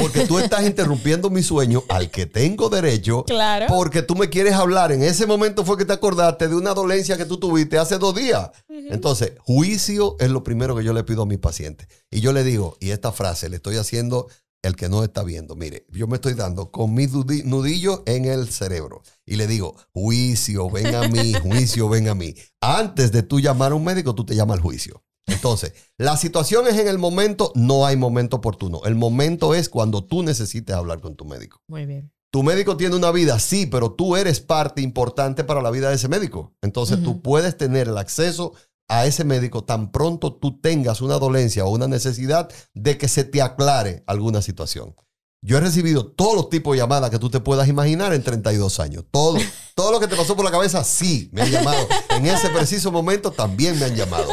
Porque 0.00 0.26
tú 0.26 0.38
estás 0.38 0.64
interrumpiendo 0.64 1.28
mi 1.28 1.42
sueño 1.42 1.84
al 1.88 2.10
que 2.10 2.26
tengo 2.26 2.68
derecho. 2.68 3.24
Claro. 3.24 3.66
Porque 3.68 4.02
tú 4.02 4.14
me 4.14 4.28
quieres 4.28 4.54
hablar. 4.54 4.90
En 4.92 5.02
ese 5.02 5.26
momento 5.26 5.64
fue 5.64 5.76
que 5.76 5.84
te 5.84 5.92
acordaste 5.92 6.48
de 6.48 6.56
una 6.56 6.72
dolencia 6.72 7.16
que 7.16 7.24
tú 7.24 7.38
tuviste 7.38 7.78
hace 7.78 7.98
dos 7.98 8.14
días. 8.14 8.50
Entonces, 8.68 9.32
juicio 9.40 10.16
es 10.18 10.30
lo 10.30 10.42
primero 10.42 10.76
que 10.76 10.84
yo 10.84 10.92
le 10.92 11.04
pido 11.04 11.22
a 11.22 11.26
mis 11.26 11.38
pacientes. 11.38 11.88
Y 12.10 12.20
yo 12.20 12.32
le 12.32 12.44
digo, 12.44 12.76
y 12.80 12.90
esta 12.90 13.12
frase 13.12 13.48
le 13.48 13.56
estoy 13.56 13.76
haciendo 13.76 14.28
el 14.62 14.76
que 14.76 14.88
no 14.88 15.04
está 15.04 15.22
viendo. 15.22 15.54
Mire, 15.56 15.86
yo 15.90 16.06
me 16.06 16.16
estoy 16.16 16.34
dando 16.34 16.70
con 16.70 16.94
mis 16.94 17.12
nudi- 17.12 17.44
nudillos 17.44 18.02
en 18.06 18.24
el 18.24 18.48
cerebro. 18.48 19.02
Y 19.24 19.36
le 19.36 19.46
digo, 19.46 19.76
juicio, 19.92 20.70
ven 20.70 20.94
a 20.94 21.08
mí, 21.08 21.32
juicio, 21.42 21.88
ven 21.88 22.08
a 22.08 22.14
mí. 22.14 22.34
Antes 22.60 23.12
de 23.12 23.22
tú 23.22 23.40
llamar 23.40 23.72
a 23.72 23.74
un 23.74 23.84
médico, 23.84 24.14
tú 24.14 24.24
te 24.24 24.34
llamas 24.34 24.56
al 24.56 24.62
juicio. 24.62 25.02
Entonces, 25.28 25.72
la 25.98 26.16
situación 26.16 26.68
es 26.68 26.78
en 26.78 26.86
el 26.86 26.98
momento, 26.98 27.50
no 27.56 27.84
hay 27.86 27.96
momento 27.96 28.36
oportuno. 28.36 28.80
El 28.84 28.94
momento 28.94 29.54
es 29.54 29.68
cuando 29.68 30.04
tú 30.04 30.22
necesites 30.22 30.74
hablar 30.76 31.00
con 31.00 31.16
tu 31.16 31.24
médico. 31.24 31.60
Muy 31.68 31.84
bien. 31.84 32.12
Tu 32.30 32.42
médico 32.42 32.76
tiene 32.76 32.96
una 32.96 33.10
vida, 33.12 33.38
sí, 33.38 33.66
pero 33.66 33.92
tú 33.92 34.14
eres 34.16 34.40
parte 34.40 34.82
importante 34.82 35.42
para 35.42 35.62
la 35.62 35.70
vida 35.70 35.88
de 35.88 35.94
ese 35.96 36.08
médico. 36.08 36.54
Entonces 36.62 37.02
tú 37.02 37.22
puedes 37.22 37.56
tener 37.56 37.88
el 37.88 37.98
acceso 37.98 38.52
a 38.88 39.06
ese 39.06 39.24
médico 39.24 39.64
tan 39.64 39.90
pronto 39.90 40.34
tú 40.34 40.60
tengas 40.60 41.00
una 41.00 41.18
dolencia 41.18 41.64
o 41.64 41.70
una 41.70 41.88
necesidad 41.88 42.48
de 42.74 42.98
que 42.98 43.08
se 43.08 43.24
te 43.24 43.42
aclare 43.42 44.04
alguna 44.06 44.42
situación. 44.42 44.94
Yo 45.42 45.58
he 45.58 45.60
recibido 45.60 46.06
todos 46.06 46.34
los 46.34 46.50
tipos 46.50 46.74
de 46.74 46.78
llamadas 46.78 47.10
que 47.10 47.18
tú 47.18 47.30
te 47.30 47.40
puedas 47.40 47.68
imaginar 47.68 48.12
en 48.12 48.22
32 48.22 48.80
años. 48.80 49.04
Todo, 49.10 49.38
todo 49.74 49.92
lo 49.92 50.00
que 50.00 50.08
te 50.08 50.16
pasó 50.16 50.34
por 50.34 50.44
la 50.44 50.50
cabeza, 50.50 50.82
sí, 50.82 51.30
me 51.32 51.42
han 51.42 51.50
llamado. 51.50 51.86
En 52.10 52.26
ese 52.26 52.48
preciso 52.48 52.90
momento 52.90 53.30
también 53.30 53.78
me 53.78 53.84
han 53.84 53.94
llamado. 53.94 54.28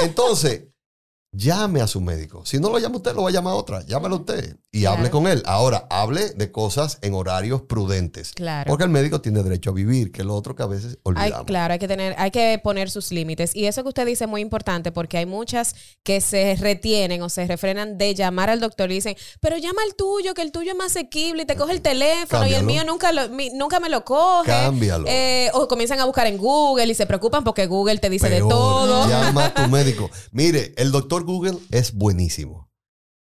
Entonces, 0.00 0.64
llame 1.36 1.80
a 1.80 1.86
su 1.86 2.00
médico. 2.00 2.44
Si 2.44 2.58
no 2.58 2.70
lo 2.70 2.78
llama 2.78 2.96
usted, 2.96 3.14
lo 3.14 3.22
va 3.24 3.28
a 3.28 3.32
llamar 3.32 3.54
otra. 3.54 3.84
Llámelo 3.86 4.16
usted 4.16 4.56
y 4.72 4.80
Claro. 4.80 4.96
hable 4.98 5.10
con 5.10 5.26
él. 5.26 5.42
Ahora, 5.46 5.86
hable 5.90 6.30
de 6.30 6.50
cosas 6.52 6.98
en 7.02 7.14
horarios 7.14 7.62
prudentes. 7.62 8.32
Claro. 8.34 8.68
Porque 8.68 8.84
el 8.84 8.90
médico 8.90 9.20
tiene 9.20 9.42
derecho 9.42 9.70
a 9.70 9.72
vivir, 9.72 10.12
que 10.12 10.22
es 10.22 10.26
lo 10.26 10.34
otro 10.34 10.54
que 10.56 10.62
a 10.62 10.66
veces 10.66 10.92
Hay, 10.94 10.98
olvidamos. 11.04 11.46
claro, 11.46 11.72
hay 11.74 11.78
que 11.78 11.88
tener, 11.88 12.14
hay 12.18 12.30
que 12.30 12.60
poner 12.62 12.90
sus 12.90 13.10
límites. 13.12 13.54
Y 13.54 13.66
eso 13.66 13.82
que 13.82 13.88
usted 13.88 14.06
dice 14.06 14.24
es 14.24 14.30
muy 14.30 14.40
importante 14.40 14.92
porque 14.92 15.18
hay 15.18 15.26
muchas 15.26 15.74
que 16.02 16.20
se 16.20 16.56
retienen 16.56 17.22
o 17.22 17.28
se 17.28 17.46
refrenan 17.46 17.98
de 17.98 18.14
llamar 18.14 18.50
al 18.50 18.60
doctor 18.60 18.90
y 18.90 18.94
dicen, 18.94 19.16
pero 19.40 19.56
llama 19.58 19.82
al 19.86 19.94
tuyo, 19.94 20.34
que 20.34 20.42
el 20.42 20.52
tuyo 20.52 20.72
es 20.72 20.76
más 20.78 20.92
asequible 20.92 21.42
y 21.42 21.46
te 21.46 21.56
coge 21.56 21.72
el 21.72 21.82
teléfono 21.82 22.46
y 22.46 22.54
el 22.54 22.64
mío 22.64 22.82
nunca, 22.84 23.12
lo- 23.12 23.28
mi- 23.28 23.50
nunca 23.50 23.80
me 23.80 23.88
lo 23.88 24.04
coge. 24.04 24.50
Cámbialo. 24.50 25.04
Eh, 25.08 25.50
o 25.54 25.68
comienzan 25.68 26.00
a 26.00 26.04
buscar 26.06 26.26
en 26.26 26.38
Google 26.38 26.86
y 26.86 26.94
se 26.94 27.06
preocupan 27.06 27.44
porque 27.44 27.66
Google 27.66 27.98
te 27.98 28.08
dice 28.10 28.28
de 28.30 28.40
todo. 28.40 29.08
Llama 29.08 29.46
a 29.46 29.54
tu 29.54 29.62
médico. 29.68 30.10
Mire, 30.32 30.72
el 30.76 30.92
doctor 30.92 31.24
Google 31.26 31.58
es 31.70 31.92
buenísimo. 31.92 32.70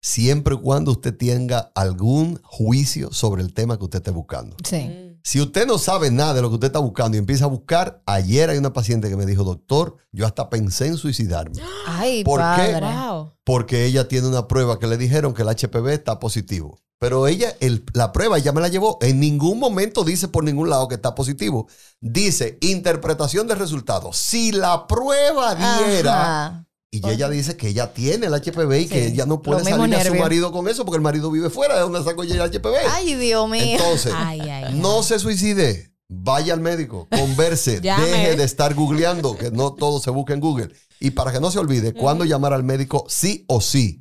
Siempre 0.01 0.55
y 0.55 0.59
cuando 0.59 0.91
usted 0.91 1.17
tenga 1.17 1.71
algún 1.75 2.39
juicio 2.43 3.11
sobre 3.11 3.41
el 3.41 3.53
tema 3.53 3.77
que 3.77 3.83
usted 3.85 3.97
esté 3.99 4.11
buscando. 4.11 4.55
Sí. 4.63 4.77
Mm. 4.87 5.07
Si 5.23 5.41
usted 5.41 5.65
no 5.67 5.77
sabe 5.77 6.09
nada 6.11 6.35
de 6.35 6.41
lo 6.41 6.47
que 6.49 6.53
usted 6.55 6.67
está 6.67 6.79
buscando 6.79 7.17
y 7.17 7.19
empieza 7.19 7.45
a 7.45 7.49
buscar, 7.49 8.01
ayer 8.05 8.49
hay 8.49 8.57
una 8.57 8.71
paciente 8.71 9.09
que 9.09 9.17
me 9.17 9.25
dijo, 9.25 9.43
doctor, 9.43 9.97
yo 10.13 10.25
hasta 10.25 10.49
pensé 10.49 10.87
en 10.87 10.95
suicidarme. 10.97 11.61
Ay, 11.85 12.23
¿Por 12.23 12.39
qué? 12.39 12.43
padre. 12.79 12.85
Wow. 12.85 13.33
Porque 13.43 13.85
ella 13.85 14.07
tiene 14.07 14.27
una 14.27 14.47
prueba 14.47 14.79
que 14.79 14.87
le 14.87 14.95
dijeron 14.97 15.33
que 15.33 15.41
el 15.41 15.49
HPV 15.49 15.91
está 15.91 16.19
positivo. 16.19 16.79
Pero 16.99 17.27
ella, 17.27 17.53
el- 17.59 17.83
la 17.93 18.11
prueba 18.13 18.37
ya 18.39 18.53
me 18.53 18.61
la 18.61 18.69
llevó. 18.69 18.97
En 19.01 19.19
ningún 19.19 19.59
momento 19.59 20.03
dice 20.05 20.29
por 20.29 20.43
ningún 20.43 20.69
lado 20.69 20.87
que 20.87 20.95
está 20.95 21.13
positivo. 21.13 21.67
Dice 21.99 22.57
interpretación 22.61 23.47
de 23.47 23.55
resultados. 23.55 24.15
Si 24.17 24.51
la 24.53 24.87
prueba 24.87 25.55
diera 25.55 26.45
Ajá. 26.45 26.66
Y 26.89 27.07
ella 27.07 27.29
dice 27.29 27.57
que 27.57 27.67
ella 27.67 27.93
tiene 27.93 28.27
el 28.27 28.33
HPV 28.33 28.79
y 28.79 28.87
que 28.87 29.07
ella 29.07 29.25
no 29.25 29.41
puede 29.41 29.63
salir 29.63 29.95
a 29.95 30.03
su 30.05 30.15
marido 30.15 30.51
con 30.51 30.67
eso 30.67 30.85
porque 30.85 30.95
el 30.97 31.01
marido 31.01 31.29
vive 31.29 31.49
fuera 31.49 31.75
de 31.75 31.81
donde 31.81 32.03
sacó 32.03 32.23
ella 32.23 32.45
el 32.45 32.51
HPV. 32.51 32.75
Ay, 32.91 33.15
Dios 33.15 33.49
mío. 33.49 33.61
Entonces, 33.61 34.13
Ay, 34.15 34.39
ay, 34.41 34.63
ay. 34.67 34.73
no 34.75 35.03
se 35.03 35.19
suicide. 35.19 35.91
Vaya 36.09 36.53
al 36.53 36.61
médico, 36.61 37.05
converse, 37.11 37.79
deje 37.81 38.37
de 38.37 38.43
estar 38.45 38.73
googleando, 38.73 39.35
que 39.37 39.51
no 39.51 39.73
todo 39.73 39.99
se 39.99 40.09
busca 40.09 40.33
en 40.33 40.39
Google. 40.39 40.73
Y 41.01 41.11
para 41.11 41.33
que 41.33 41.41
no 41.41 41.51
se 41.51 41.59
olvide, 41.59 41.93
cuando 41.93 42.23
llamar 42.23 42.53
al 42.53 42.63
médico, 42.63 43.05
sí 43.09 43.43
o 43.49 43.59
sí. 43.59 43.99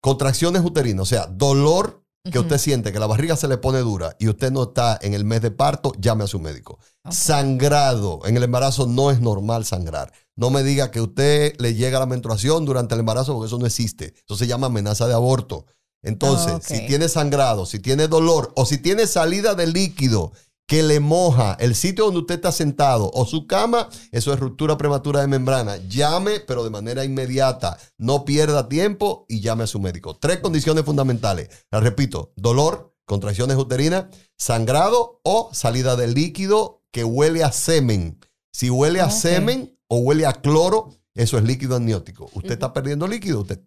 Contracciones 0.00 0.62
uterinas, 0.64 1.02
o 1.02 1.06
sea, 1.06 1.26
dolor 1.26 2.04
que 2.30 2.38
usted 2.38 2.58
siente, 2.58 2.92
que 2.92 3.00
la 3.00 3.06
barriga 3.06 3.34
se 3.34 3.48
le 3.48 3.56
pone 3.58 3.78
dura 3.80 4.14
y 4.20 4.28
usted 4.28 4.52
no 4.52 4.64
está 4.64 4.98
en 5.02 5.14
el 5.14 5.24
mes 5.24 5.42
de 5.42 5.50
parto, 5.50 5.92
llame 5.98 6.24
a 6.24 6.28
su 6.28 6.38
médico. 6.38 6.78
Sangrado, 7.10 8.20
en 8.26 8.36
el 8.36 8.44
embarazo 8.44 8.86
no 8.86 9.10
es 9.10 9.20
normal 9.20 9.64
sangrar. 9.64 10.12
No 10.40 10.48
me 10.48 10.62
diga 10.62 10.90
que 10.90 11.02
usted 11.02 11.54
le 11.58 11.74
llega 11.74 11.98
la 11.98 12.06
menstruación 12.06 12.64
durante 12.64 12.94
el 12.94 13.00
embarazo 13.00 13.34
porque 13.34 13.48
eso 13.48 13.58
no 13.58 13.66
existe. 13.66 14.14
Eso 14.24 14.38
se 14.38 14.46
llama 14.46 14.68
amenaza 14.68 15.06
de 15.06 15.12
aborto. 15.12 15.66
Entonces, 16.02 16.52
Ah, 16.54 16.60
si 16.62 16.86
tiene 16.86 17.10
sangrado, 17.10 17.66
si 17.66 17.78
tiene 17.78 18.08
dolor 18.08 18.50
o 18.56 18.64
si 18.64 18.78
tiene 18.78 19.06
salida 19.06 19.54
de 19.54 19.66
líquido 19.66 20.32
que 20.66 20.82
le 20.82 20.98
moja 20.98 21.58
el 21.60 21.74
sitio 21.74 22.06
donde 22.06 22.20
usted 22.20 22.36
está 22.36 22.52
sentado 22.52 23.10
o 23.12 23.26
su 23.26 23.46
cama, 23.46 23.90
eso 24.12 24.32
es 24.32 24.40
ruptura 24.40 24.78
prematura 24.78 25.20
de 25.20 25.26
membrana. 25.26 25.76
Llame, 25.76 26.40
pero 26.40 26.64
de 26.64 26.70
manera 26.70 27.04
inmediata. 27.04 27.76
No 27.98 28.24
pierda 28.24 28.66
tiempo 28.66 29.26
y 29.28 29.40
llame 29.40 29.64
a 29.64 29.66
su 29.66 29.78
médico. 29.78 30.16
Tres 30.16 30.38
condiciones 30.38 30.86
fundamentales. 30.86 31.50
La 31.70 31.80
repito, 31.80 32.32
dolor, 32.36 32.94
contracciones 33.04 33.58
uterinas, 33.58 34.06
sangrado 34.38 35.20
o 35.22 35.50
salida 35.52 35.96
de 35.96 36.08
líquido 36.08 36.82
que 36.92 37.04
huele 37.04 37.44
a 37.44 37.52
semen. 37.52 38.18
Si 38.52 38.70
huele 38.70 39.02
a 39.02 39.10
semen 39.10 39.76
o 39.90 39.98
huele 39.98 40.24
a 40.24 40.32
cloro, 40.32 40.88
eso 41.14 41.36
es 41.36 41.44
líquido 41.44 41.76
amniótico. 41.76 42.30
Usted 42.34 42.52
está 42.52 42.72
perdiendo 42.72 43.08
líquido, 43.08 43.40
usted 43.40 43.60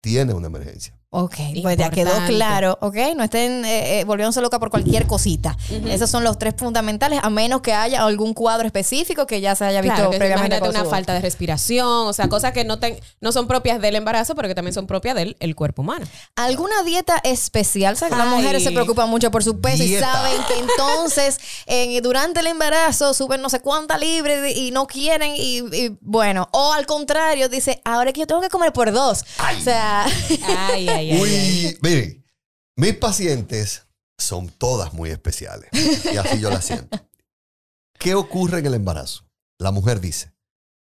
tiene 0.00 0.32
una 0.32 0.46
emergencia. 0.46 0.98
Ok, 1.16 1.36
pues 1.62 1.76
ya 1.76 1.90
quedó 1.90 2.08
Importante. 2.08 2.34
claro, 2.34 2.78
¿ok? 2.80 2.96
No 3.16 3.22
estén 3.22 3.64
eh, 3.64 4.00
eh, 4.00 4.04
volviéndose 4.04 4.40
loca 4.40 4.58
por 4.58 4.70
cualquier 4.70 5.06
cosita. 5.06 5.56
Esos 5.88 6.10
son 6.10 6.24
los 6.24 6.38
tres 6.40 6.54
fundamentales, 6.56 7.20
a 7.22 7.30
menos 7.30 7.60
que 7.60 7.72
haya 7.72 8.02
algún 8.04 8.34
cuadro 8.34 8.66
específico 8.66 9.24
que 9.26 9.40
ya 9.40 9.54
se 9.54 9.64
haya 9.64 9.80
visto 9.80 9.94
Claro, 9.94 10.10
que 10.10 10.18
previamente. 10.18 10.56
imagínate 10.56 10.76
una 10.80 10.90
falta 10.90 11.12
de 11.14 11.20
respiración, 11.20 11.86
o 12.08 12.12
sea, 12.12 12.28
cosas 12.28 12.52
que 12.52 12.64
no, 12.64 12.80
ten- 12.80 12.98
no 13.20 13.30
son 13.30 13.46
propias 13.46 13.80
del 13.80 13.94
embarazo, 13.94 14.34
pero 14.34 14.48
que 14.48 14.56
también 14.56 14.74
son 14.74 14.88
propias 14.88 15.14
del 15.14 15.36
el 15.38 15.54
cuerpo 15.54 15.82
humano. 15.82 16.04
¿Alguna 16.34 16.82
dieta 16.84 17.20
especial? 17.22 17.96
¿Sabes? 17.96 18.16
Las 18.18 18.26
mujeres 18.28 18.64
se 18.64 18.72
preocupan 18.72 19.08
mucho 19.08 19.30
por 19.30 19.44
su 19.44 19.60
peso 19.60 19.84
Dieta. 19.84 20.08
y 20.08 20.12
saben 20.12 20.42
que 20.48 20.58
entonces 20.72 21.38
en- 21.66 22.02
durante 22.02 22.40
el 22.40 22.48
embarazo 22.48 23.14
suben 23.14 23.40
no 23.40 23.50
sé 23.50 23.60
cuántas 23.60 24.00
libras 24.00 24.50
y 24.54 24.72
no 24.72 24.86
quieren 24.88 25.32
y, 25.36 25.58
y 25.58 25.96
bueno, 26.00 26.48
o 26.50 26.72
al 26.72 26.86
contrario, 26.86 27.48
dice, 27.48 27.80
ahora 27.84 28.10
es 28.10 28.14
que 28.14 28.20
yo 28.20 28.26
tengo 28.26 28.40
que 28.40 28.48
comer 28.48 28.72
por 28.72 28.90
dos. 28.92 29.24
Ay. 29.38 29.56
O 29.58 29.62
sea, 29.62 30.06
Ay, 30.72 30.88
ay, 30.88 31.03
ay. 31.12 31.20
ay. 31.20 31.66
Uy, 31.66 31.78
mire, 31.82 32.24
mis 32.76 32.94
pacientes 32.96 33.86
son 34.18 34.48
todas 34.48 34.92
muy 34.92 35.10
especiales. 35.10 35.70
Y 35.72 36.16
así 36.16 36.40
yo 36.40 36.50
las 36.50 36.64
siento. 36.64 36.98
¿Qué 37.98 38.14
ocurre 38.14 38.58
en 38.58 38.66
el 38.66 38.74
embarazo? 38.74 39.24
La 39.58 39.70
mujer 39.70 40.00
dice, 40.00 40.34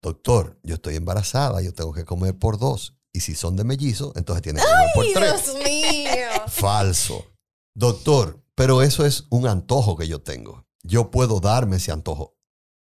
doctor, 0.01 0.59
yo 0.63 0.75
estoy 0.75 0.95
embarazada, 0.95 1.61
yo 1.61 1.73
tengo 1.73 1.93
que 1.93 2.05
comer 2.05 2.37
por 2.37 2.57
dos. 2.57 2.95
Y 3.13 3.21
si 3.21 3.35
son 3.35 3.55
de 3.55 3.63
mellizo, 3.63 4.11
entonces 4.15 4.41
tienen 4.41 4.63
que 4.63 4.69
comer 4.69 4.89
por 4.93 5.05
¡ay, 5.05 5.13
tres. 5.13 5.43
Dios 5.45 5.55
mío! 5.63 6.27
Falso. 6.47 7.25
Doctor, 7.73 8.43
pero 8.55 8.81
eso 8.81 9.05
es 9.05 9.25
un 9.29 9.47
antojo 9.47 9.97
que 9.97 10.07
yo 10.07 10.21
tengo. 10.21 10.65
Yo 10.83 11.11
puedo 11.11 11.39
darme 11.39 11.77
ese 11.77 11.91
antojo. 11.91 12.35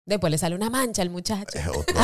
Después 0.06 0.30
le 0.30 0.38
sale 0.38 0.54
una 0.54 0.68
mancha 0.70 1.02
al 1.02 1.10
muchacho. 1.10 1.56
Es 1.56 1.68
otro 1.68 1.94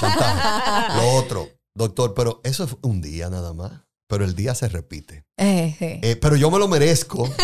chantaje. 0.00 0.96
Lo 0.96 1.16
otro, 1.16 1.48
doctor, 1.74 2.14
pero 2.14 2.40
eso 2.44 2.64
es 2.64 2.76
un 2.82 3.00
día 3.00 3.30
nada 3.30 3.52
más. 3.52 3.85
Pero 4.08 4.24
el 4.24 4.34
día 4.34 4.54
se 4.54 4.68
repite. 4.68 5.26
Eh, 5.36 5.76
eh. 5.80 6.00
Eh, 6.02 6.16
pero 6.16 6.36
yo 6.36 6.50
me 6.50 6.58
lo 6.58 6.68
merezco. 6.68 7.28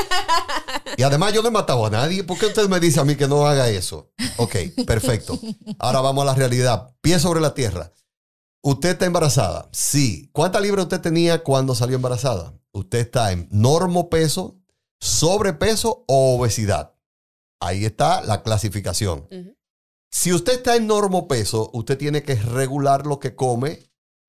Y 0.96 1.02
además 1.02 1.32
yo 1.32 1.42
no 1.42 1.48
he 1.48 1.52
matado 1.52 1.86
a 1.86 1.90
nadie. 1.90 2.24
¿Por 2.24 2.38
qué 2.38 2.46
usted 2.46 2.68
me 2.68 2.80
dice 2.80 3.00
a 3.00 3.04
mí 3.04 3.16
que 3.16 3.28
no 3.28 3.46
haga 3.46 3.68
eso? 3.68 4.12
Ok, 4.36 4.56
perfecto. 4.86 5.38
Ahora 5.78 6.00
vamos 6.00 6.22
a 6.22 6.26
la 6.26 6.34
realidad. 6.34 6.94
Pie 7.00 7.18
sobre 7.18 7.40
la 7.40 7.54
tierra. 7.54 7.92
¿Usted 8.62 8.90
está 8.90 9.06
embarazada? 9.06 9.68
Sí. 9.72 10.28
¿Cuánta 10.32 10.60
libra 10.60 10.82
usted 10.82 11.00
tenía 11.00 11.42
cuando 11.42 11.74
salió 11.74 11.96
embarazada? 11.96 12.54
Usted 12.72 12.98
está 12.98 13.32
en 13.32 13.48
normo 13.50 14.08
peso, 14.08 14.60
sobrepeso 15.00 16.04
o 16.06 16.36
obesidad. 16.36 16.94
Ahí 17.60 17.84
está 17.84 18.22
la 18.22 18.42
clasificación. 18.42 19.28
Si 20.10 20.32
usted 20.32 20.54
está 20.54 20.76
en 20.76 20.86
normo 20.86 21.26
peso, 21.26 21.70
usted 21.72 21.96
tiene 21.96 22.22
que 22.22 22.34
regular 22.34 23.06
lo 23.06 23.18
que 23.18 23.34
come 23.34 23.80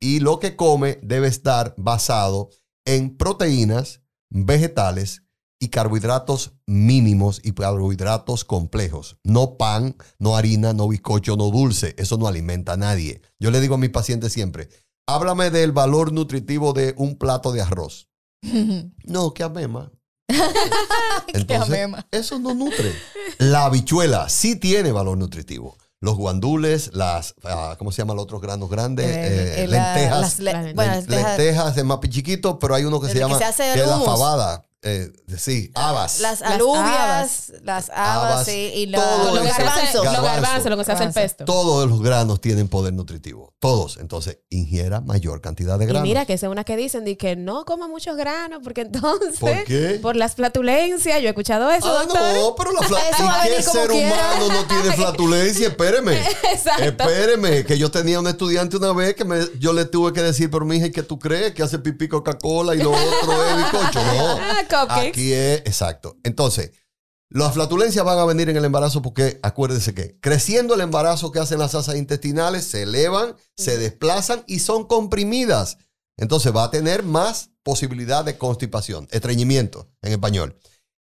y 0.04 0.20
lo 0.20 0.39
que 0.39 0.58
come 0.58 1.00
debe 1.02 1.30
estar 1.30 1.74
basado 1.78 2.50
en 2.86 3.16
proteínas, 3.16 4.02
vegetales 4.30 5.24
y 5.62 5.70
carbohidratos 5.70 6.52
mínimos 6.68 7.39
y 7.42 7.54
carbohidratos 7.54 8.44
complejos. 8.44 9.18
No 9.24 9.56
pan, 9.58 9.96
no 10.20 10.36
harina, 10.36 10.74
no 10.74 10.89
bizcocho, 10.89 11.38
no 11.38 11.50
dulce. 11.52 11.96
Eso 11.98 12.18
no 12.18 12.28
alimenta 12.28 12.74
a 12.74 12.78
nadie. 12.78 13.22
Yo 13.39 13.50
le 13.50 13.62
digo 13.62 13.76
a 13.76 13.78
mis 13.78 13.92
pacientes 13.92 14.34
siempre, 14.34 14.68
háblame 15.08 15.52
del 15.52 15.72
valor 15.72 16.12
nutritivo 16.12 16.74
de 16.74 16.94
un 16.98 17.18
plato 17.18 17.54
de 17.54 17.62
arroz. 17.62 18.10
No, 19.06 19.34
que 19.34 19.44
amema. 19.44 19.89
Entonces, 21.34 21.88
eso 22.12 22.39
no 22.39 22.54
nutre. 22.54 22.94
La 23.38 23.66
habichuela 23.66 24.28
sí 24.28 24.58
tiene 24.58 24.92
valor 24.92 25.18
nutritivo. 25.18 25.78
Los 26.04 26.18
guandules, 26.18 26.89
las, 26.94 27.34
ah, 27.46 27.76
¿cómo 27.80 27.94
se 27.94 28.02
llaman 28.02 28.18
los 28.18 28.24
otros 28.24 28.42
granos 28.42 28.70
grandes? 28.70 29.06
Eh, 29.10 29.66
la- 29.70 29.94
lentejas. 29.96 30.20
las 30.20 30.39
le- 30.39 30.74
bueno, 30.74 30.92
lentejas- 30.96 31.08
lentejas 31.38 31.78
es 31.78 31.84
más 31.86 32.00
chiquito, 32.10 32.60
pero 32.60 32.76
hay 32.76 32.84
uno 32.84 33.00
que 33.00 33.08
se 33.08 33.13
que 33.13 33.20
llama 33.20 33.38
se 33.38 33.46
hace 33.46 33.63
que 33.74 33.80
es 33.80 33.88
la 33.88 34.00
fabada. 34.02 34.66
Eh, 34.86 35.12
sí, 35.38 35.72
habas. 35.76 36.19
Las 36.19 36.41
Las 36.41 36.52
alubias, 36.52 36.84
habas. 36.86 37.52
las 37.63 37.89
habas, 37.89 38.32
Habas, 38.34 38.46
sí, 38.46 38.72
y 38.76 38.91
todo 38.91 39.34
los 39.36 39.46
garbanzos. 39.46 39.93
Los 39.93 40.04
Garbanzo. 40.04 40.24
garbanzos, 40.24 40.69
lo 40.72 40.78
que 40.78 40.84
se 40.84 40.91
hace 40.91 41.04
el 41.06 41.13
pesto. 41.13 41.46
Todos 41.46 41.89
los 41.89 42.02
granos 42.02 42.41
tienen 42.41 42.67
poder 42.67 42.93
nutritivo. 42.93 43.54
Todos. 43.60 43.98
Entonces, 44.02 44.39
ingiera 44.50 45.00
mayor 45.00 45.39
cantidad 45.39 45.80
de 45.80 45.86
Y 45.86 45.88
granos. 45.88 46.04
mira 46.04 46.26
que 46.26 46.34
esa 46.34 46.48
es 46.48 46.52
una 46.52 46.65
que 46.65 46.76
dicen 46.76 47.06
de 47.06 47.15
que 47.15 47.38
no 47.38 47.63
coma 47.63 47.88
muchos 47.88 48.17
granos 48.17 48.60
porque 48.62 48.82
entonces 48.82 49.39
¿Por 49.39 49.63
qué? 49.63 50.00
por 50.02 50.17
las 50.17 50.36
flatulencias, 50.36 51.22
yo 51.22 51.28
he 51.28 51.30
escuchado 51.30 51.72
eso, 51.72 51.88
Ah, 51.88 52.04
doctor. 52.04 52.22
no, 52.36 52.56
pero 52.56 52.72
la 52.74 52.82
flatulencia. 52.86 53.46
¿Y 53.48 53.56
qué 53.56 53.63
ser 53.63 53.88
quiera. 53.89 54.08
humano 54.36 54.48
no 54.54 54.65
tiene 54.67 54.91
flatulencia? 54.98 55.67
Espéreme. 55.69 56.19
Exacto. 56.52 56.84
Espéreme, 56.84 57.63
que 57.63 57.78
yo 57.78 57.89
tenía 57.89 58.19
un 58.19 58.28
estudiante 58.28 58.76
una 58.76 58.91
vez 58.91 59.15
que 59.15 59.24
me- 59.24 59.48
yo 59.60 59.72
le 59.72 59.86
tuve 59.86 60.12
que 60.12 60.22
decir, 60.22 60.52
pero 60.52 60.65
mija, 60.65 60.88
¿y 60.88 60.91
qué 60.91 61.04
tú 61.04 61.17
crees? 61.17 61.54
Que 61.54 61.63
hace 61.63 61.80
pipí 61.80 62.10
Coca-Cola 62.10 62.76
y 62.76 62.80
lo 62.80 62.91
otro 62.91 63.46
es 63.48 63.56
bizcocho. 63.58 64.04
No. 64.04 64.38
Ah, 64.41 64.63
cupcakes. 64.79 65.09
Aquí 65.09 65.33
es, 65.33 65.59
exacto. 65.59 66.17
Entonces, 66.23 66.71
las 67.29 67.53
flatulencias 67.53 68.05
van 68.05 68.19
a 68.19 68.25
venir 68.25 68.49
en 68.49 68.57
el 68.57 68.65
embarazo 68.65 69.01
porque 69.01 69.39
acuérdense 69.41 69.93
que 69.93 70.19
creciendo 70.19 70.75
el 70.75 70.81
embarazo 70.81 71.31
que 71.31 71.39
hacen 71.39 71.57
las 71.57 71.73
asas 71.73 71.95
intestinales, 71.95 72.63
se 72.63 72.83
elevan, 72.83 73.36
se 73.57 73.77
desplazan 73.77 74.43
y 74.45 74.59
son 74.59 74.86
comprimidas. 74.86 75.79
Entonces 76.15 76.55
va 76.55 76.65
a 76.65 76.71
tener 76.71 77.01
más 77.01 77.49
posibilidad 77.63 78.23
de 78.23 78.38
constipación, 78.38 79.07
estreñimiento 79.09 79.89
en 80.03 80.12
español. 80.12 80.59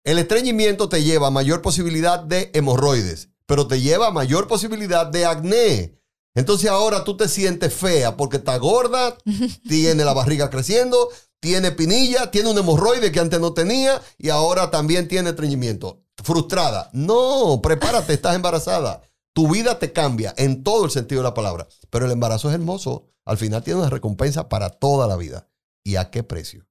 El 0.02 0.18
estreñimiento 0.18 0.88
te 0.88 1.04
lleva 1.04 1.28
a 1.28 1.30
mayor 1.30 1.62
posibilidad 1.62 2.18
de 2.18 2.50
hemorroides, 2.54 3.28
pero 3.46 3.68
te 3.68 3.80
lleva 3.80 4.08
a 4.08 4.12
mayor 4.12 4.48
posibilidad 4.48 5.06
de 5.06 5.26
acné. 5.26 6.00
Entonces 6.34 6.68
ahora 6.68 7.04
tú 7.04 7.16
te 7.16 7.28
sientes 7.28 7.72
fea 7.72 8.16
porque 8.16 8.38
está 8.38 8.56
gorda, 8.58 9.16
tiene 9.68 10.04
la 10.04 10.12
barriga 10.12 10.50
creciendo, 10.50 11.08
tiene 11.40 11.72
pinilla, 11.72 12.30
tiene 12.30 12.50
un 12.50 12.58
hemorroide 12.58 13.12
que 13.12 13.20
antes 13.20 13.40
no 13.40 13.52
tenía 13.52 14.00
y 14.18 14.30
ahora 14.30 14.70
también 14.70 15.08
tiene 15.08 15.30
estreñimiento. 15.30 16.02
Frustrada. 16.22 16.90
No, 16.92 17.60
prepárate, 17.62 18.14
estás 18.14 18.34
embarazada. 18.34 19.02
Tu 19.34 19.48
vida 19.48 19.78
te 19.78 19.92
cambia 19.92 20.34
en 20.38 20.64
todo 20.64 20.86
el 20.86 20.90
sentido 20.90 21.20
de 21.20 21.28
la 21.28 21.34
palabra. 21.34 21.68
Pero 21.90 22.06
el 22.06 22.12
embarazo 22.12 22.48
es 22.48 22.54
hermoso. 22.54 23.06
Al 23.24 23.36
final 23.36 23.62
tiene 23.62 23.80
una 23.80 23.90
recompensa 23.90 24.48
para 24.48 24.70
toda 24.70 25.06
la 25.06 25.16
vida. 25.16 25.48
¿Y 25.84 25.96
a 25.96 26.10
qué 26.10 26.22
precio? 26.22 26.66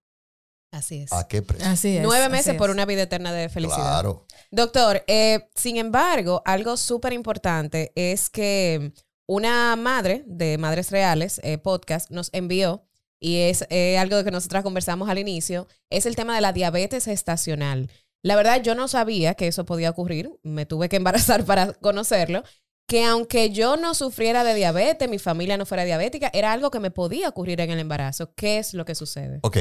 Así 0.72 1.04
es. 1.04 1.14
¿A 1.14 1.28
qué 1.28 1.42
precio? 1.42 1.68
Así 1.68 1.98
es. 1.98 2.04
Nueve 2.04 2.28
meses 2.28 2.56
por 2.56 2.70
una 2.70 2.86
vida 2.86 3.04
eterna 3.04 3.32
de 3.32 3.50
felicidad. 3.50 4.02
Claro. 4.02 4.26
Doctor, 4.52 5.04
eh, 5.08 5.48
sin 5.56 5.78
embargo, 5.78 6.42
algo 6.44 6.76
súper 6.76 7.14
importante 7.14 7.94
es 7.96 8.30
que 8.30 8.92
una 9.28 9.76
madre 9.76 10.24
de 10.28 10.58
Madres 10.58 10.92
Reales, 10.92 11.40
eh, 11.44 11.58
podcast, 11.58 12.12
nos 12.12 12.30
envió, 12.34 12.84
y 13.20 13.38
es 13.38 13.66
eh, 13.70 13.98
algo 13.98 14.18
de 14.18 14.24
que 14.24 14.32
nosotras 14.32 14.64
conversamos 14.64 15.10
al 15.10 15.18
inicio, 15.18 15.68
es 15.90 16.06
el 16.06 16.16
tema 16.16 16.36
de 16.36 16.42
la 16.42 16.54
diabetes 16.54 17.06
gestacional. 17.06 17.90
La 18.24 18.36
verdad, 18.36 18.62
yo 18.62 18.76
no 18.76 18.88
sabía 18.88 19.36
que 19.36 19.48
eso 19.48 19.66
podía 19.66 19.90
ocurrir, 19.90 20.32
me 20.44 20.66
tuve 20.66 20.90
que 20.90 20.96
embarazar 20.96 21.46
para 21.46 21.74
conocerlo, 21.74 22.44
que 22.88 23.04
aunque 23.04 23.52
yo 23.52 23.78
no 23.78 23.94
sufriera 23.94 24.44
de 24.44 24.54
diabetes, 24.54 25.10
mi 25.10 25.20
familia 25.20 25.58
no 25.58 25.66
fuera 25.66 25.86
diabética, 25.86 26.30
era 26.34 26.52
algo 26.52 26.72
que 26.72 26.80
me 26.80 26.92
podía 26.92 27.30
ocurrir 27.30 27.62
en 27.62 27.72
el 27.72 27.80
embarazo. 27.80 28.34
¿Qué 28.36 28.60
es 28.60 28.74
lo 28.74 28.86
que 28.86 28.96
sucede? 28.96 29.40
Ok. 29.44 29.58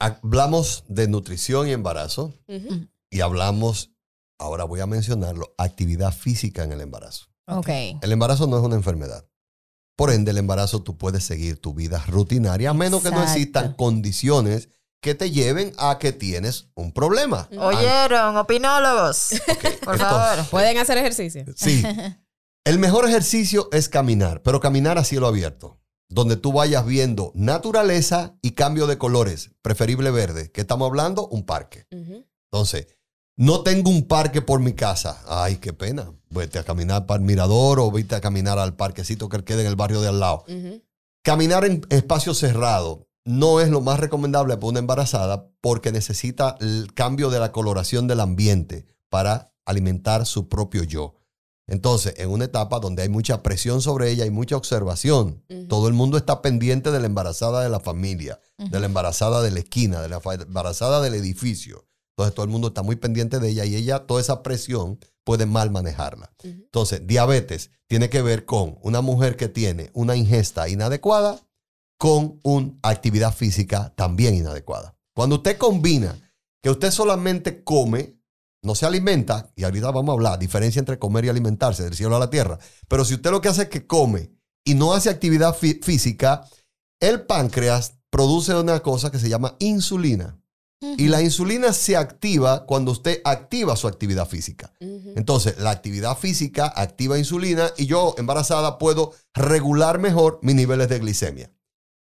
Hablamos 0.00 0.84
de 0.88 1.08
nutrición 1.08 1.66
y 1.68 1.72
embarazo 1.72 2.34
Ujú. 2.46 2.86
y 3.10 3.20
hablamos, 3.20 3.90
ahora 4.38 4.62
voy 4.62 4.78
a 4.78 4.86
mencionarlo, 4.86 5.54
actividad 5.58 6.12
física 6.12 6.62
en 6.62 6.72
el 6.72 6.80
embarazo. 6.80 7.26
Ok. 7.48 7.68
El 8.00 8.12
embarazo 8.12 8.46
no 8.46 8.58
es 8.58 8.64
una 8.64 8.76
enfermedad. 8.76 9.28
Por 9.98 10.12
ende, 10.12 10.30
el 10.30 10.38
embarazo 10.38 10.80
tú 10.80 10.96
puedes 10.96 11.24
seguir 11.24 11.60
tu 11.60 11.74
vida 11.74 12.04
rutinaria 12.06 12.70
a 12.70 12.72
menos 12.72 13.02
que 13.02 13.10
no 13.10 13.20
existan 13.20 13.72
condiciones 13.72 14.68
que 15.02 15.16
te 15.16 15.32
lleven 15.32 15.72
a 15.76 15.98
que 15.98 16.12
tienes 16.12 16.68
un 16.76 16.92
problema. 16.92 17.48
¿Oyeron, 17.58 18.36
opinólogos? 18.36 19.30
Por 19.82 19.94
entonces, 19.94 19.98
favor. 19.98 20.44
¿Pueden 20.50 20.78
hacer 20.78 20.98
ejercicio? 20.98 21.44
Sí. 21.56 21.82
El 22.64 22.78
mejor 22.78 23.08
ejercicio 23.08 23.68
es 23.72 23.88
caminar, 23.88 24.40
pero 24.44 24.60
caminar 24.60 24.98
a 24.98 25.04
cielo 25.04 25.26
abierto, 25.26 25.80
donde 26.08 26.36
tú 26.36 26.52
vayas 26.52 26.86
viendo 26.86 27.32
naturaleza 27.34 28.38
y 28.40 28.52
cambio 28.52 28.86
de 28.86 28.98
colores, 28.98 29.50
preferible 29.62 30.12
verde. 30.12 30.52
¿Qué 30.52 30.60
estamos 30.60 30.86
hablando? 30.86 31.26
Un 31.26 31.44
parque. 31.44 31.88
Entonces, 31.90 32.86
no 33.34 33.64
tengo 33.64 33.90
un 33.90 34.06
parque 34.06 34.42
por 34.42 34.60
mi 34.60 34.74
casa. 34.74 35.20
Ay, 35.26 35.56
qué 35.56 35.72
pena. 35.72 36.12
Vete 36.30 36.58
a 36.58 36.64
caminar 36.64 37.06
para 37.06 37.20
el 37.20 37.26
mirador 37.26 37.80
o 37.80 37.90
vete 37.90 38.14
a 38.14 38.20
caminar 38.20 38.58
al 38.58 38.74
parquecito 38.74 39.28
que 39.28 39.42
quede 39.44 39.62
en 39.62 39.68
el 39.68 39.76
barrio 39.76 40.00
de 40.00 40.08
al 40.08 40.20
lado. 40.20 40.44
Caminar 41.22 41.64
en 41.64 41.86
espacio 41.90 42.34
cerrado 42.34 43.06
no 43.24 43.60
es 43.60 43.68
lo 43.68 43.80
más 43.80 44.00
recomendable 44.00 44.56
para 44.56 44.68
una 44.68 44.78
embarazada 44.78 45.50
porque 45.60 45.92
necesita 45.92 46.56
el 46.60 46.92
cambio 46.94 47.28
de 47.28 47.40
la 47.40 47.52
coloración 47.52 48.06
del 48.06 48.20
ambiente 48.20 48.86
para 49.10 49.52
alimentar 49.66 50.24
su 50.24 50.48
propio 50.48 50.82
yo. 50.82 51.14
Entonces, 51.66 52.14
en 52.16 52.30
una 52.30 52.46
etapa 52.46 52.80
donde 52.80 53.02
hay 53.02 53.10
mucha 53.10 53.42
presión 53.42 53.82
sobre 53.82 54.10
ella 54.10 54.24
y 54.24 54.30
mucha 54.30 54.56
observación, 54.56 55.44
todo 55.68 55.86
el 55.88 55.92
mundo 55.92 56.16
está 56.16 56.40
pendiente 56.40 56.90
de 56.90 56.98
la 56.98 57.06
embarazada 57.06 57.62
de 57.62 57.68
la 57.68 57.78
familia, 57.78 58.40
de 58.56 58.80
la 58.80 58.86
embarazada 58.86 59.42
de 59.42 59.50
la 59.50 59.58
esquina, 59.58 60.00
de 60.00 60.08
la 60.08 60.22
embarazada 60.40 61.02
del 61.02 61.12
edificio. 61.12 61.86
Entonces, 62.16 62.34
todo 62.34 62.44
el 62.44 62.50
mundo 62.50 62.68
está 62.68 62.82
muy 62.82 62.96
pendiente 62.96 63.38
de 63.38 63.50
ella 63.50 63.66
y 63.66 63.76
ella, 63.76 64.06
toda 64.06 64.22
esa 64.22 64.42
presión, 64.42 64.98
puede 65.28 65.44
mal 65.44 65.70
manejarla. 65.70 66.32
Entonces, 66.42 67.06
diabetes 67.06 67.70
tiene 67.86 68.08
que 68.08 68.22
ver 68.22 68.46
con 68.46 68.78
una 68.80 69.02
mujer 69.02 69.36
que 69.36 69.48
tiene 69.50 69.90
una 69.92 70.16
ingesta 70.16 70.70
inadecuada 70.70 71.38
con 71.98 72.40
una 72.44 72.78
actividad 72.82 73.34
física 73.34 73.92
también 73.94 74.34
inadecuada. 74.34 74.96
Cuando 75.14 75.36
usted 75.36 75.58
combina 75.58 76.18
que 76.62 76.70
usted 76.70 76.90
solamente 76.90 77.62
come, 77.62 78.16
no 78.62 78.74
se 78.74 78.86
alimenta, 78.86 79.52
y 79.54 79.64
ahorita 79.64 79.90
vamos 79.90 80.12
a 80.12 80.14
hablar, 80.14 80.38
diferencia 80.38 80.80
entre 80.80 80.98
comer 80.98 81.26
y 81.26 81.28
alimentarse, 81.28 81.84
del 81.84 81.94
cielo 81.94 82.16
a 82.16 82.20
la 82.20 82.30
tierra, 82.30 82.58
pero 82.88 83.04
si 83.04 83.12
usted 83.12 83.30
lo 83.30 83.42
que 83.42 83.48
hace 83.50 83.64
es 83.64 83.68
que 83.68 83.86
come 83.86 84.30
y 84.64 84.76
no 84.76 84.94
hace 84.94 85.10
actividad 85.10 85.54
fí- 85.54 85.84
física, 85.84 86.48
el 87.00 87.26
páncreas 87.26 87.98
produce 88.08 88.54
una 88.54 88.80
cosa 88.80 89.10
que 89.10 89.18
se 89.18 89.28
llama 89.28 89.56
insulina. 89.58 90.40
Y 90.80 91.08
la 91.08 91.22
insulina 91.22 91.72
se 91.72 91.96
activa 91.96 92.64
cuando 92.64 92.92
usted 92.92 93.20
activa 93.24 93.74
su 93.76 93.88
actividad 93.88 94.28
física. 94.28 94.72
Entonces, 94.80 95.58
la 95.58 95.70
actividad 95.70 96.16
física 96.16 96.72
activa 96.74 97.18
insulina 97.18 97.72
y 97.76 97.86
yo, 97.86 98.14
embarazada, 98.16 98.78
puedo 98.78 99.12
regular 99.34 99.98
mejor 99.98 100.38
mis 100.42 100.54
niveles 100.54 100.88
de 100.88 100.98
glicemia. 101.00 101.50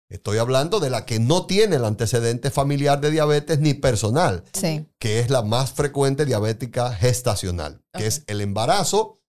Estoy 0.10 0.38
hablando 0.38 0.80
de 0.80 0.90
la 0.90 1.06
que 1.06 1.20
no 1.20 1.46
tiene 1.46 1.76
el 1.78 1.86
antecedente 1.86 2.52
familiar 2.52 3.00
de 3.02 3.12
diabetes 3.12 3.60
ni 3.60 3.74
personal, 3.74 4.44
Sí. 4.54 4.88
que 5.00 5.20
es 5.20 5.30
la 5.30 5.42
más 5.44 5.72
frecuente 5.72 6.26
diabética 6.26 6.94
gestacional, 6.94 7.82
que 7.98 8.08
es 8.08 8.24
el 8.28 8.42
embarazo 8.42 9.20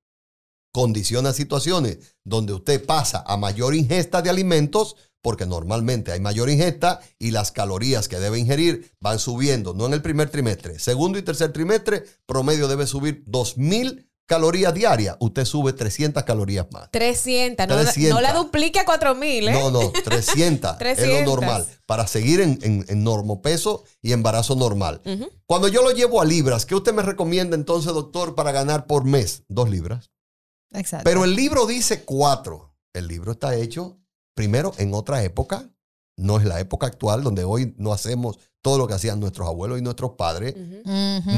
condiciona 0.73 1.33
situaciones 1.33 2.17
donde 2.25 2.53
usted 2.53 2.85
pasa 2.85 3.23
a 3.27 3.37
mayor 3.37 3.75
ingesta 3.77 4.23
de 4.23 4.31
alimentos, 4.31 4.97
porque 5.25 5.47
normalmente 5.47 6.13
hay 6.13 6.21
mayor 6.21 6.51
ingesta 6.51 7.01
y 7.19 7.31
las 7.31 7.51
calorías 7.51 8.09
que 8.09 8.21
debe 8.21 8.39
ingerir 8.39 8.93
van 9.01 9.19
subiendo, 9.19 9.73
no 9.73 9.87
en 9.87 9.95
el 9.95 10.03
primer 10.03 10.29
trimestre, 10.29 10.79
segundo 10.79 11.19
y 11.19 11.23
tercer 11.23 11.51
trimestre, 11.51 12.05
promedio 12.27 12.69
debe 12.69 12.87
subir 12.87 13.25
2000 13.27 14.07
calorías 14.27 14.75
diarias, 14.75 15.17
usted 15.21 15.47
sube 15.47 15.73
300 15.73 16.25
calorías 16.25 16.67
más. 16.71 16.91
300, 16.91 17.67
no, 17.67 17.75
300. 17.75 18.15
no 18.15 18.21
la 18.21 18.35
duplique 18.35 18.81
a 18.81 18.85
4000, 18.85 19.49
¿eh? 19.49 19.53
No, 19.53 19.71
no, 19.71 19.91
300, 20.05 20.73
es 20.73 20.79
300. 20.79 21.21
lo 21.21 21.25
normal, 21.25 21.67
para 21.87 22.07
seguir 22.07 22.43
en, 22.43 22.59
en, 22.61 22.85
en 22.87 23.03
normopeso 23.03 23.85
y 24.03 24.13
embarazo 24.13 24.57
normal. 24.57 25.01
Cuando 25.47 25.69
yo 25.69 25.83
lo 25.83 25.93
llevo 25.93 26.21
a 26.21 26.27
libras, 26.27 26.67
¿qué 26.67 26.75
usted 26.75 26.93
me 26.93 27.03
recomienda 27.03 27.57
entonces, 27.57 27.95
doctor, 27.95 28.35
para 28.35 28.53
ganar 28.53 28.87
por 28.87 29.05
mes? 29.05 29.45
Dos 29.49 29.71
libras. 29.71 30.11
Exacto. 30.75 31.05
Pero 31.05 31.25
el 31.25 31.35
libro 31.35 31.65
dice 31.65 32.05
cuatro. 32.05 32.75
El 32.93 33.09
libro 33.09 33.33
está 33.33 33.57
hecho, 33.57 33.99
primero, 34.35 34.73
en 34.79 34.95
otra 34.95 35.23
época. 35.23 35.71
No 36.17 36.39
es 36.39 36.45
la 36.45 36.61
época 36.61 36.87
actual 36.87 37.25
donde 37.25 37.45
hoy 37.45 37.75
no 37.77 37.93
hacemos 37.93 38.39
todo 38.65 38.79
lo 38.79 38.87
que 38.89 38.95
hacían 38.95 39.21
nuestros 39.21 39.47
abuelos 39.47 39.79
y 39.79 39.83
nuestros 39.83 40.13
padres. 40.13 40.55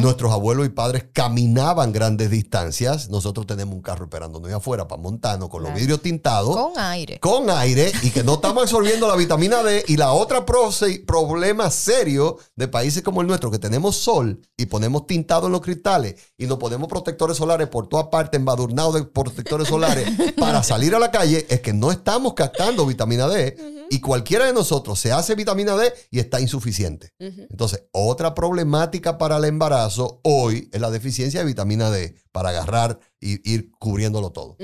Nuestros 0.01 0.31
abuelos 0.33 0.65
y 0.65 0.69
padres 0.69 1.07
caminaban 1.13 1.91
grandes 1.93 2.31
distancias. 2.31 3.09
Nosotros 3.11 3.49
tenemos 3.49 3.75
un 3.75 3.83
carro 3.83 4.05
esperándonos 4.05 4.49
ahí 4.49 4.55
afuera 4.55 4.87
para 4.87 5.03
montarnos 5.03 5.49
con 5.49 5.63
los 5.63 5.71
Claro. 5.71 5.81
vidrios 5.81 6.03
tintados 6.03 6.55
Con 6.57 6.79
aire. 6.79 7.19
con 7.19 7.51
aire 7.51 7.91
y 8.03 8.11
que 8.11 8.23
no 8.23 8.35
estamos 8.35 8.63
absorbiendo 8.63 9.09
la 9.09 9.17
vitamina 9.17 9.65
D. 9.65 9.85
Y 9.89 9.97
la 9.97 10.13
otra 10.13 10.47
proce- 10.47 11.05
problema 11.05 11.69
serio 11.69 12.39
de 12.55 12.69
países 12.69 13.03
como 13.03 13.23
el 13.23 13.27
nuestro, 13.27 13.51
que 13.51 13.59
tenemos 13.59 13.97
sol 13.97 14.41
y 14.57 14.67
ponemos 14.67 15.09
tintado 15.09 15.47
en 15.47 15.53
los 15.53 15.63
cristales 15.63 16.15
y 16.39 16.47
nos 16.47 16.59
ponemos 16.59 16.87
protectores 16.89 17.37
solares 17.39 17.67
por 17.67 17.89
toda 17.89 18.09
parte, 18.09 18.37
embadurnados 18.37 18.95
de 18.95 19.03
protectores 19.03 19.67
solares 19.67 20.09
para 20.39 20.63
salir 20.63 20.95
a 20.95 21.01
la 21.01 21.11
calle, 21.11 21.45
es 21.51 21.61
que 21.61 21.73
no 21.73 21.91
estamos 21.91 22.35
captando 22.35 22.87
vitamina 22.87 23.27
D. 23.27 23.75
Y 23.89 24.01
cualquiera 24.01 24.47
de 24.47 24.53
nosotros 24.53 24.99
se 24.99 25.13
hace 25.13 25.35
vitamina 25.37 25.77
D 25.77 25.93
y 26.11 26.19
está 26.19 26.41
insuficiente. 26.41 27.13
Entonces, 27.19 27.85
otra 27.93 28.35
problemática 28.35 29.17
para 29.19 29.39
el 29.39 29.45
embarazo 29.45 30.21
hoy 30.23 30.69
es 30.73 30.81
la 30.81 30.91
deficiencia 30.91 31.41
de 31.41 31.47
vitamina 31.47 31.91
D 31.91 32.15
para 32.33 32.51
agarrar 32.51 33.01
y 33.21 33.51
ir 33.51 33.71
cubriéndolo 33.79 34.33
todo. 34.33 34.57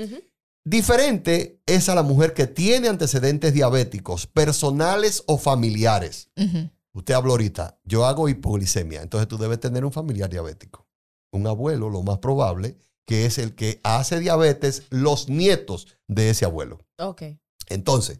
Diferente 0.65 1.61
es 1.65 1.89
a 1.89 1.95
la 1.95 2.03
mujer 2.03 2.33
que 2.33 2.47
tiene 2.47 2.87
antecedentes 2.87 3.53
diabéticos, 3.53 4.27
personales 4.27 5.23
o 5.27 5.37
familiares. 5.37 6.29
Usted 6.93 7.15
habló 7.15 7.31
ahorita, 7.31 7.79
yo 7.83 8.05
hago 8.05 8.29
hipoglicemia, 8.29 9.01
entonces 9.01 9.27
tú 9.27 9.37
debes 9.37 9.59
tener 9.59 9.83
un 9.83 9.91
familiar 9.91 10.29
diabético. 10.29 10.87
Un 11.31 11.47
abuelo, 11.47 11.89
lo 11.89 12.03
más 12.03 12.19
probable, 12.19 12.77
que 13.05 13.25
es 13.25 13.39
el 13.39 13.55
que 13.55 13.81
hace 13.83 14.19
diabetes, 14.19 14.83
los 14.91 15.27
nietos 15.27 15.87
de 16.07 16.29
ese 16.29 16.45
abuelo. 16.45 16.79
Ok. 16.99 17.23
Entonces, 17.69 18.19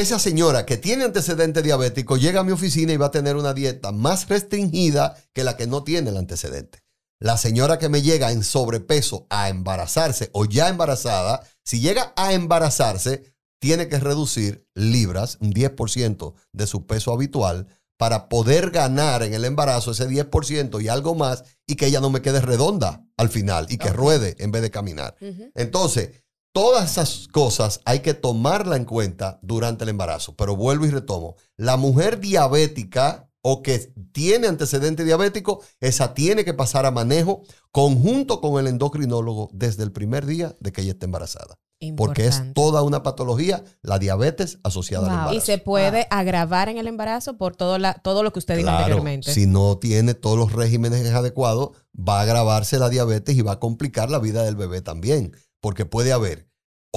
esa 0.00 0.18
señora 0.18 0.66
que 0.66 0.76
tiene 0.76 1.04
antecedente 1.04 1.62
diabético 1.62 2.16
llega 2.16 2.40
a 2.40 2.44
mi 2.44 2.52
oficina 2.52 2.92
y 2.92 2.96
va 2.96 3.06
a 3.06 3.10
tener 3.10 3.36
una 3.36 3.54
dieta 3.54 3.92
más 3.92 4.28
restringida 4.28 5.16
que 5.32 5.44
la 5.44 5.56
que 5.56 5.66
no 5.66 5.84
tiene 5.84 6.10
el 6.10 6.16
antecedente. 6.16 6.82
La 7.18 7.38
señora 7.38 7.78
que 7.78 7.88
me 7.88 8.02
llega 8.02 8.30
en 8.30 8.42
sobrepeso 8.42 9.26
a 9.30 9.48
embarazarse 9.48 10.28
o 10.32 10.44
ya 10.44 10.68
embarazada, 10.68 11.42
si 11.64 11.80
llega 11.80 12.12
a 12.16 12.34
embarazarse, 12.34 13.34
tiene 13.58 13.88
que 13.88 13.98
reducir 13.98 14.66
libras, 14.74 15.38
un 15.40 15.52
10% 15.52 16.34
de 16.52 16.66
su 16.66 16.86
peso 16.86 17.12
habitual, 17.12 17.68
para 17.96 18.28
poder 18.28 18.70
ganar 18.70 19.22
en 19.22 19.32
el 19.32 19.46
embarazo 19.46 19.92
ese 19.92 20.06
10% 20.06 20.82
y 20.82 20.88
algo 20.88 21.14
más 21.14 21.44
y 21.66 21.76
que 21.76 21.86
ella 21.86 22.00
no 22.00 22.10
me 22.10 22.20
quede 22.20 22.40
redonda 22.42 23.06
al 23.16 23.30
final 23.30 23.66
y 23.70 23.78
que 23.78 23.90
ruede 23.90 24.36
en 24.38 24.50
vez 24.50 24.60
de 24.60 24.70
caminar. 24.70 25.16
Entonces, 25.54 26.10
todas 26.56 26.92
esas 26.92 27.28
cosas 27.30 27.82
hay 27.84 28.00
que 28.00 28.14
tomarla 28.14 28.76
en 28.76 28.86
cuenta 28.86 29.38
durante 29.42 29.84
el 29.84 29.90
embarazo. 29.90 30.34
Pero 30.36 30.56
vuelvo 30.56 30.86
y 30.86 30.90
retomo. 30.90 31.36
La 31.58 31.76
mujer 31.76 32.18
diabética 32.18 33.28
o 33.42 33.62
que 33.62 33.92
tiene 34.12 34.46
antecedente 34.46 35.04
diabético, 35.04 35.60
esa 35.80 36.14
tiene 36.14 36.46
que 36.46 36.54
pasar 36.54 36.86
a 36.86 36.90
manejo 36.90 37.42
conjunto 37.72 38.40
con 38.40 38.58
el 38.58 38.68
endocrinólogo 38.68 39.50
desde 39.52 39.82
el 39.82 39.92
primer 39.92 40.24
día 40.24 40.56
de 40.58 40.72
que 40.72 40.80
ella 40.80 40.92
esté 40.92 41.04
embarazada. 41.04 41.58
Porque 41.94 42.26
es 42.26 42.42
toda 42.54 42.80
una 42.80 43.02
patología, 43.02 43.62
la 43.82 43.98
diabetes 43.98 44.58
asociada 44.62 45.08
al 45.08 45.12
embarazo. 45.12 45.36
Y 45.36 45.40
se 45.42 45.58
puede 45.58 46.06
agravar 46.10 46.70
en 46.70 46.78
el 46.78 46.88
embarazo 46.88 47.36
por 47.36 47.54
todo, 47.54 47.76
la, 47.76 47.92
todo 47.92 48.22
lo 48.22 48.32
que 48.32 48.38
usted 48.38 48.56
dijo 48.56 48.68
Claro, 48.68 48.78
anteriormente. 48.78 49.30
si 49.34 49.46
no 49.46 49.76
tiene 49.76 50.14
todos 50.14 50.38
los 50.38 50.52
regímenes 50.52 51.06
adecuados, 51.12 51.72
va 51.96 52.20
a 52.20 52.22
agravarse 52.22 52.78
la 52.78 52.88
diabetes 52.88 53.36
y 53.36 53.42
va 53.42 53.52
a 53.52 53.60
complicar 53.60 54.10
la 54.10 54.18
vida 54.18 54.42
del 54.42 54.56
bebé 54.56 54.80
también. 54.80 55.36
Porque 55.60 55.84
puede 55.84 56.12
haber 56.12 56.46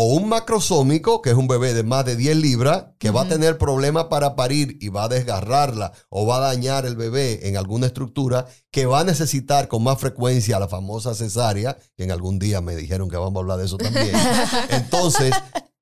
o 0.01 0.05
un 0.13 0.29
macrosómico, 0.29 1.21
que 1.21 1.31
es 1.31 1.35
un 1.35 1.49
bebé 1.49 1.73
de 1.73 1.83
más 1.83 2.05
de 2.05 2.15
10 2.15 2.37
libras, 2.37 2.85
que 2.99 3.11
va 3.11 3.23
a 3.23 3.27
tener 3.27 3.57
problemas 3.57 4.05
para 4.05 4.37
parir 4.37 4.77
y 4.79 4.87
va 4.87 5.03
a 5.03 5.07
desgarrarla 5.09 5.91
o 6.07 6.25
va 6.25 6.37
a 6.37 6.39
dañar 6.39 6.85
el 6.85 6.95
bebé 6.95 7.49
en 7.49 7.57
alguna 7.57 7.87
estructura, 7.87 8.45
que 8.71 8.85
va 8.85 9.01
a 9.01 9.03
necesitar 9.03 9.67
con 9.67 9.83
más 9.83 9.99
frecuencia 9.99 10.57
la 10.57 10.69
famosa 10.69 11.13
cesárea, 11.15 11.77
que 11.97 12.05
en 12.05 12.11
algún 12.11 12.39
día 12.39 12.61
me 12.61 12.77
dijeron 12.77 13.09
que 13.09 13.17
vamos 13.17 13.35
a 13.35 13.39
hablar 13.39 13.57
de 13.57 13.65
eso 13.65 13.77
también. 13.77 14.11
Entonces, 14.69 15.33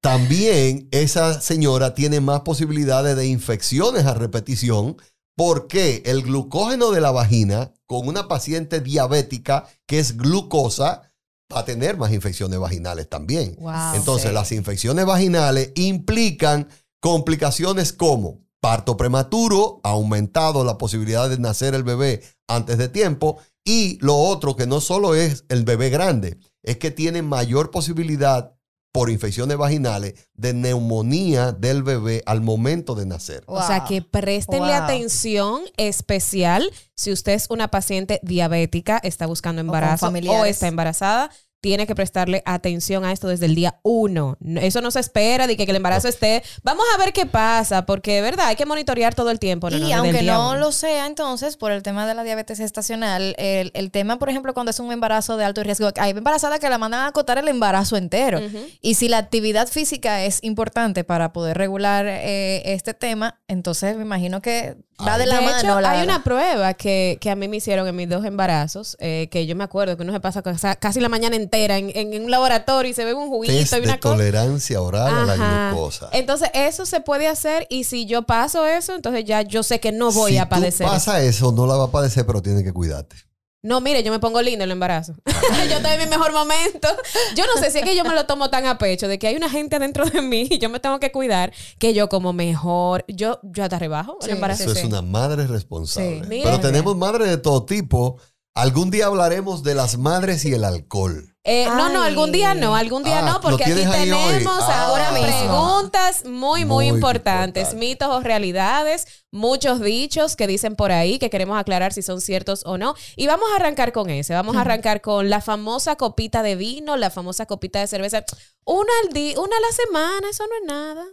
también 0.01 0.87
esa 0.89 1.39
señora 1.39 1.93
tiene 1.93 2.19
más 2.19 2.41
posibilidades 2.41 3.15
de 3.15 3.27
infecciones 3.27 4.07
a 4.07 4.15
repetición 4.15 4.97
porque 5.35 6.01
el 6.07 6.23
glucógeno 6.23 6.89
de 6.89 7.01
la 7.01 7.11
vagina 7.11 7.71
con 7.85 8.07
una 8.07 8.27
paciente 8.27 8.81
diabética 8.81 9.67
que 9.85 9.99
es 9.99 10.17
glucosa 10.17 11.13
va 11.53 11.59
a 11.59 11.65
tener 11.65 11.97
más 11.97 12.11
infecciones 12.11 12.59
vaginales 12.59 13.09
también. 13.09 13.55
Wow. 13.59 13.95
Entonces, 13.95 14.29
sí. 14.29 14.33
las 14.33 14.51
infecciones 14.51 15.05
vaginales 15.05 15.71
implican 15.75 16.67
complicaciones 16.99 17.93
como 17.93 18.41
parto 18.59 18.97
prematuro, 18.97 19.79
aumentado 19.83 20.63
la 20.63 20.77
posibilidad 20.77 21.29
de 21.29 21.37
nacer 21.37 21.75
el 21.75 21.83
bebé 21.83 22.23
antes 22.47 22.77
de 22.77 22.89
tiempo, 22.89 23.37
y 23.63 23.97
lo 24.01 24.15
otro 24.15 24.55
que 24.55 24.65
no 24.65 24.81
solo 24.81 25.15
es 25.15 25.45
el 25.49 25.63
bebé 25.63 25.89
grande, 25.89 26.39
es 26.63 26.77
que 26.77 26.91
tiene 26.91 27.21
mayor 27.21 27.71
posibilidad 27.71 28.56
por 28.97 29.11
infecciones 29.11 29.57
vaginales 29.57 30.15
de 30.33 30.55
neumonía 30.55 31.51
del 31.51 31.83
bebé 31.83 32.23
al 32.25 32.41
momento 32.41 32.95
de 32.95 33.05
nacer. 33.05 33.43
O 33.45 33.61
sea 33.61 33.85
que 33.85 34.01
préstenle 34.01 34.73
Wow. 34.73 34.83
atención 34.83 35.61
especial 35.77 36.67
si 36.95 37.11
usted 37.11 37.33
es 37.33 37.45
una 37.51 37.67
paciente 37.67 38.19
diabética, 38.23 38.99
está 39.03 39.27
buscando 39.27 39.61
embarazo 39.61 40.07
o, 40.07 40.45
está 40.45 40.67
embarazada. 40.67 41.29
Tiene 41.67 41.85
que 41.85 41.95
prestarle 41.95 42.43
atención 42.45 43.03
a 43.03 43.11
esto 43.11 43.27
desde 43.27 43.45
el 43.45 43.53
día 43.53 43.75
uno. 43.83 44.37
No- 44.39 44.61
Eso 44.61 44.79
no 44.79 44.89
se 44.89 45.01
espera 45.01 45.47
de 45.47 45.57
que, 45.57 45.65
que 45.65 45.71
el 45.71 45.75
embarazo 45.75 46.07
esté. 46.07 46.41
Vamos 46.63 46.85
a 46.95 46.97
ver 46.97 47.11
qué 47.11 47.25
pasa, 47.25 47.85
porque 47.85 48.13
de 48.15 48.21
verdad 48.21 48.45
hay 48.47 48.55
que 48.55 48.65
monitorear 48.65 49.13
todo 49.15 49.31
el 49.31 49.37
tiempo. 49.39 49.69
No, 49.69 49.75
y 49.75 49.81
no, 49.91 49.97
aunque 49.97 50.21
no 50.23 50.51
uno. 50.51 50.59
lo 50.59 50.71
sea, 50.71 51.05
entonces, 51.07 51.57
por 51.57 51.73
el 51.73 51.83
tema 51.83 52.07
de 52.07 52.13
la 52.15 52.23
diabetes 52.23 52.57
gestacional, 52.59 53.35
el, 53.37 53.71
el 53.73 53.91
tema, 53.91 54.17
por 54.17 54.29
ejemplo, 54.29 54.53
cuando 54.53 54.69
es 54.69 54.79
un 54.79 54.91
embarazo 54.93 55.35
de 55.35 55.43
alto 55.43 55.61
riesgo, 55.61 55.89
hay 55.97 56.11
embarazadas 56.11 56.59
que 56.61 56.69
la 56.69 56.77
mandan 56.77 57.01
a 57.01 57.07
acotar 57.07 57.37
el 57.37 57.47
embarazo 57.49 57.97
entero. 57.97 58.39
Y 58.81 58.93
si 58.93 59.09
la 59.09 59.17
actividad 59.17 59.67
física 59.67 60.23
es 60.23 60.39
importante 60.43 61.03
para 61.03 61.33
poder 61.33 61.57
regular 61.57 62.05
eh, 62.07 62.61
este 62.65 62.93
tema, 62.93 63.41
entonces 63.49 63.97
me 63.97 64.03
imagino 64.03 64.41
que 64.41 64.77
va 65.05 65.17
de 65.19 65.25
la 65.27 65.35
de 65.39 65.45
mano. 65.45 65.57
hecho, 65.59 65.81
la- 65.81 65.91
hay 65.91 66.03
una 66.03 66.23
prueba 66.23 66.73
que, 66.73 67.17
que 67.21 67.29
a 67.29 67.35
mí 67.35 67.47
me 67.47 67.57
hicieron 67.57 67.87
en 67.87 67.95
mis 67.95 68.09
dos 68.09 68.25
embarazos, 68.25 68.95
eh, 68.99 69.27
que 69.29 69.45
yo 69.45 69.55
me 69.55 69.63
acuerdo 69.63 69.95
que 69.97 70.03
uno 70.03 70.13
se 70.13 70.19
pasa 70.19 70.41
casi 70.79 70.99
la 70.99 71.09
mañana 71.09 71.35
entera 71.35 71.56
en, 71.65 71.91
en 71.95 72.23
un 72.23 72.31
laboratorio 72.31 72.89
y 72.91 72.93
se 72.93 73.05
ve 73.05 73.13
un 73.13 73.27
juguito 73.29 73.53
Test 73.55 73.73
y 73.73 73.75
una 73.79 73.93
de 73.93 73.99
cosa. 73.99 74.15
tolerancia 74.15 74.81
oral 74.81 75.29
a 75.29 75.35
la 75.35 75.69
glucosa. 75.71 76.09
Entonces, 76.13 76.49
eso 76.53 76.85
se 76.85 77.01
puede 77.01 77.27
hacer 77.27 77.65
y 77.69 77.83
si 77.85 78.05
yo 78.05 78.23
paso 78.23 78.65
eso, 78.65 78.95
entonces 78.95 79.25
ya 79.25 79.41
yo 79.41 79.63
sé 79.63 79.79
que 79.79 79.91
no 79.91 80.11
voy 80.11 80.33
si 80.33 80.37
a 80.37 80.49
padecer. 80.49 80.85
eso. 80.85 80.93
pasa 80.93 81.21
eso, 81.21 81.51
no 81.51 81.65
la 81.67 81.75
va 81.75 81.85
a 81.85 81.91
padecer, 81.91 82.25
pero 82.25 82.41
tiene 82.41 82.63
que 82.63 82.71
cuidarte. 82.73 83.15
No, 83.63 83.81
mire, 83.81 84.01
yo 84.03 84.11
me 84.11 84.19
pongo 84.19 84.41
linda 84.41 84.63
en 84.63 84.69
el 84.69 84.71
embarazo. 84.71 85.13
yo 85.25 85.77
estoy 85.77 85.91
en 85.93 85.99
mi 85.99 86.05
mejor 86.05 86.31
momento. 86.31 86.87
Yo 87.35 87.43
no 87.53 87.61
sé 87.61 87.71
si 87.71 87.79
es 87.79 87.83
que 87.83 87.97
yo 87.97 88.05
me 88.05 88.13
lo 88.13 88.25
tomo 88.25 88.49
tan 88.49 88.65
a 88.67 88.77
pecho 88.77 89.07
de 89.09 89.17
que 89.19 89.27
hay 89.27 89.35
una 89.35 89.49
gente 89.49 89.79
dentro 89.79 90.05
de 90.05 90.21
mí 90.21 90.47
y 90.49 90.59
yo 90.59 90.69
me 90.69 90.79
tengo 90.79 90.99
que 90.99 91.11
cuidar 91.11 91.51
que 91.79 91.93
yo 91.93 92.07
como 92.07 92.31
mejor. 92.33 93.03
Yo, 93.09 93.39
yo 93.43 93.63
hasta 93.63 93.79
rebajo 93.79 94.19
el 94.21 94.27
Sí, 94.27 94.31
embarazo. 94.31 94.63
Eso 94.63 94.73
sí. 94.73 94.79
es 94.81 94.85
una 94.85 95.01
madre 95.01 95.47
responsable. 95.47 96.21
Sí. 96.29 96.41
Pero 96.43 96.59
tenemos 96.61 96.95
madres 96.95 97.27
de 97.29 97.37
todo 97.37 97.65
tipo. 97.65 98.17
Algún 98.53 98.89
día 98.89 99.07
hablaremos 99.07 99.63
de 99.63 99.75
las 99.75 99.97
madres 99.97 100.45
y 100.45 100.53
el 100.53 100.63
alcohol. 100.63 101.35
Eh, 101.49 101.65
no, 101.65 101.87
no, 101.89 102.03
algún 102.03 102.33
día 102.33 102.53
no, 102.53 102.75
algún 102.75 103.03
día 103.03 103.19
Ah, 103.19 103.33
no, 103.33 103.41
porque 103.41 103.65
¿lo 103.67 103.73
aquí 103.73 103.89
tenemos 103.89 104.63
Ah. 104.63 104.85
ahora 104.87 105.09
preguntas 105.11 106.25
muy, 106.25 106.65
muy, 106.65 106.65
Muy 106.65 106.87
importantes, 106.87 107.63
importante. 107.69 107.85
mitos 107.87 108.09
o 108.09 108.19
realidades, 108.19 109.07
muchos 109.31 109.79
dichos 109.79 110.35
que 110.35 110.45
dicen 110.45 110.75
por 110.75 110.91
ahí 110.91 111.19
que 111.19 111.29
queremos 111.29 111.57
aclarar 111.57 111.93
si 111.93 112.01
son 112.01 112.19
ciertos 112.19 112.63
o 112.65 112.77
no. 112.77 112.95
Y 113.15 113.27
vamos 113.27 113.47
a 113.53 113.55
arrancar 113.55 113.93
con 113.93 114.09
ese, 114.09 114.33
vamos 114.33 114.57
a 114.57 114.61
arrancar 114.61 114.99
con 114.99 115.29
la 115.29 115.39
famosa 115.39 115.95
copita 115.95 116.43
de 116.43 116.57
vino, 116.57 116.97
la 116.97 117.09
famosa 117.09 117.45
copita 117.45 117.79
de 117.79 117.87
cerveza. 117.87 118.25
Una 118.65 118.91
al 119.03 119.13
día, 119.13 119.39
una 119.39 119.55
a 119.55 119.61
la 119.61 119.71
semana, 119.85 120.29
eso 120.29 120.43
no 120.47 120.55
es 120.61 120.67
nada. 120.67 121.05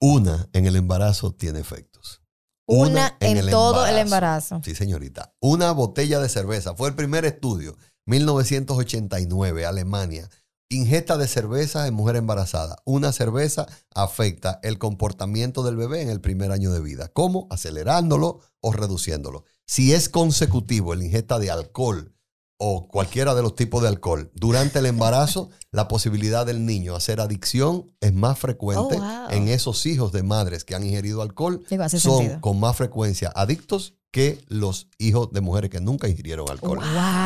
Una 0.00 0.48
en 0.54 0.66
el 0.66 0.76
embarazo 0.76 1.32
tiene 1.32 1.58
efectos. 1.60 2.22
Una 2.66 3.16
en 3.20 3.48
todo 3.50 3.86
el 3.86 3.98
embarazo. 3.98 4.60
Sí, 4.64 4.74
señorita. 4.74 5.34
Una 5.40 5.70
botella 5.72 6.18
de 6.18 6.28
cerveza. 6.28 6.74
Fue 6.74 6.88
el 6.88 6.94
primer 6.94 7.24
estudio. 7.24 7.76
1989, 8.06 9.66
Alemania. 9.66 10.30
Ingesta 10.68 11.16
de 11.16 11.28
cerveza 11.28 11.86
en 11.86 11.94
mujer 11.94 12.16
embarazada. 12.16 12.76
Una 12.84 13.12
cerveza 13.12 13.66
afecta 13.94 14.58
el 14.64 14.78
comportamiento 14.78 15.62
del 15.62 15.76
bebé 15.76 16.02
en 16.02 16.10
el 16.10 16.20
primer 16.20 16.50
año 16.50 16.72
de 16.72 16.80
vida. 16.80 17.08
¿Cómo? 17.12 17.46
Acelerándolo 17.50 18.40
o 18.60 18.72
reduciéndolo. 18.72 19.44
Si 19.64 19.92
es 19.92 20.08
consecutivo 20.08 20.92
el 20.92 21.02
ingesta 21.04 21.38
de 21.38 21.50
alcohol 21.52 22.14
o 22.58 22.88
cualquiera 22.88 23.34
de 23.34 23.42
los 23.42 23.54
tipos 23.54 23.82
de 23.82 23.88
alcohol 23.88 24.32
durante 24.34 24.80
el 24.80 24.86
embarazo, 24.86 25.50
la 25.70 25.86
posibilidad 25.86 26.44
del 26.46 26.64
niño 26.66 26.96
hacer 26.96 27.20
adicción 27.20 27.92
es 28.00 28.12
más 28.12 28.38
frecuente 28.38 28.96
Oh, 28.96 29.00
wow. 29.00 29.30
en 29.30 29.48
esos 29.48 29.84
hijos 29.86 30.10
de 30.10 30.22
madres 30.24 30.64
que 30.64 30.74
han 30.74 30.84
ingerido 30.84 31.22
alcohol. 31.22 31.62
Digo, 31.70 31.88
son 31.88 32.00
sentido. 32.00 32.40
con 32.40 32.58
más 32.58 32.76
frecuencia 32.76 33.30
adictos 33.36 33.94
que 34.16 34.42
los 34.48 34.88
hijos 34.96 35.30
de 35.32 35.42
mujeres 35.42 35.68
que 35.68 35.78
nunca 35.78 36.08
ingirieron 36.08 36.48
alcohol. 36.48 36.80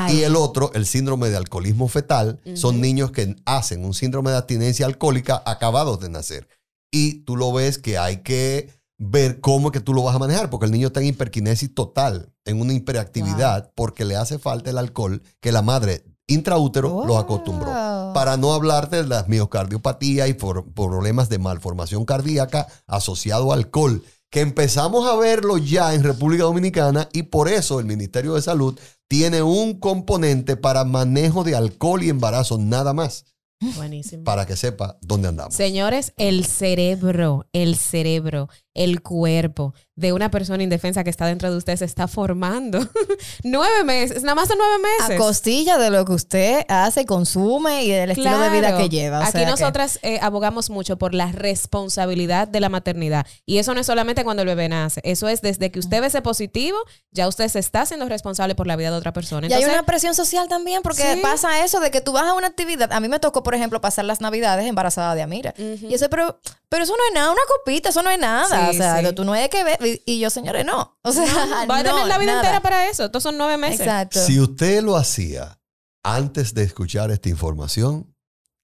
Y 0.08 0.22
el 0.22 0.34
otro, 0.34 0.72
el 0.74 0.86
síndrome 0.86 1.30
de 1.30 1.36
alcoholismo 1.36 1.86
fetal, 1.86 2.40
son 2.54 2.80
niños 2.80 3.12
que 3.12 3.36
hacen 3.44 3.84
un 3.84 3.94
síndrome 3.94 4.32
de 4.32 4.38
abstinencia 4.38 4.86
alcohólica 4.86 5.40
acabados 5.46 6.00
de 6.00 6.08
nacer. 6.08 6.48
Y 6.90 7.20
tú 7.20 7.36
lo 7.36 7.52
ves 7.52 7.78
que 7.78 7.96
hay 7.96 8.22
que 8.22 8.70
ver 8.98 9.38
cómo 9.38 9.68
es 9.68 9.72
que 9.72 9.78
tú 9.78 9.94
lo 9.94 10.02
vas 10.02 10.16
a 10.16 10.18
manejar, 10.18 10.50
porque 10.50 10.66
el 10.66 10.72
niño 10.72 10.88
está 10.88 10.98
en 10.98 11.06
hiperquinesis 11.06 11.72
total, 11.72 12.32
en 12.44 12.60
una 12.60 12.72
hiperactividad, 12.72 13.70
porque 13.76 14.04
le 14.04 14.16
hace 14.16 14.40
falta 14.40 14.70
el 14.70 14.78
alcohol 14.78 15.22
que 15.40 15.52
la 15.52 15.62
madre 15.62 16.02
intraútero 16.26 17.06
lo 17.06 17.18
acostumbró. 17.18 17.70
Wow. 17.70 18.14
Para 18.14 18.36
no 18.36 18.52
hablarte 18.52 18.96
de 18.96 19.06
las 19.06 19.28
miocardiopatías 19.28 20.28
y 20.28 20.34
por, 20.34 20.64
por 20.72 20.90
problemas 20.90 21.28
de 21.28 21.38
malformación 21.38 22.04
cardíaca 22.04 22.66
asociado 22.88 23.52
al 23.52 23.60
alcohol, 23.60 24.02
que 24.30 24.40
empezamos 24.40 25.06
a 25.08 25.16
verlo 25.16 25.58
ya 25.58 25.92
en 25.94 26.04
República 26.04 26.44
Dominicana 26.44 27.08
y 27.12 27.24
por 27.24 27.48
eso 27.48 27.80
el 27.80 27.86
Ministerio 27.86 28.34
de 28.34 28.42
Salud 28.42 28.78
tiene 29.08 29.42
un 29.42 29.78
componente 29.80 30.56
para 30.56 30.84
manejo 30.84 31.42
de 31.42 31.56
alcohol 31.56 32.02
y 32.02 32.10
embarazo, 32.10 32.56
nada 32.58 32.94
más, 32.94 33.24
Buenísimo. 33.76 34.22
para 34.22 34.46
que 34.46 34.56
sepa 34.56 34.98
dónde 35.02 35.28
andamos. 35.28 35.54
Señores, 35.54 36.12
el 36.16 36.46
cerebro, 36.46 37.46
el 37.52 37.76
cerebro, 37.76 38.48
el 38.74 39.02
cuerpo 39.02 39.74
de 39.96 40.12
una 40.12 40.30
persona 40.30 40.62
indefensa 40.62 41.04
que 41.04 41.10
está 41.10 41.26
dentro 41.26 41.50
de 41.50 41.56
usted 41.58 41.76
se 41.76 41.84
está 41.84 42.08
formando. 42.08 42.78
nueve 43.42 43.84
meses, 43.84 44.22
nada 44.22 44.34
más 44.34 44.48
son 44.48 44.58
nueve 44.58 44.74
A 45.00 45.02
meses. 45.08 45.18
costilla 45.20 45.76
de 45.78 45.90
lo 45.90 46.04
que 46.04 46.12
usted 46.12 46.64
hace, 46.68 47.04
consume 47.04 47.84
y 47.84 47.90
del 47.90 48.10
estilo 48.12 48.38
de 48.38 48.48
vida 48.50 48.68
Claro. 48.68 48.78
que 48.78 48.88
lleva. 48.88 49.18
O 49.20 49.22
Aquí 49.22 49.38
que- 49.38 49.46
nosotras 49.46 49.98
eh, 50.02 50.18
abogamos 50.22 50.70
mucho 50.70 50.96
por 50.98 51.14
la 51.14 51.32
responsabilidad 51.32 52.48
de 52.48 52.60
la 52.60 52.68
maternidad. 52.68 53.26
Y 53.46 53.58
eso 53.58 53.74
no 53.74 53.80
es 53.80 53.86
solamente 53.86 54.24
cuando 54.24 54.42
el 54.42 54.48
bebé 54.48 54.68
nace. 54.68 55.00
Eso 55.04 55.28
es 55.28 55.40
desde 55.42 55.70
que 55.70 55.78
usted 55.78 56.00
ve 56.00 56.06
ese 56.06 56.22
positivo, 56.22 56.78
ya 57.10 57.28
usted 57.28 57.48
se 57.48 57.58
está 57.58 57.82
haciendo 57.82 58.08
responsable 58.08 58.54
por 58.54 58.66
la 58.66 58.76
vida 58.76 58.90
de 58.90 58.96
otra 58.96 59.12
persona. 59.12 59.46
y 59.46 59.50
hay 59.52 59.60
Entonces, 59.60 59.74
una 59.78 59.86
presión 59.86 60.14
social 60.14 60.48
también, 60.48 60.82
porque 60.82 61.02
Sí. 61.14 61.20
pasa 61.22 61.64
eso 61.64 61.80
de 61.80 61.90
que 61.90 62.00
tú 62.00 62.12
vas 62.12 62.24
a 62.24 62.34
una 62.34 62.46
actividad. 62.48 62.92
A 62.92 63.00
mí 63.00 63.08
me 63.08 63.18
tocó, 63.20 63.42
por 63.42 63.54
ejemplo, 63.54 63.80
pasar 63.80 64.04
las 64.04 64.20
navidades 64.20 64.66
embarazada 64.66 65.14
de 65.14 65.22
Amira. 65.22 65.54
Y 65.58 65.92
eso, 65.94 66.08
pero, 66.10 66.40
pero 66.70 66.84
eso 66.84 66.96
no 66.96 67.02
es 67.08 67.12
nada, 67.12 67.32
una 67.32 67.42
copita, 67.48 67.88
eso 67.88 68.00
no 68.02 68.10
es 68.10 68.18
nada. 68.18 68.46
Sí, 68.46 68.76
o 68.76 68.78
sea, 68.78 69.00
sí. 69.00 69.12
tú 69.12 69.24
no 69.24 69.32
hay 69.32 69.48
que 69.48 69.64
ver. 69.64 69.84
Y, 69.84 70.02
y 70.06 70.20
yo, 70.20 70.30
señores, 70.30 70.64
no. 70.64 70.98
O 71.02 71.10
sea, 71.10 71.24
va 71.70 71.78
a 71.78 71.82
no, 71.82 71.90
tener 71.90 72.06
la 72.06 72.18
vida 72.18 72.32
nada. 72.32 72.42
entera 72.42 72.60
para 72.60 72.88
eso. 72.88 73.06
Estos 73.06 73.24
son 73.24 73.36
nueve 73.36 73.56
meses. 73.56 73.80
Exacto. 73.80 74.24
Si 74.24 74.38
usted 74.38 74.80
lo 74.80 74.96
hacía 74.96 75.60
antes 76.04 76.54
de 76.54 76.62
escuchar 76.62 77.10
esta 77.10 77.28
información, 77.28 78.09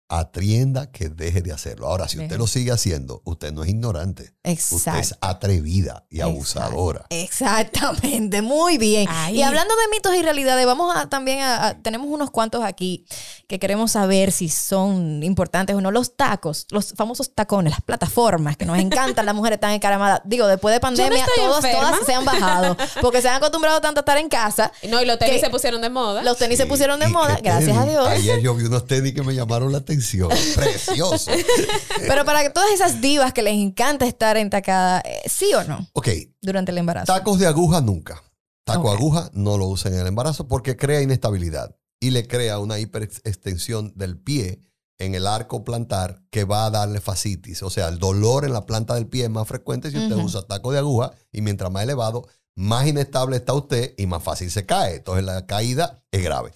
atienda 0.09 0.90
que 0.90 1.09
deje 1.09 1.42
de 1.42 1.53
hacerlo. 1.53 1.87
Ahora, 1.88 2.09
si 2.09 2.19
usted 2.21 2.37
lo 2.38 2.47
sigue 2.47 2.71
haciendo, 2.73 3.23
usted 3.25 3.53
no 3.53 3.62
es 3.64 3.69
ignorante. 3.71 4.35
Usted 4.45 4.53
Exacto. 4.53 5.01
es 5.01 5.14
atrevida 5.21 6.07
y 6.11 6.21
abusadora. 6.21 7.07
Exactamente, 7.11 8.42
muy 8.42 8.79
bien. 8.79 9.09
Y 9.33 9.42
hablando 9.42 9.75
de 9.75 9.88
mitos 9.90 10.14
y 10.14 10.23
realidades, 10.23 10.64
vamos 10.66 10.95
a 10.97 11.09
también 11.09 11.40
a, 11.40 11.66
a- 11.69 11.75
tenemos 11.83 12.09
unos 12.09 12.31
cuantos 12.31 12.62
aquí 12.64 13.07
que 13.49 13.59
queremos 13.59 13.92
saber 13.92 14.33
si 14.33 14.49
son 14.49 15.23
importantes 15.23 15.75
o 15.77 15.81
no. 15.81 15.90
Los 15.90 16.16
tacos, 16.16 16.66
los 16.71 16.92
famosos 16.95 17.35
tacones, 17.35 17.73
las 17.73 17.81
plataformas 17.83 18.57
que 18.57 18.64
nos 18.66 18.79
encantan, 18.79 19.27
las 19.27 19.35
mujeres 19.35 19.57
están 19.57 19.73
encaramadas. 19.73 20.21
Digo, 20.25 20.47
después 20.47 20.73
de 20.75 20.81
pandemia, 20.81 21.19
estoy 21.19 21.45
todos, 21.45 21.61
todas 21.61 22.01
se 22.07 22.14
han 22.14 22.25
bajado 22.25 22.77
porque 23.01 23.23
se 23.23 23.29
han 23.29 23.37
acostumbrado 23.37 23.81
tanto 23.81 24.01
a 24.01 24.03
estar 24.03 24.19
en 24.19 24.29
casa. 24.29 24.71
No, 24.88 25.01
y 25.03 25.07
los 25.07 25.19
tenis 25.19 25.35
Que- 25.37 25.40
se 25.40 25.51
pusieron 25.51 25.81
de 25.83 25.90
moda. 25.90 26.23
Los 26.23 26.38
tenis 26.38 26.59
se 26.59 26.66
pusieron 26.66 27.01
de 27.01 27.09
moda, 27.09 27.38
gracias 27.42 27.77
a. 27.77 27.85
Dios. 27.87 28.07
Ayer 28.09 28.40
yo 28.40 28.55
vi 28.55 28.64
unos 28.64 28.87
tenis 28.87 29.12
que 29.14 29.23
me 29.23 29.35
llamaron 29.35 29.73
la 29.73 29.79
atención. 29.79 29.95
Precioso. 30.54 31.30
Pero 32.09 32.24
para 32.24 32.52
todas 32.52 32.70
esas 32.70 33.00
divas 33.00 33.32
que 33.32 33.42
les 33.42 33.54
encanta 33.54 34.06
estar 34.06 34.37
entacada, 34.37 35.00
eh, 35.00 35.22
¿sí 35.28 35.52
o 35.54 35.64
no? 35.64 35.88
Ok, 35.92 36.09
Durante 36.40 36.72
el 36.72 36.78
embarazo. 36.78 37.12
tacos 37.12 37.38
de 37.38 37.46
aguja 37.46 37.80
nunca. 37.80 38.22
Taco 38.64 38.90
Ok. 38.90 38.96
aguja 38.98 39.30
no 39.32 39.59
lo 39.59 39.66
usa 39.66 39.90
en 39.90 39.98
el 39.98 40.06
embarazo 40.06 40.48
porque 40.48 40.76
crea 40.76 41.00
inestabilidad 41.00 41.76
y 42.00 42.11
le 42.11 42.26
crea 42.26 42.59
una 42.59 42.78
hiperextensión 42.78 43.92
del 43.96 44.18
pie 44.18 44.61
en 44.98 45.14
el 45.14 45.26
arco 45.26 45.62
plantar 45.62 46.22
que 46.30 46.44
va 46.44 46.66
a 46.66 46.70
darle 46.70 47.00
fascitis. 47.00 47.62
O 47.62 47.70
sea, 47.70 47.88
el 47.88 47.98
dolor 47.98 48.44
en 48.44 48.52
la 48.52 48.66
planta 48.66 48.94
del 48.94 49.06
pie 49.06 49.24
es 49.24 49.30
más 49.30 49.46
frecuente 49.46 49.90
si 49.90 49.98
usted 49.98 50.16
usa 50.16 50.42
taco 50.42 50.72
de 50.72 50.78
aguja 50.78 51.12
y 51.30 51.42
mientras 51.42 51.70
más 51.70 51.82
elevado, 51.85 52.26
más 52.56 52.87
inestable 52.87 53.37
está 53.37 53.52
usted 53.52 53.94
y 53.98 54.06
más 54.06 54.22
fácil 54.22 54.50
se 54.50 54.64
cae. 54.66 54.96
Entonces 54.96 55.24
la 55.24 55.46
caída 55.46 56.02
es 56.11 56.22
grave. 56.22 56.52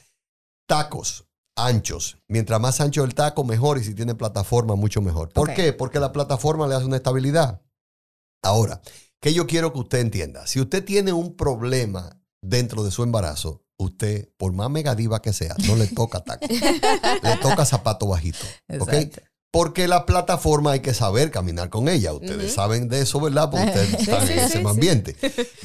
Tacos 0.66 1.26
anchos. 1.66 2.18
Mientras 2.28 2.60
más 2.60 2.80
ancho 2.80 3.04
el 3.04 3.14
taco, 3.14 3.44
mejor. 3.44 3.78
Y 3.78 3.84
si 3.84 3.94
tiene 3.94 4.14
plataforma, 4.14 4.76
mucho 4.76 5.00
mejor. 5.00 5.30
¿Por 5.32 5.54
qué? 5.54 5.72
Porque 5.72 6.00
la 6.00 6.12
plataforma 6.12 6.66
le 6.66 6.74
hace 6.74 6.86
una 6.86 6.96
estabilidad. 6.96 7.62
Ahora, 8.42 8.80
que 9.20 9.34
yo 9.34 9.46
quiero 9.46 9.72
que 9.72 9.80
usted 9.80 9.98
entienda. 9.98 10.46
Si 10.46 10.60
usted 10.60 10.84
tiene 10.84 11.12
un 11.12 11.36
problema 11.36 12.20
dentro 12.42 12.82
de 12.84 12.90
su 12.90 13.02
embarazo, 13.02 13.64
usted, 13.76 14.28
por 14.36 14.52
más 14.52 14.70
megadiva 14.70 15.22
que 15.22 15.32
sea, 15.32 15.54
no 15.66 15.76
le 15.76 15.86
toca 15.86 16.20
taco. 16.20 16.46
le 17.22 17.36
toca 17.36 17.64
zapato 17.64 18.06
bajito. 18.06 18.44
¿Ok? 18.78 18.92
Porque 19.52 19.88
la 19.88 20.06
plataforma 20.06 20.72
hay 20.72 20.80
que 20.80 20.94
saber 20.94 21.32
caminar 21.32 21.70
con 21.70 21.88
ella. 21.88 22.12
Ustedes 22.12 22.54
saben 22.54 22.88
de 22.88 23.00
eso, 23.00 23.20
¿verdad? 23.20 23.50
Porque 23.50 23.66
ustedes 23.66 23.94
están 24.00 24.28
en 24.30 24.38
ese 24.38 24.58
ambiente. 24.66 25.16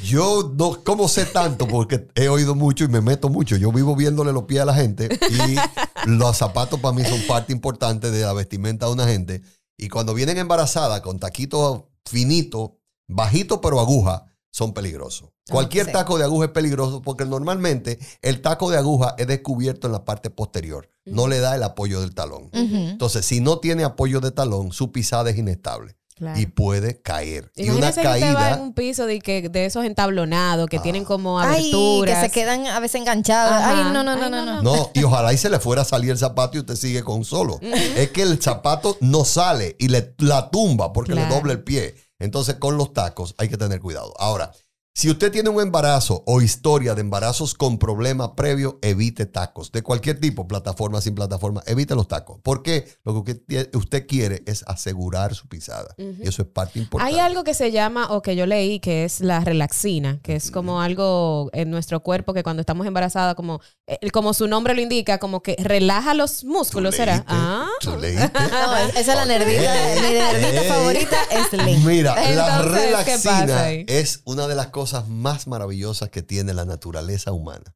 Yo 0.04 0.54
no, 0.58 0.84
¿cómo 0.84 1.08
sé 1.08 1.26
tanto? 1.26 1.67
Porque 1.67 2.08
he 2.15 2.28
oído 2.28 2.56
mucho 2.56 2.84
y 2.84 2.88
me 2.88 3.02
meto 3.02 3.30
mucho. 3.30 3.58
Yo 3.58 3.71
vivo 3.71 3.95
viéndole 3.95 4.34
los 4.34 4.43
pies 4.43 4.62
a 4.62 4.65
la 4.65 4.74
gente 4.74 5.08
y 5.30 6.10
los 6.10 6.36
zapatos 6.36 6.80
para 6.80 6.95
mí 6.95 7.04
son 7.06 7.21
parte 7.28 7.54
importante 7.54 8.10
de 8.10 8.21
la 8.21 8.34
vestimenta 8.34 8.88
de 8.88 8.93
una 8.93 9.08
gente. 9.08 9.43
Y 9.78 9.89
cuando 9.89 10.15
vienen 10.15 10.39
embarazadas 10.39 11.02
con 11.02 11.19
taquitos 11.19 11.84
finitos, 12.06 12.71
bajitos 13.08 13.60
pero 13.62 13.80
aguja, 13.80 14.26
son 14.56 14.74
peligrosos. 14.74 15.32
Cualquier 15.50 15.88
sí. 15.88 15.91
taco 15.91 16.18
de 16.18 16.24
aguja 16.24 16.46
es 16.46 16.52
peligroso 16.54 17.02
porque 17.02 17.26
normalmente 17.26 18.00
el 18.22 18.41
taco 18.41 18.70
de 18.72 18.78
aguja 18.78 19.13
es 19.18 19.28
descubierto 19.28 19.86
en 19.88 19.91
la 19.91 20.06
parte 20.06 20.30
posterior. 20.30 20.89
No 21.04 21.28
le 21.28 21.39
da 21.39 21.58
el 21.58 21.63
apoyo 21.63 22.00
del 22.00 22.15
talón. 22.15 22.50
Entonces, 22.54 23.26
si 23.26 23.41
no 23.41 23.60
tiene 23.60 23.84
apoyo 23.84 24.22
de 24.22 24.32
talón, 24.32 24.72
su 24.72 24.94
pisada 24.94 25.30
es 25.30 25.38
inestable 25.38 25.98
Claro. 26.15 26.39
y 26.39 26.46
puede 26.46 27.02
caer. 27.02 27.52
Y 27.58 27.63
una 27.63 27.89
Imagínese 27.89 28.02
que 28.02 28.08
usted 28.08 28.22
va 28.22 28.28
en 28.30 28.34
caída, 28.36 28.62
un 28.63 28.74
piso 28.74 29.06
de, 29.06 29.20
que, 29.20 29.50
de 29.50 29.65
esos 29.65 29.84
entablonados 29.84 30.70
que 30.70 30.80
tienen 30.80 31.04
como 31.04 31.38
Ay, 31.38 31.60
aberturas. 31.60 32.20
que 32.24 32.26
se 32.28 32.32
quedan 32.32 32.68
a 32.68 32.80
veces 32.80 33.02
enganchadas. 33.02 33.62
Ajá. 33.62 33.88
Ay, 33.88 33.94
no, 33.94 34.02
no, 34.02 34.15
no, 34.15 34.24
Ay, 34.24 34.32
no, 34.32 34.46
no, 34.46 34.62
no. 34.62 34.62
no, 34.62 34.91
y 34.94 35.04
ojalá 35.04 35.34
y 35.34 35.38
se 35.38 35.50
le 35.50 35.60
fuera 35.60 35.82
a 35.82 35.86
salir 35.86 36.12
el 36.12 36.18
zapato 36.18 36.56
y 36.56 36.62
usted 36.62 36.78
sigue 36.78 37.04
con 37.04 37.26
solo. 37.26 37.60
Es 37.62 38.12
que 38.12 38.22
el 38.22 38.41
zapato 38.41 38.96
no 39.02 39.26
sale 39.26 39.76
y 39.78 39.89
le 39.89 40.15
la 40.20 40.50
tumba 40.50 40.94
porque 40.94 41.13
le 41.13 41.26
dobla 41.26 41.52
el 41.52 41.65
pie. 41.65 41.96
Entonces, 42.19 42.56
con 42.56 42.78
los 42.78 42.93
tacos 42.93 43.36
hay 43.38 43.49
que 43.49 43.58
tener 43.58 43.80
cuidado. 43.80 44.13
Ahora, 44.17 44.51
si 44.97 45.10
usted 45.10 45.29
tiene 45.29 45.49
un 45.49 45.62
embarazo 45.62 46.23
o 46.25 46.41
historia 46.41 46.95
de 46.95 47.01
embarazos 47.01 47.53
con 47.53 47.77
problema 47.77 48.34
previo, 48.34 48.79
evite 48.81 49.25
tacos 49.25 49.69
de 49.73 49.84
cualquier 49.84 50.21
tipo, 50.21 50.47
plataforma 50.47 51.01
sin 51.01 51.13
plataforma, 51.13 51.62
evite 51.65 51.95
los 51.95 52.08
tacos. 52.08 52.39
Porque 52.41 52.88
lo 53.03 53.21
que 53.25 53.41
usted, 53.73 54.08
quiere 54.08 54.41
es 54.45 54.63
asegurar 54.65 55.36
su 55.36 55.49
pisada. 55.49 55.93
Y 55.97 56.25
eso 56.25 56.43
es 56.43 56.47
parte 56.47 56.79
importante. 56.79 57.13
Hay 57.13 57.19
algo 57.19 57.43
que 57.43 57.53
se 57.53 57.73
llama, 57.73 58.08
o 58.10 58.21
que 58.21 58.38
yo 58.38 58.45
leí, 58.45 58.79
que 58.79 59.03
es 59.03 59.19
la 59.19 59.41
relaxina, 59.41 60.21
que 60.23 60.38
es 60.38 60.49
como 60.49 60.79
algo 60.79 61.49
en 61.51 61.71
nuestro 61.71 61.99
cuerpo 61.99 62.34
que 62.34 62.43
cuando 62.43 62.62
estamos 62.62 62.88
embarazadas, 62.88 63.36
como, 63.36 63.60
eh, 63.88 64.10
como 64.12 64.34
su 64.34 64.47
nombre 64.47 64.75
lo 64.75 64.81
indica, 64.81 65.17
como 65.17 65.43
que 65.43 65.58
relaja 65.60 66.13
los 66.13 66.39
¿Tú 66.39 66.47
músculos, 66.47 66.95
¿será? 66.95 67.15
leíste? 67.15 67.34
Ah. 67.36 67.67
¿Tú 67.81 67.97
leíste? 67.97 68.31
No, 68.65 68.77
esa 68.77 68.99
es 68.99 69.08
la 69.08 69.25
nerdita. 69.25 69.73
Mi 69.95 70.13
nerdita 70.13 70.62
Ey. 70.62 70.69
favorita 70.69 71.17
es. 71.31 71.84
Mira, 71.84 72.15
la 72.15 72.29
Entonces, 72.29 72.81
¿qué 73.03 73.12
pasa 73.12 73.67
relaxina 73.67 73.71
es 73.88 74.21
una 74.23 74.47
de 74.47 74.55
las 74.55 74.67
cosas 74.67 74.85
más 75.08 75.48
maravillosas 75.48 76.10
que 76.10 76.21
tiene 76.21 76.54
la 76.54 76.65
naturaleza 76.65 77.32
humana. 77.32 77.76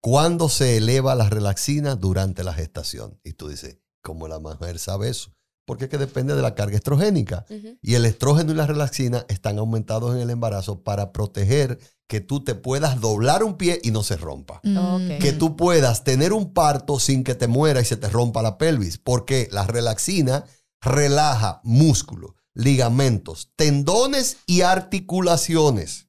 Cuando 0.00 0.48
se 0.48 0.76
eleva 0.76 1.14
la 1.14 1.28
relaxina 1.28 1.96
durante 1.96 2.44
la 2.44 2.54
gestación. 2.54 3.18
Y 3.24 3.32
tú 3.32 3.48
dices, 3.48 3.78
¿cómo 4.02 4.28
la 4.28 4.38
mujer 4.38 4.78
sabe 4.78 5.08
eso? 5.08 5.32
Porque 5.66 5.84
es 5.84 5.90
que 5.90 5.98
depende 5.98 6.34
de 6.34 6.40
la 6.40 6.54
carga 6.54 6.76
estrogénica. 6.76 7.44
Y 7.82 7.94
el 7.94 8.06
estrógeno 8.06 8.52
y 8.52 8.54
la 8.54 8.66
relaxina 8.66 9.26
están 9.28 9.58
aumentados 9.58 10.14
en 10.14 10.22
el 10.22 10.30
embarazo 10.30 10.82
para 10.82 11.12
proteger 11.12 11.78
que 12.06 12.20
tú 12.20 12.42
te 12.42 12.54
puedas 12.54 13.00
doblar 13.02 13.44
un 13.44 13.58
pie 13.58 13.78
y 13.82 13.90
no 13.90 14.02
se 14.02 14.16
rompa. 14.16 14.62
Ok. 14.64 15.20
Que 15.20 15.32
tú 15.32 15.56
puedas 15.56 16.04
tener 16.04 16.32
un 16.32 16.54
parto 16.54 16.98
sin 16.98 17.22
que 17.22 17.34
te 17.34 17.48
muera 17.48 17.82
y 17.82 17.84
se 17.84 17.98
te 17.98 18.08
rompa 18.08 18.40
la 18.40 18.56
pelvis. 18.56 18.96
Porque 18.96 19.48
la 19.52 19.66
relaxina 19.66 20.44
relaja 20.80 21.60
músculos, 21.64 22.30
ligamentos, 22.54 23.52
tendones 23.56 24.38
y 24.46 24.62
articulaciones, 24.62 26.07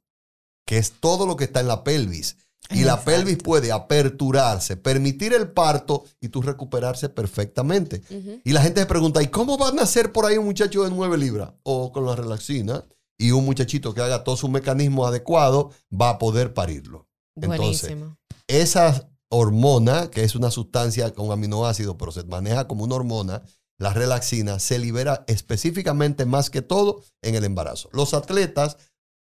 que 0.70 0.78
es 0.78 0.92
todo 1.00 1.26
lo 1.26 1.36
que 1.36 1.46
está 1.46 1.62
en 1.62 1.68
la 1.68 1.84
pelvis. 1.84 2.38
Y 2.70 2.84
la 2.84 3.04
pelvis 3.04 3.38
puede 3.38 3.72
aperturarse, 3.72 4.78
permitir 4.78 5.34
el 5.34 5.50
parto 5.50 6.04
y 6.22 6.30
tú 6.30 6.44
recuperarse 6.44 7.10
perfectamente. 7.10 8.04
Y 8.44 8.52
la 8.52 8.62
gente 8.62 8.82
se 8.82 8.86
pregunta, 8.86 9.24
¿y 9.24 9.30
cómo 9.30 9.58
va 9.58 9.70
a 9.70 9.72
nacer 9.72 10.12
por 10.12 10.28
ahí 10.28 10.38
un 10.38 10.46
muchacho 10.46 10.84
de 10.84 10.92
9 10.92 11.18
libras? 11.18 11.54
O 11.64 11.92
con 11.92 12.06
la 12.06 12.16
relaxina 12.16 12.86
y 13.18 13.32
un 13.32 13.46
muchachito 13.46 13.96
que 13.96 14.02
haga 14.02 14.24
todo 14.24 14.38
su 14.38 14.48
mecanismo 14.48 15.08
adecuado 15.08 15.72
va 15.92 16.12
a 16.12 16.20
poder 16.20 16.54
parirlo. 16.54 17.08
Entonces, 17.36 17.90
Buenísimo. 17.90 18.18
esa 18.48 19.10
hormona, 19.30 20.12
que 20.12 20.24
es 20.24 20.36
una 20.36 20.52
sustancia 20.52 21.12
con 21.16 21.32
aminoácidos, 21.32 21.96
pero 21.98 22.12
se 22.12 22.26
maneja 22.26 22.68
como 22.68 22.84
una 22.84 22.94
hormona, 22.94 23.42
la 23.80 23.94
relaxina, 23.94 24.60
se 24.60 24.78
libera 24.78 25.24
específicamente 25.28 26.26
más 26.26 26.52
que 26.52 26.62
todo 26.62 27.02
en 27.24 27.34
el 27.34 27.46
embarazo. 27.46 27.90
Los 27.92 28.14
atletas 28.14 28.78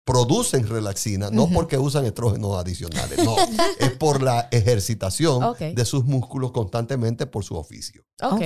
producen 0.09 0.66
relaxina, 0.66 1.29
no 1.31 1.42
Ujú. 1.44 1.53
porque 1.53 1.77
usan 1.77 2.07
estrógenos 2.07 2.57
adicionales, 2.59 3.23
no, 3.23 3.37
es 3.79 3.90
por 3.90 4.23
la 4.23 4.49
ejercitación 4.51 5.55
de 5.59 5.85
sus 5.85 6.07
músculos 6.07 6.51
constantemente 6.53 7.27
por 7.27 7.44
su 7.44 7.57
oficio. 7.57 8.03
Ok. 8.23 8.33
Ok. 8.33 8.42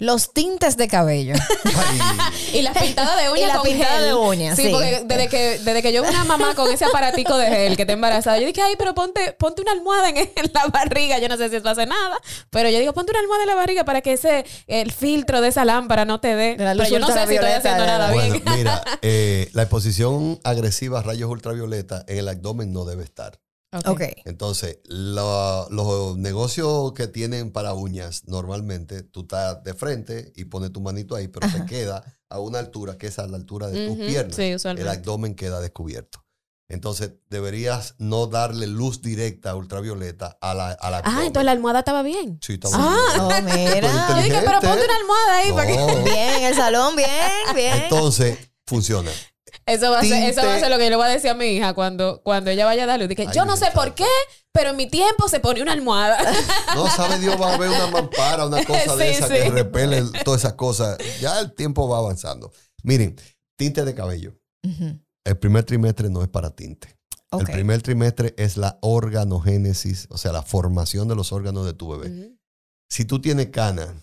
Los 0.00 0.34
tintes 0.34 0.76
de 0.76 0.88
cabello. 0.88 1.34
Y 2.52 2.62
las 2.62 2.76
pintadas 2.76 3.16
de 3.22 3.30
uñas 3.30 3.40
Y 3.44 3.46
la 3.46 3.54
con 3.58 3.62
pintada 3.62 3.96
gel. 3.98 4.04
de 4.06 4.14
uñas, 4.14 4.56
Sí, 4.56 4.64
sí. 4.64 4.70
porque 4.70 5.02
desde 5.04 5.28
que, 5.28 5.58
desde 5.60 5.82
que 5.82 5.92
yo 5.92 6.02
vi 6.02 6.08
una 6.08 6.24
mamá 6.24 6.54
con 6.54 6.70
ese 6.72 6.84
aparatico 6.84 7.36
de 7.36 7.46
gel 7.46 7.76
que 7.76 7.82
está 7.82 7.92
embarazada, 7.92 8.38
yo 8.38 8.46
dije, 8.46 8.60
ay, 8.62 8.74
pero 8.78 8.94
ponte, 8.94 9.32
ponte 9.38 9.62
una 9.62 9.72
almohada 9.72 10.08
en, 10.08 10.16
en 10.16 10.50
la 10.52 10.66
barriga. 10.72 11.18
Yo 11.18 11.28
no 11.28 11.36
sé 11.36 11.48
si 11.50 11.56
eso 11.56 11.68
hace 11.68 11.86
nada, 11.86 12.18
pero 12.50 12.68
yo 12.70 12.78
digo, 12.78 12.92
ponte 12.92 13.12
una 13.12 13.20
almohada 13.20 13.42
en 13.44 13.48
la 13.48 13.54
barriga 13.54 13.84
para 13.84 14.00
que 14.00 14.14
ese 14.14 14.44
el 14.66 14.92
filtro 14.92 15.40
de 15.40 15.48
esa 15.48 15.64
lámpara 15.64 16.04
no 16.04 16.20
te 16.20 16.34
dé. 16.34 16.54
Pero 16.56 16.74
yo 16.84 16.98
no 16.98 17.06
sé 17.08 17.26
si 17.28 17.34
estoy 17.34 17.50
haciendo 17.52 17.86
nada 17.86 18.12
bueno, 18.12 18.32
bien. 18.32 18.44
mira, 18.56 18.82
eh, 19.02 19.48
la 19.52 19.62
exposición 19.62 20.40
agresiva 20.44 20.87
a 20.96 21.02
rayos 21.02 21.30
ultravioleta 21.30 22.04
en 22.08 22.18
el 22.18 22.28
abdomen 22.28 22.72
no 22.72 22.84
debe 22.84 23.04
estar. 23.04 23.40
Ok. 23.84 24.00
Entonces, 24.24 24.78
lo- 24.84 25.68
los 25.70 26.16
negocios 26.16 26.92
que 26.94 27.06
tienen 27.06 27.50
para 27.52 27.74
uñas, 27.74 28.22
normalmente 28.26 29.02
tú 29.02 29.20
estás 29.22 29.62
de 29.62 29.74
frente 29.74 30.32
y 30.36 30.46
pones 30.46 30.72
tu 30.72 30.80
manito 30.80 31.14
ahí, 31.14 31.28
pero 31.28 31.46
te 31.52 31.66
queda 31.66 32.02
a 32.30 32.40
una 32.40 32.60
altura 32.60 32.96
que 32.96 33.08
es 33.08 33.18
a 33.18 33.26
la 33.26 33.36
altura 33.36 33.66
de 33.66 33.86
tus 33.88 33.96
Ujú, 33.98 34.06
piernas. 34.06 34.36
Sí, 34.36 34.56
el 34.78 34.88
abdomen 34.88 35.34
queda 35.34 35.60
descubierto. 35.60 36.24
Entonces, 36.70 37.12
deberías 37.30 37.94
no 37.98 38.26
darle 38.26 38.66
luz 38.66 39.00
directa 39.00 39.54
ultravioleta 39.54 40.36
a 40.40 40.54
la, 40.54 40.70
al 40.72 40.94
abdomen. 40.94 41.18
Ah, 41.18 41.26
entonces 41.26 41.44
la 41.46 41.52
almohada 41.52 41.78
estaba 41.80 42.02
bien. 42.02 42.38
Sí, 42.42 42.54
está 42.54 42.68
Ah. 42.72 42.98
bien. 43.10 43.20
Oh, 43.22 43.30
Yo 43.30 43.42
mira. 43.42 44.22
dije, 44.22 44.42
pero 44.44 44.60
ponte 44.60 44.84
una 44.84 44.96
almohada 44.96 45.36
ahí 45.38 45.52
para 45.52 45.66
que... 45.66 45.76
No. 45.76 46.04
Bien, 46.04 46.42
el 46.44 46.54
salón, 46.54 46.94
bien, 46.96 47.10
bien. 47.54 47.82
Entonces, 47.84 48.38
funciona. 48.66 49.10
Eso 49.66 49.90
va, 49.90 50.00
a 50.00 50.02
ser, 50.02 50.30
eso 50.30 50.44
va 50.44 50.54
a 50.54 50.60
ser 50.60 50.70
lo 50.70 50.78
que 50.78 50.84
yo 50.84 50.90
le 50.90 50.96
voy 50.96 51.06
a 51.06 51.10
decir 51.10 51.30
a 51.30 51.34
mi 51.34 51.46
hija 51.46 51.74
cuando, 51.74 52.20
cuando 52.22 52.50
ella 52.50 52.64
vaya 52.64 52.84
a 52.84 52.86
darle. 52.86 53.08
Dije, 53.08 53.26
Ay, 53.28 53.34
yo 53.34 53.44
no 53.44 53.56
sé 53.56 53.70
por 53.74 53.94
qué, 53.94 54.06
pero 54.52 54.70
en 54.70 54.76
mi 54.76 54.88
tiempo 54.88 55.28
se 55.28 55.40
pone 55.40 55.62
una 55.62 55.72
almohada. 55.72 56.18
No 56.74 56.88
sabe 56.88 57.18
Dios, 57.18 57.40
va 57.40 57.50
a 57.50 57.54
haber 57.54 57.70
una 57.70 57.86
mampara, 57.88 58.46
una 58.46 58.64
cosa 58.64 58.96
de 58.96 59.10
esa 59.10 59.26
sí. 59.26 59.34
que 59.34 59.50
repele 59.50 60.02
todas 60.24 60.42
esas 60.42 60.54
cosas. 60.54 60.98
Ya 61.20 61.40
el 61.40 61.54
tiempo 61.54 61.88
va 61.88 61.98
avanzando. 61.98 62.52
Miren, 62.82 63.16
tinte 63.56 63.84
de 63.84 63.94
cabello. 63.94 64.34
El 65.24 65.38
primer 65.38 65.64
trimestre 65.64 66.10
no 66.10 66.22
es 66.22 66.28
para 66.28 66.50
tinte. 66.50 66.96
El 67.32 67.46
primer 67.46 67.82
trimestre 67.82 68.34
es 68.38 68.56
la 68.56 68.78
organogénesis, 68.80 70.06
o 70.10 70.16
sea, 70.16 70.32
la 70.32 70.42
formación 70.42 71.08
de 71.08 71.14
los 71.14 71.32
órganos 71.32 71.66
de 71.66 71.74
tu 71.74 71.88
bebé. 71.88 72.32
Si 72.88 73.04
tú 73.04 73.20
tienes 73.20 73.48
cana 73.48 73.94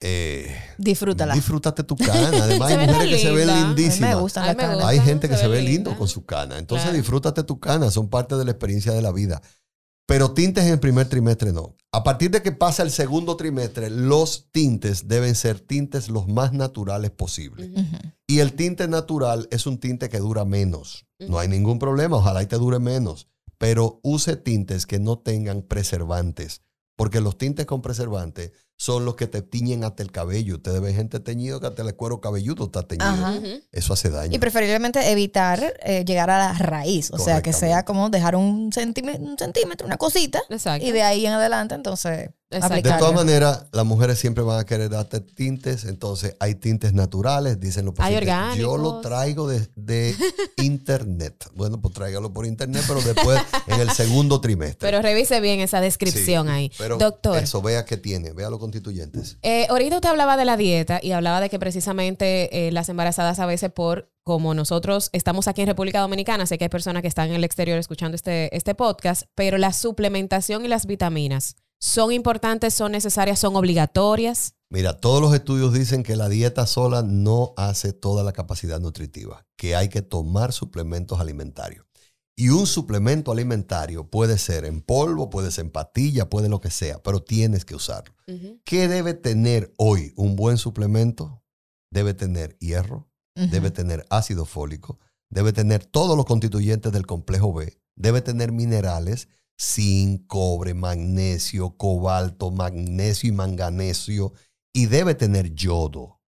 eh, 0.00 0.54
Disfrútala. 0.78 1.34
Disfrútate 1.34 1.82
tu 1.84 1.96
cana. 1.96 2.44
Además, 2.44 2.70
hay 2.70 2.86
mujeres 2.86 3.16
que 3.16 3.22
se 3.22 3.32
ven 3.32 3.46
linda. 3.46 3.52
A 3.54 3.66
mí 3.68 3.74
lindísimas. 3.76 4.14
me 4.14 4.20
gustan 4.20 4.42
Ay, 4.44 4.48
las 4.48 4.56
me 4.56 4.62
canas. 4.62 4.76
gusta. 4.76 4.88
Hay 4.88 5.00
gente 5.00 5.28
que 5.28 5.34
se 5.36 5.40
se 5.42 5.48
ve 5.48 5.62
lindo 5.62 5.90
linda. 5.90 5.98
con 5.98 6.08
su 6.08 6.24
cana. 6.24 6.58
Entonces 6.58 6.84
Claro. 6.84 6.96
disfrútate 6.98 7.42
tu 7.44 7.58
cana, 7.60 7.90
son 7.90 8.08
parte 8.08 8.36
de 8.36 8.44
la 8.44 8.50
experiencia 8.50 8.92
de 8.92 9.02
la 9.02 9.12
vida. 9.12 9.40
Pero 10.06 10.32
tintes 10.34 10.64
en 10.64 10.72
el 10.72 10.80
primer 10.80 11.08
trimestre 11.08 11.52
no. 11.52 11.76
A 11.90 12.02
partir 12.04 12.30
de 12.30 12.42
que 12.42 12.52
pasa 12.52 12.82
el 12.82 12.90
segundo 12.90 13.36
trimestre, 13.36 13.88
los 13.88 14.50
tintes 14.50 15.08
deben 15.08 15.34
ser 15.34 15.60
tintes 15.60 16.10
los 16.10 16.28
más 16.28 16.52
naturales 16.52 17.10
posibles. 17.10 17.70
Y 18.26 18.40
el 18.40 18.52
tinte 18.52 18.86
natural 18.88 19.48
es 19.50 19.66
un 19.66 19.78
tinte 19.78 20.10
que 20.10 20.18
dura 20.18 20.44
menos. 20.44 21.06
No 21.20 21.38
hay 21.38 21.48
ningún 21.48 21.78
problema, 21.78 22.16
ojalá 22.16 22.42
y 22.42 22.46
te 22.46 22.56
dure 22.56 22.78
menos. 22.80 23.28
Pero 23.56 24.00
use 24.02 24.36
tintes 24.36 24.84
que 24.86 24.98
no 24.98 25.18
tengan 25.20 25.62
preservantes. 25.62 26.60
Porque 26.96 27.20
los 27.22 27.38
tintes 27.38 27.64
con 27.64 27.80
preservantes 27.80 28.52
son 28.76 29.04
los 29.04 29.14
que 29.14 29.26
te 29.26 29.42
tiñen 29.42 29.84
hasta 29.84 30.02
el 30.02 30.10
cabello. 30.10 30.56
Ustedes 30.56 30.80
ven 30.80 30.94
gente 30.94 31.20
teñido 31.20 31.60
que 31.60 31.66
hasta 31.68 31.82
el 31.82 31.94
cuero 31.94 32.20
cabelludo 32.20 32.64
está 32.66 32.82
teñido. 32.82 33.08
Ajá. 33.08 33.34
Eso 33.72 33.92
hace 33.92 34.10
daño. 34.10 34.34
Y 34.34 34.38
preferiblemente 34.38 35.10
evitar 35.10 35.74
eh, 35.82 36.04
llegar 36.04 36.30
a 36.30 36.38
la 36.38 36.52
raíz. 36.54 37.10
O 37.12 37.18
sea, 37.18 37.42
que 37.42 37.52
sea 37.52 37.84
como 37.84 38.10
dejar 38.10 38.36
un 38.36 38.72
centímetro, 38.72 39.22
un 39.22 39.38
centímetro, 39.38 39.86
una 39.86 39.96
cosita. 39.96 40.42
Exacto. 40.48 40.86
Y 40.86 40.92
de 40.92 41.02
ahí 41.02 41.26
en 41.26 41.32
adelante, 41.32 41.74
entonces, 41.74 42.30
Exacto. 42.54 42.88
De 42.88 42.98
todas 42.98 43.14
maneras, 43.14 43.66
las 43.72 43.84
mujeres 43.84 44.18
siempre 44.18 44.42
van 44.44 44.60
a 44.60 44.64
querer 44.64 44.90
darte 44.90 45.20
tintes. 45.20 45.84
Entonces, 45.84 46.36
hay 46.40 46.54
tintes 46.54 46.92
naturales, 46.92 47.60
dicen 47.60 47.84
los 47.84 47.94
Hay 47.98 48.14
pacientes. 48.16 48.56
Yo 48.58 48.76
lo 48.76 49.00
traigo 49.00 49.48
de, 49.48 49.68
de 49.76 50.14
internet. 50.62 51.44
Bueno, 51.54 51.80
pues 51.80 51.94
tráigalo 51.94 52.32
por 52.32 52.46
internet, 52.46 52.82
pero 52.86 53.00
después 53.00 53.40
en 53.66 53.80
el 53.80 53.90
segundo 53.90 54.40
trimestre. 54.40 54.78
Pero 54.88 55.02
revise 55.02 55.40
bien 55.40 55.60
esa 55.60 55.80
descripción 55.80 56.46
Sí, 56.46 56.52
ahí. 56.52 56.72
Pero 56.78 56.98
Doctor, 56.98 57.38
Eso, 57.38 57.62
vea 57.62 57.84
qué 57.84 57.96
tiene, 57.96 58.32
vea 58.32 58.50
los 58.50 58.58
constituyentes. 58.58 59.38
eh, 59.42 59.66
ahorita 59.68 59.96
usted 59.96 60.08
hablaba 60.08 60.36
de 60.36 60.44
la 60.44 60.56
dieta 60.56 61.00
y 61.02 61.12
hablaba 61.12 61.40
de 61.40 61.48
que 61.50 61.58
precisamente 61.58 62.66
eh, 62.68 62.72
las 62.72 62.88
embarazadas 62.88 63.38
a 63.38 63.46
veces 63.46 63.70
por, 63.70 64.10
como 64.22 64.54
nosotros 64.54 65.10
estamos 65.12 65.48
aquí 65.48 65.60
en 65.62 65.68
República 65.68 66.00
Dominicana, 66.00 66.46
sé 66.46 66.56
que 66.58 66.64
hay 66.64 66.68
personas 66.70 67.02
que 67.02 67.08
están 67.08 67.28
en 67.28 67.34
el 67.34 67.44
exterior 67.44 67.78
escuchando 67.78 68.14
este, 68.16 68.54
este 68.56 68.74
podcast, 68.74 69.24
pero 69.34 69.58
la 69.58 69.72
suplementación 69.72 70.64
y 70.64 70.68
las 70.68 70.86
vitaminas 70.86 71.56
son 71.84 72.12
importantes, 72.12 72.72
son 72.72 72.92
necesarias, 72.92 73.38
son 73.38 73.56
obligatorias. 73.56 74.54
Mira, 74.70 74.98
todos 74.98 75.20
los 75.20 75.34
estudios 75.34 75.74
dicen 75.74 76.02
que 76.02 76.16
la 76.16 76.30
dieta 76.30 76.66
sola 76.66 77.02
no 77.02 77.52
hace 77.58 77.92
toda 77.92 78.24
la 78.24 78.32
capacidad 78.32 78.80
nutritiva, 78.80 79.46
que 79.58 79.76
hay 79.76 79.90
que 79.90 80.00
tomar 80.00 80.54
suplementos 80.54 81.20
alimentarios. 81.20 81.84
Y 82.36 82.48
un 82.48 82.66
suplemento 82.66 83.30
alimentario 83.30 84.08
puede 84.08 84.38
ser 84.38 84.64
en 84.64 84.80
polvo, 84.80 85.28
puede 85.28 85.50
ser 85.50 85.66
en 85.66 85.72
patilla, 85.72 86.30
puede 86.30 86.48
lo 86.48 86.58
que 86.58 86.70
sea, 86.70 87.02
pero 87.02 87.22
tienes 87.22 87.66
que 87.66 87.74
usarlo. 87.74 88.14
¿Qué 88.64 88.88
debe 88.88 89.12
tener 89.12 89.74
hoy 89.76 90.14
un 90.16 90.36
buen 90.36 90.56
suplemento? 90.56 91.44
Debe 91.90 92.14
tener 92.14 92.56
hierro, 92.60 93.10
debe 93.34 93.70
tener 93.70 94.06
ácido 94.08 94.46
fólico, 94.46 95.00
debe 95.28 95.52
tener 95.52 95.84
todos 95.84 96.16
los 96.16 96.24
constituyentes 96.24 96.92
del 96.92 97.04
complejo 97.04 97.52
B, 97.52 97.78
debe 97.94 98.22
tener 98.22 98.52
minerales, 98.52 99.28
zinc, 99.60 100.26
cobre, 100.26 100.74
magnesio, 100.74 101.76
cobalto, 101.76 102.50
magnesio 102.50 103.28
y 103.28 103.32
manganesio, 103.32 104.32
y 104.72 104.86
debe 104.86 105.14
tener 105.14 105.54
yodo. 105.54 106.20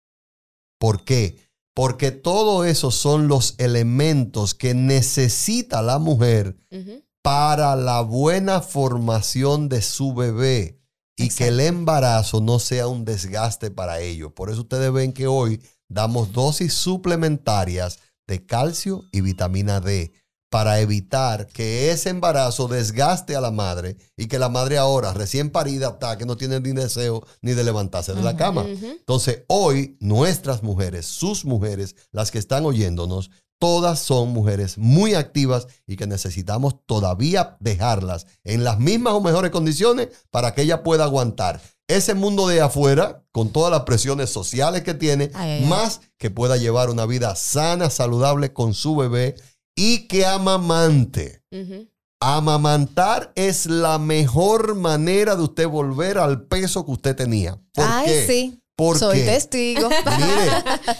¿Por 0.79 1.03
qué? 1.03 1.37
Porque 1.73 2.11
todos 2.11 2.65
esos 2.67 2.95
son 2.95 3.27
los 3.27 3.55
elementos 3.57 4.53
que 4.53 4.73
necesita 4.73 5.81
la 5.81 5.99
mujer 5.99 6.57
para 7.21 7.75
la 7.75 8.01
buena 8.01 8.61
formación 8.61 9.67
de 9.67 9.81
su 9.81 10.13
bebé 10.13 10.79
y 11.17 11.29
que 11.29 11.47
el 11.47 11.59
embarazo 11.59 12.39
no 12.39 12.59
sea 12.59 12.87
un 12.87 13.03
desgaste 13.03 13.71
para 13.71 13.99
ellos. 13.99 14.31
Por 14.33 14.49
eso 14.49 14.61
ustedes 14.61 14.91
ven 14.91 15.11
que 15.11 15.27
hoy 15.27 15.61
damos 15.89 16.31
dosis 16.33 16.73
suplementarias 16.73 17.99
de 18.27 18.45
calcio 18.45 19.03
y 19.11 19.21
vitamina 19.21 19.79
D 19.79 20.13
para 20.55 20.79
evitar 20.79 21.47
que 21.47 21.91
ese 21.91 22.07
embarazo 22.07 22.69
desgaste 22.69 23.35
a 23.35 23.41
la 23.41 23.51
madre 23.51 23.97
y 24.15 24.27
que 24.27 24.39
la 24.39 24.47
madre 24.47 24.77
ahora 24.77 25.11
recién 25.11 25.49
parida 25.49 25.89
está 25.89 26.17
que 26.17 26.25
no 26.25 26.37
tiene 26.37 26.61
ni 26.61 26.71
deseo 26.71 27.27
ni 27.41 27.51
de 27.51 27.65
levantarse 27.65 28.13
de 28.13 28.23
la 28.23 28.37
cama. 28.37 28.63
Entonces, 28.65 29.43
hoy 29.49 29.97
nuestras 29.99 30.63
mujeres, 30.63 31.07
sus 31.07 31.43
mujeres, 31.43 31.97
las 32.13 32.31
que 32.31 32.39
están 32.39 32.65
oyéndonos, 32.65 33.31
todas 33.59 33.99
son 33.99 34.29
mujeres 34.29 34.77
muy 34.77 35.13
activas 35.13 35.67
y 35.85 35.97
que 35.97 36.07
necesitamos 36.07 36.75
todavía 36.85 37.57
dejarlas 37.59 38.25
en 38.45 38.63
las 38.63 38.79
mismas 38.79 39.13
o 39.15 39.19
mejores 39.19 39.51
condiciones 39.51 40.07
para 40.31 40.53
que 40.53 40.61
ella 40.61 40.83
pueda 40.83 41.03
aguantar 41.03 41.61
ese 41.89 42.13
mundo 42.13 42.47
de 42.47 42.61
afuera 42.61 43.23
con 43.33 43.49
todas 43.51 43.71
las 43.71 43.81
presiones 43.81 44.29
sociales 44.29 44.83
que 44.83 44.93
tiene, 44.93 45.31
Ay, 45.33 45.51
ay, 45.51 45.63
ay. 45.63 45.65
más 45.69 45.99
que 46.17 46.31
pueda 46.31 46.55
llevar 46.55 46.89
una 46.89 47.05
vida 47.05 47.35
sana, 47.35 47.89
saludable 47.89 48.53
con 48.53 48.73
su 48.73 48.95
bebé 48.95 49.35
y 49.75 50.07
que 50.07 50.25
amamante. 50.25 51.41
Amamantar 52.21 53.31
es 53.35 53.65
la 53.65 53.99
mejor 53.99 54.75
manera 54.75 55.35
de 55.35 55.43
usted 55.43 55.67
volver 55.67 56.17
al 56.17 56.43
peso 56.47 56.85
que 56.85 56.91
usted 56.91 57.15
tenía. 57.15 57.59
¿Por 57.73 57.85
Ay, 57.87 58.05
qué? 58.07 58.27
sí. 58.27 58.61
¿Por 58.77 58.99
Soy 58.99 59.19
testigo. 59.21 59.87
Mire, 59.89 60.51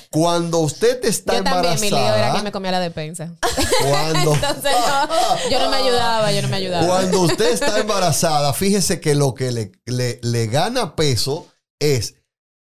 cuando 0.09 0.59
usted 0.59 1.03
está 1.03 1.38
Yo 1.39 1.43
también, 1.43 1.73
mi 1.82 1.89
lío 1.89 1.97
era 1.97 2.07
embarazada, 2.07 2.38
que 2.38 2.43
me 2.43 2.51
comía 2.53 2.71
la 2.71 2.80
despensa. 2.80 3.34
cuando, 3.82 4.34
Entonces, 4.36 4.71
no, 4.88 5.49
yo 5.51 5.59
no 5.59 5.69
me 5.71 5.76
ayudaba, 5.78 6.32
yo 6.32 6.41
no 6.41 6.47
me 6.47 6.55
ayudaba. 6.55 6.88
cuando 6.88 7.19
usted 7.21 7.51
está 7.51 7.78
embarazada, 7.80 8.53
fíjese 8.53 9.01
que 9.01 9.13
lo 9.13 9.34
que 9.34 9.51
le, 9.51 9.71
le- 9.86 10.19
le 10.23 10.47
gana 10.47 10.95
peso 10.95 11.47
es 11.80 12.15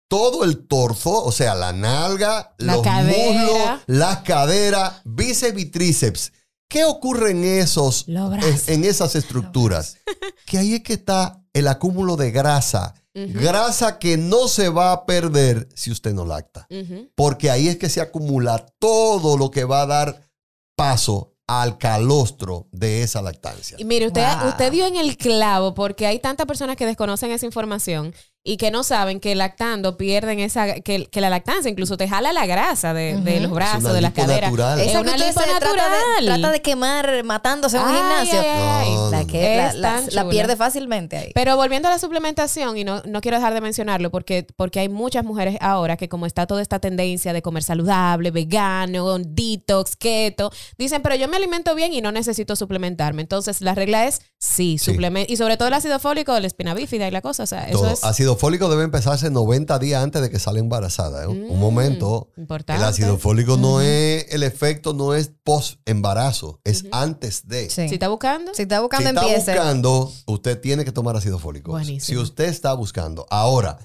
todo 0.07 0.43
el 0.43 0.67
torso, 0.67 1.23
o 1.23 1.31
sea, 1.31 1.55
la 1.55 1.73
nalga, 1.73 2.53
La 2.57 2.73
los 2.75 2.83
cadera. 2.83 3.41
muslos, 3.41 3.79
las 3.87 4.17
caderas, 4.19 5.01
bíceps 5.03 5.59
y 5.59 5.65
tríceps. 5.65 6.31
¿Qué 6.67 6.83
ocurre 6.85 7.31
en 7.31 7.43
esos, 7.43 8.05
en, 8.07 8.61
en 8.67 8.83
esas 8.85 9.15
estructuras? 9.15 9.97
Que 10.45 10.59
ahí 10.59 10.75
es 10.75 10.81
que 10.83 10.93
está 10.93 11.41
el 11.53 11.67
acúmulo 11.67 12.15
de 12.17 12.31
grasa. 12.31 12.93
Grasa 13.15 13.97
que 13.97 14.17
no 14.17 14.47
se 14.47 14.69
va 14.69 14.91
a 14.91 15.05
perder 15.05 15.69
si 15.73 15.89
usted 15.89 16.13
no 16.13 16.23
lacta. 16.25 16.67
Porque 17.15 17.49
ahí 17.49 17.67
es 17.67 17.77
que 17.77 17.89
se 17.89 17.99
acumula 18.01 18.65
todo 18.77 19.37
lo 19.37 19.49
que 19.49 19.63
va 19.63 19.81
a 19.81 19.85
dar 19.87 20.29
paso 20.75 21.33
al 21.47 21.77
calostro 21.77 22.67
de 22.71 23.03
esa 23.03 23.21
lactancia. 23.21 23.77
Y 23.79 23.85
mire, 23.85 24.07
usted, 24.07 24.21
Wow. 24.39 24.49
usted 24.49 24.71
dio 24.71 24.85
en 24.85 24.97
el 24.97 25.15
clavo 25.17 25.73
porque 25.73 26.05
hay 26.07 26.19
tantas 26.19 26.45
personas 26.45 26.75
que 26.75 26.85
desconocen 26.85 27.31
esa 27.31 27.45
información 27.45 28.13
y 28.47 28.57
que 28.57 28.69
no 28.69 28.83
saben 28.83 29.19
que 29.19 29.33
lactando 29.33 29.97
pierden 29.97 30.39
esa, 30.39 30.75
que, 30.81 31.07
que 31.07 31.19
la 31.19 31.31
lactancia 31.31 31.67
incluso 31.71 31.97
te 31.97 32.07
jala 32.07 32.31
la 32.31 32.45
grasa 32.45 32.93
de, 32.93 33.39
los 33.41 33.51
brazos, 33.51 33.83
una 33.85 33.93
de 33.93 34.01
las 34.01 34.13
caderas. 34.13 34.51
natural. 34.51 34.79
Es 34.79 34.93
una 34.95 35.17
lipo 35.17 35.39
se 35.41 35.47
trata 35.47 35.71
de, 35.71 35.75
natural. 35.77 36.25
trata 36.25 36.51
de 36.51 36.61
quemar 36.61 37.23
matándose 37.23 37.77
en 37.77 37.83
un 37.83 37.89
gimnasio. 37.95 38.39
ay, 38.39 38.47
ay. 38.47 38.93
No, 38.93 39.09
La, 39.09 39.25
que, 39.25 39.57
la, 39.57 39.67
Es 39.69 39.75
la- 39.75 39.89
tan 39.95 40.03
la 40.05 40.09
chula. 40.11 40.29
pierde 40.29 40.55
fácilmente 40.55 41.17
ahí. 41.17 41.31
Pero 41.33 41.55
volviendo 41.57 41.87
a 41.87 41.91
la 41.91 41.97
suplementación, 41.97 42.77
y 42.77 42.83
no, 42.83 43.01
no 43.07 43.19
quiero 43.21 43.37
dejar 43.37 43.55
de 43.55 43.61
mencionarlo 43.61 44.11
porque, 44.11 44.45
porque 44.55 44.79
hay 44.79 44.89
muchas 44.89 45.25
mujeres 45.25 45.57
ahora 45.59 45.97
que 45.97 46.07
como 46.07 46.27
está 46.27 46.45
toda 46.45 46.61
esta 46.61 46.77
tendencia 46.77 47.33
de 47.33 47.41
comer 47.41 47.63
saludable, 47.63 48.29
vegano, 48.29 49.17
detox, 49.17 49.95
keto, 49.95 50.51
dicen, 50.77 51.01
pero 51.01 51.15
yo 51.15 51.27
me 51.27 51.37
alimento 51.37 51.73
bien 51.73 51.93
y 51.93 52.01
no 52.01 52.11
necesito 52.11 52.55
suplementarme. 52.55 53.23
Entonces 53.23 53.61
la 53.61 53.73
regla 53.73 54.05
es 54.05 54.21
sí, 54.37 54.77
Sí. 54.77 54.91
suplemento. 54.91 55.33
Y 55.33 55.37
sobre 55.37 55.57
todo 55.57 55.67
el 55.67 55.73
ácido 55.73 55.97
fólico, 55.99 56.39
la 56.39 56.45
espina 56.45 56.75
bífida 56.75 57.07
y 57.07 57.11
la 57.11 57.21
cosa. 57.21 57.41
O 57.43 57.47
sea, 57.47 57.63
eso 57.67 57.79
Todo. 57.79 57.91
es 57.91 58.03
Ácido 58.03 58.34
fólico 58.35 58.69
debe 58.69 58.83
empezarse 58.83 59.29
90 59.29 59.79
días 59.79 60.03
antes 60.03 60.21
de 60.21 60.29
que 60.29 60.39
sale 60.39 60.59
embarazada. 60.59 61.23
¿eh? 61.23 61.27
Un 61.27 61.47
Mm, 61.49 61.59
momento. 61.59 62.29
importante. 62.37 62.81
El 62.81 62.87
ácido 62.87 63.17
fólico 63.17 63.57
no 63.57 63.81
es, 63.81 64.25
el 64.29 64.43
efecto 64.43 64.93
no 64.93 65.13
es 65.13 65.31
post 65.43 65.79
embarazo, 65.85 66.59
es 66.63 66.85
antes 66.91 67.47
de. 67.47 67.69
Sí. 67.69 67.87
Si 67.89 67.95
está 67.95 68.07
buscando, 68.09 68.53
Si 68.53 68.63
está 68.63 68.77
Si 68.77 68.81
buscando, 68.81 69.09
está 69.09 69.21
empiece. 69.21 69.51
buscando, 69.51 70.11
usted 70.27 70.59
tiene 70.61 70.85
que 70.85 70.91
tomar 70.91 71.15
ácido 71.15 71.39
fólico. 71.39 71.71
Buenísimo. 71.71 71.99
Si 72.05 72.17
usted 72.23 72.45
está 72.45 72.73
buscando. 72.73 73.25
Ahora, 73.29 73.77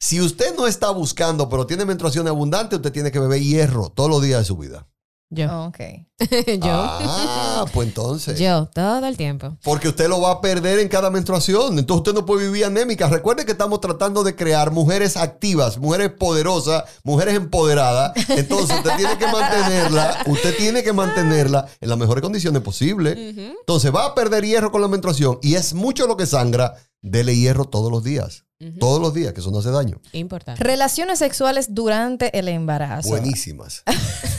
si 0.00 0.20
usted 0.20 0.54
no 0.56 0.66
está 0.66 0.90
buscando, 0.90 1.48
pero 1.48 1.66
tiene 1.66 1.84
menstruación 1.84 2.28
abundante, 2.28 2.76
usted 2.76 2.92
tiene 2.92 3.10
que 3.10 3.18
beber 3.18 3.42
hierro 3.42 3.90
todos 3.90 4.08
los 4.10 4.22
días 4.22 4.40
de 4.40 4.44
su 4.44 4.56
vida. 4.56 4.86
Yo. 5.30 5.66
Ok. 5.66 5.78
yo. 6.58 6.70
Ah, 6.72 7.66
pues 7.72 7.88
entonces. 7.88 8.38
Yo, 8.38 8.66
todo 8.74 9.06
el 9.06 9.16
tiempo. 9.16 9.56
Porque 9.62 9.88
usted 9.88 10.08
lo 10.08 10.20
va 10.20 10.32
a 10.32 10.40
perder 10.40 10.78
en 10.78 10.88
cada 10.88 11.10
menstruación. 11.10 11.78
Entonces 11.78 11.98
usted 11.98 12.14
no 12.14 12.24
puede 12.24 12.46
vivir 12.46 12.64
anémica. 12.64 13.08
Recuerde 13.08 13.44
que 13.44 13.52
estamos 13.52 13.80
tratando 13.80 14.24
de 14.24 14.34
crear 14.34 14.70
mujeres 14.70 15.16
activas, 15.16 15.78
mujeres 15.78 16.12
poderosas, 16.12 16.84
mujeres 17.04 17.34
empoderadas. 17.34 18.12
Entonces 18.30 18.78
usted 18.78 18.96
tiene 18.96 19.18
que 19.18 19.26
mantenerla, 19.26 20.22
usted 20.26 20.56
tiene 20.56 20.82
que 20.82 20.92
mantenerla 20.92 21.66
en 21.80 21.88
las 21.88 21.98
mejores 21.98 22.22
condiciones 22.22 22.62
posibles. 22.62 23.16
Entonces 23.16 23.94
va 23.94 24.06
a 24.06 24.14
perder 24.14 24.44
hierro 24.44 24.72
con 24.72 24.80
la 24.80 24.88
menstruación 24.88 25.38
y 25.42 25.54
es 25.54 25.74
mucho 25.74 26.06
lo 26.06 26.16
que 26.16 26.26
sangra. 26.26 26.74
Dele 27.00 27.36
hierro 27.36 27.64
todos 27.64 27.92
los 27.92 28.02
días. 28.02 28.44
Todos 28.80 29.00
los 29.00 29.14
días, 29.14 29.32
que 29.32 29.40
eso 29.40 29.52
no 29.52 29.58
hace 29.58 29.70
daño. 29.70 30.00
Importante. 30.12 30.64
Relaciones 30.64 31.20
sexuales 31.20 31.74
durante 31.74 32.36
el 32.36 32.48
embarazo. 32.48 33.08
Buenísimas. 33.08 33.84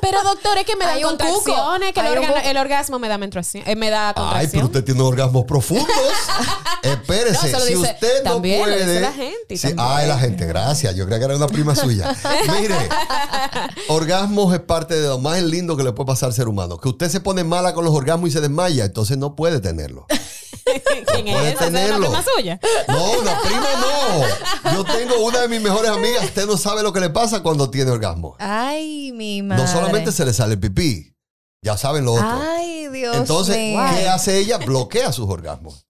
Pero 0.00 0.22
doctor, 0.22 0.58
es 0.58 0.64
que 0.64 0.76
me 0.76 0.84
da 0.84 0.92
Hay 0.92 1.04
un 1.04 1.16
cuco. 1.16 1.24
contracciones, 1.42 1.92
que 1.92 2.00
el, 2.00 2.50
un 2.50 2.56
orgasmo 2.56 2.98
me 2.98 3.08
da 3.08 3.18
menstruación, 3.18 3.64
eh, 3.66 3.74
me 3.76 3.90
da 3.90 4.14
Ay, 4.16 4.48
pero 4.50 4.66
usted 4.66 4.84
tiene 4.84 5.00
orgasmos 5.02 5.44
profundos. 5.44 5.86
Espérese, 6.82 7.50
lo 7.52 7.60
si 7.60 7.74
dice- 7.74 7.92
usted 7.92 8.24
no 8.24 8.32
también 8.32 8.58
lo 8.60 8.64
puede. 8.66 8.86
dice 8.86 9.00
la 9.00 9.12
gente, 9.12 9.56
Sí, 9.56 9.68
también. 9.74 9.78
ah, 9.88 10.02
la 10.06 10.18
gente, 10.18 10.46
gracias. 10.46 10.94
Yo 10.94 11.04
creía 11.04 11.18
que 11.18 11.24
era 11.26 11.36
una 11.36 11.46
prima 11.48 11.74
suya. 11.74 12.14
Mire, 12.60 12.74
orgasmos 13.88 14.52
es 14.54 14.60
parte 14.60 14.94
de 15.00 15.08
lo 15.08 15.18
más 15.18 15.42
lindo 15.42 15.76
que 15.76 15.84
le 15.84 15.92
puede 15.92 16.06
pasar 16.06 16.28
al 16.28 16.34
ser 16.34 16.48
humano. 16.48 16.78
Que 16.78 16.88
usted 16.88 17.08
se 17.10 17.20
pone 17.20 17.44
mala 17.44 17.74
con 17.74 17.84
los 17.84 17.94
orgasmos 17.94 18.28
y 18.28 18.32
se 18.32 18.40
desmaya, 18.40 18.84
entonces 18.84 19.18
no 19.18 19.34
puede 19.36 19.60
tenerlo. 19.60 20.06
¿Quién 21.12 21.28
es 21.28 21.54
esa? 21.54 21.68
¿Esa 21.68 21.84
es 21.84 21.90
una 21.90 22.06
prima 22.06 22.22
suya? 22.22 22.60
No, 22.88 23.12
una 23.12 23.40
prima 23.40 23.66
no. 23.80 24.72
Yo 24.72 24.84
tengo 24.84 25.24
una 25.24 25.40
de 25.40 25.48
mis 25.48 25.60
mejores 25.60 25.90
amigas. 25.90 26.24
Usted 26.24 26.46
no 26.46 26.56
sabe 26.56 26.82
lo 26.82 26.92
que 26.92 27.00
le 27.00 27.10
pasa 27.10 27.42
cuando 27.42 27.70
tiene 27.70 27.90
orgasmo. 27.90 28.36
Ay, 28.38 29.12
mi 29.12 29.42
madre. 29.42 29.62
No 29.62 29.68
solamente 29.68 30.12
se 30.12 30.24
le 30.24 30.32
sale 30.32 30.54
el 30.54 30.60
pipí, 30.60 31.14
ya 31.62 31.76
saben 31.76 32.04
lo 32.04 32.14
otro. 32.14 32.26
Ay, 32.26 32.88
Dios 32.88 33.16
Entonces, 33.16 33.56
mío. 33.56 33.80
¿qué 33.94 34.08
hace 34.08 34.38
ella? 34.38 34.58
Bloquea 34.58 35.12
sus 35.12 35.28
orgasmos. 35.28 35.86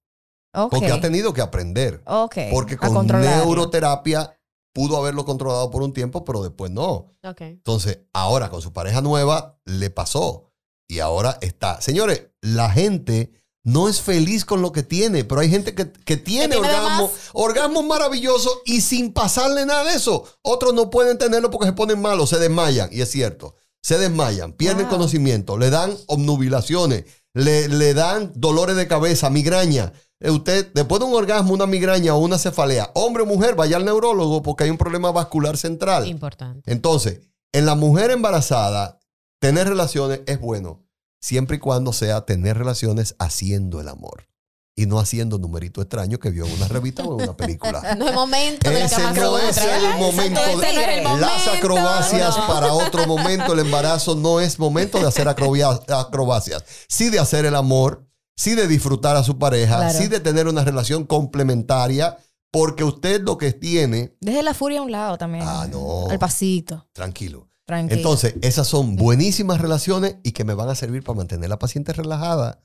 Porque 0.70 0.92
ha 0.92 1.00
tenido 1.00 1.32
que 1.32 1.40
aprender. 1.40 2.02
Porque 2.50 2.76
con 2.76 3.06
neuroterapia 3.06 4.38
pudo 4.74 4.96
haberlo 4.96 5.24
controlado 5.24 5.70
por 5.70 5.82
un 5.82 5.92
tiempo, 5.92 6.24
pero 6.24 6.42
después 6.42 6.70
no. 6.70 7.06
Entonces, 7.22 8.00
ahora 8.12 8.50
con 8.50 8.62
su 8.62 8.72
pareja 8.72 9.00
nueva 9.00 9.58
le 9.64 9.90
pasó. 9.90 10.50
Y 10.88 11.00
ahora 11.00 11.38
está. 11.40 11.80
Señores, 11.80 12.28
la 12.42 12.70
gente 12.70 13.32
no 13.64 13.88
es 13.88 14.00
feliz 14.00 14.44
con 14.44 14.60
lo 14.62 14.72
que 14.72 14.82
tiene, 14.82 15.24
pero 15.24 15.40
hay 15.40 15.48
gente 15.50 15.74
que, 15.74 15.92
que 15.92 16.16
tiene 16.16 16.56
orgasmos, 16.56 17.10
orgasmos 17.32 17.84
maravillosos 17.84 18.58
y 18.64 18.80
sin 18.80 19.12
pasarle 19.12 19.64
nada 19.66 19.84
de 19.84 19.94
eso. 19.94 20.24
Otros 20.42 20.74
no 20.74 20.90
pueden 20.90 21.16
tenerlo 21.18 21.50
porque 21.50 21.66
se 21.68 21.72
ponen 21.72 22.00
malos, 22.00 22.30
se 22.30 22.38
desmayan. 22.38 22.88
Y 22.92 23.00
es 23.02 23.10
cierto, 23.10 23.54
se 23.82 23.98
desmayan, 23.98 24.52
pierden 24.52 24.86
Wow. 24.86 24.96
conocimiento, 24.96 25.58
le 25.58 25.70
dan 25.70 25.96
obnubilaciones, 26.06 27.04
le, 27.34 27.68
le 27.68 27.94
dan 27.94 28.32
dolores 28.34 28.76
de 28.76 28.88
cabeza, 28.88 29.30
migraña. 29.30 29.92
Eh, 30.20 30.30
Usted, 30.30 30.70
después 30.74 31.00
de 31.00 31.06
un 31.06 31.14
orgasmo, 31.14 31.54
una 31.54 31.66
migraña 31.66 32.14
o 32.14 32.18
una 32.18 32.38
cefalea, 32.38 32.90
hombre 32.94 33.22
o 33.22 33.26
mujer, 33.26 33.54
vaya 33.54 33.76
al 33.76 33.84
neurólogo 33.84 34.42
porque 34.42 34.64
hay 34.64 34.70
un 34.70 34.78
problema 34.78 35.10
vascular 35.12 35.56
central. 35.56 36.06
Importante. 36.06 36.70
Entonces, 36.70 37.20
en 37.52 37.66
la 37.66 37.74
mujer 37.74 38.10
embarazada, 38.10 38.98
tener 39.40 39.68
relaciones 39.68 40.20
es 40.26 40.40
bueno, 40.40 40.80
siempre 41.22 41.56
y 41.56 41.60
cuando 41.60 41.94
sea 41.94 42.26
tener 42.26 42.58
relaciones 42.58 43.14
haciendo 43.18 43.80
el 43.80 43.88
amor 43.88 44.28
y 44.74 44.86
no 44.86 44.98
haciendo 44.98 45.38
numerito 45.38 45.80
extraño 45.80 46.18
que 46.18 46.30
vio 46.30 46.44
en 46.46 46.52
una 46.54 46.66
revista 46.68 47.02
o 47.04 47.16
en 47.18 47.24
una 47.24 47.36
película. 47.36 47.94
No 47.98 48.08
es 48.08 48.14
momento 48.14 48.68
de 48.70 48.78
la 48.80 48.84
Ese 48.86 48.96
cama 48.96 49.12
no 49.12 49.38
es 49.38 49.56
el 49.58 49.98
momento. 49.98 50.40
Ese 50.40 50.56
no 50.56 50.62
es 50.62 50.88
el 50.98 51.02
momento. 51.04 51.26
Las 51.26 51.48
acrobacias 51.48 52.36
No. 52.38 52.46
para 52.46 52.72
otro 52.72 53.06
momento. 53.06 53.52
El 53.52 53.60
embarazo 53.60 54.14
no 54.14 54.40
es 54.40 54.58
momento 54.58 54.98
de 54.98 55.06
hacer 55.06 55.28
acrobacias. 55.28 56.64
Sí 56.88 57.08
de 57.10 57.18
hacer 57.18 57.44
el 57.44 57.54
amor, 57.54 58.06
sí 58.34 58.54
de 58.54 58.66
disfrutar 58.66 59.16
a 59.16 59.22
su 59.22 59.38
pareja, 59.38 59.76
Claro. 59.76 59.98
sí 59.98 60.08
de 60.08 60.20
tener 60.20 60.48
una 60.48 60.64
relación 60.64 61.04
complementaria, 61.04 62.16
porque 62.50 62.82
usted 62.84 63.20
lo 63.22 63.38
que 63.38 63.52
tiene, 63.52 64.16
Deje 64.20 64.42
la 64.42 64.54
furia 64.54 64.80
a 64.80 64.82
un 64.82 64.90
lado 64.92 65.16
también. 65.18 65.44
Ah, 65.46 65.66
no. 65.70 66.08
Al 66.10 66.18
pasito. 66.18 66.88
tranquilo. 66.92 67.48
Tranquilo. 67.66 67.96
Entonces, 67.96 68.34
esas 68.42 68.66
son 68.66 68.96
buenísimas 68.96 69.60
relaciones 69.60 70.16
y 70.22 70.32
que 70.32 70.44
me 70.44 70.54
van 70.54 70.68
a 70.68 70.74
servir 70.74 71.02
para 71.04 71.16
mantener 71.16 71.46
a 71.46 71.48
la 71.48 71.58
paciente 71.58 71.92
relajada. 71.92 72.62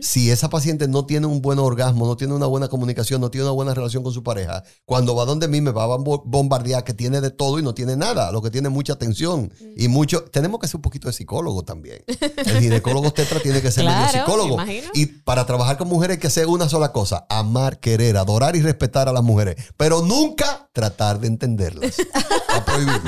Si 0.00 0.30
esa 0.30 0.48
paciente 0.48 0.86
no 0.86 1.06
tiene 1.06 1.26
un 1.26 1.42
buen 1.42 1.58
orgasmo, 1.58 2.06
no 2.06 2.16
tiene 2.16 2.34
una 2.34 2.46
buena 2.46 2.68
comunicación, 2.68 3.20
no 3.20 3.30
tiene 3.30 3.46
una 3.46 3.52
buena 3.52 3.74
relación 3.74 4.04
con 4.04 4.12
su 4.12 4.22
pareja, 4.22 4.62
cuando 4.84 5.16
va 5.16 5.24
donde 5.24 5.48
mí 5.48 5.60
me 5.60 5.72
va 5.72 5.84
a 5.84 5.96
bombardear 5.96 6.84
que 6.84 6.94
tiene 6.94 7.20
de 7.20 7.30
todo 7.30 7.58
y 7.58 7.64
no 7.64 7.74
tiene 7.74 7.96
nada, 7.96 8.30
lo 8.30 8.42
que 8.42 8.50
tiene 8.50 8.68
mucha 8.68 8.96
tensión 8.96 9.52
y 9.76 9.88
mucho. 9.88 10.22
Tenemos 10.22 10.60
que 10.60 10.68
ser 10.68 10.76
un 10.76 10.82
poquito 10.82 11.08
de 11.08 11.14
psicólogo 11.14 11.64
también. 11.64 12.04
El 12.06 12.60
ginecólogo 12.60 13.10
tetra 13.12 13.40
tiene 13.40 13.60
que 13.60 13.72
ser 13.72 13.84
medio 13.84 14.08
psicólogo. 14.08 14.56
me. 14.58 14.84
Y 14.94 15.06
para 15.06 15.44
trabajar 15.46 15.76
con 15.76 15.88
mujeres 15.88 16.16
hay 16.16 16.20
que 16.20 16.28
hacer 16.28 16.46
una 16.46 16.68
sola 16.68 16.92
cosa: 16.92 17.26
amar, 17.28 17.80
querer, 17.80 18.16
adorar 18.18 18.54
y 18.54 18.62
respetar 18.62 19.08
a 19.08 19.12
las 19.12 19.24
mujeres, 19.24 19.56
pero 19.76 20.02
nunca 20.02 20.65
tratar 20.76 21.18
de 21.18 21.26
entenderlas. 21.28 21.98
Está 21.98 22.62
prohibido. 22.66 23.00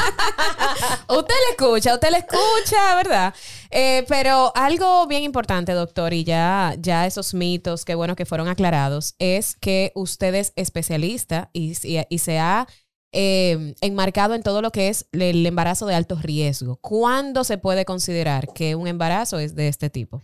Usted 1.08 1.34
le 1.34 1.50
escucha, 1.56 1.94
usted 1.94 2.10
le 2.10 2.18
escucha, 2.18 2.94
¿verdad? 2.96 3.34
Eh, 3.70 4.04
pero 4.08 4.50
algo 4.56 5.06
bien 5.06 5.22
importante, 5.22 5.72
doctor, 5.72 6.14
y 6.14 6.24
ya, 6.24 6.74
ya 6.80 7.06
esos 7.06 7.34
mitos, 7.34 7.84
qué 7.84 7.94
bueno 7.94 8.16
que 8.16 8.24
fueron 8.24 8.48
aclarados, 8.48 9.14
es 9.18 9.54
que 9.60 9.92
usted 9.94 10.34
es 10.34 10.52
especialista 10.56 11.50
y, 11.52 11.74
y- 11.86 12.02
y 12.08 12.18
se 12.18 12.38
ha 12.38 12.66
eh, 13.12 13.74
enmarcado 13.82 14.34
en 14.34 14.42
todo 14.42 14.62
lo 14.62 14.70
que 14.72 14.88
es 14.88 15.06
el 15.12 15.44
embarazo 15.46 15.84
de 15.86 15.94
alto 15.94 16.16
riesgo. 16.20 16.76
¿Cuándo 16.76 17.44
se 17.44 17.58
puede 17.58 17.84
considerar 17.84 18.48
que 18.54 18.74
un 18.74 18.86
embarazo 18.86 19.38
es 19.38 19.54
de 19.54 19.68
este 19.68 19.90
tipo? 19.90 20.22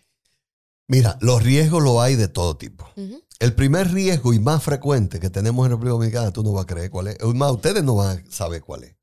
Mira, 0.87 1.17
los 1.21 1.43
riesgos 1.43 1.83
los 1.83 1.99
hay 2.01 2.15
de 2.15 2.29
todo 2.29 2.57
tipo. 2.57 2.87
El 3.41 3.55
primer 3.55 3.91
riesgo 3.93 4.33
y 4.33 4.39
más 4.39 4.63
frecuente 4.63 5.21
que 5.21 5.29
tenemos 5.31 5.67
en 5.67 5.73
República 5.73 5.93
Dominicana, 5.93 6.33
tú 6.33 6.43
no 6.43 6.53
vas 6.53 6.65
a 6.65 6.67
creer 6.67 6.91
cuál 6.91 7.09
es. 7.09 7.19
Más, 7.35 7.51
ustedes 7.53 7.83
no 7.83 7.97
van 7.97 8.19
a 8.19 8.31
saber 8.31 8.63
cuál 8.63 8.85
es. 8.85 8.97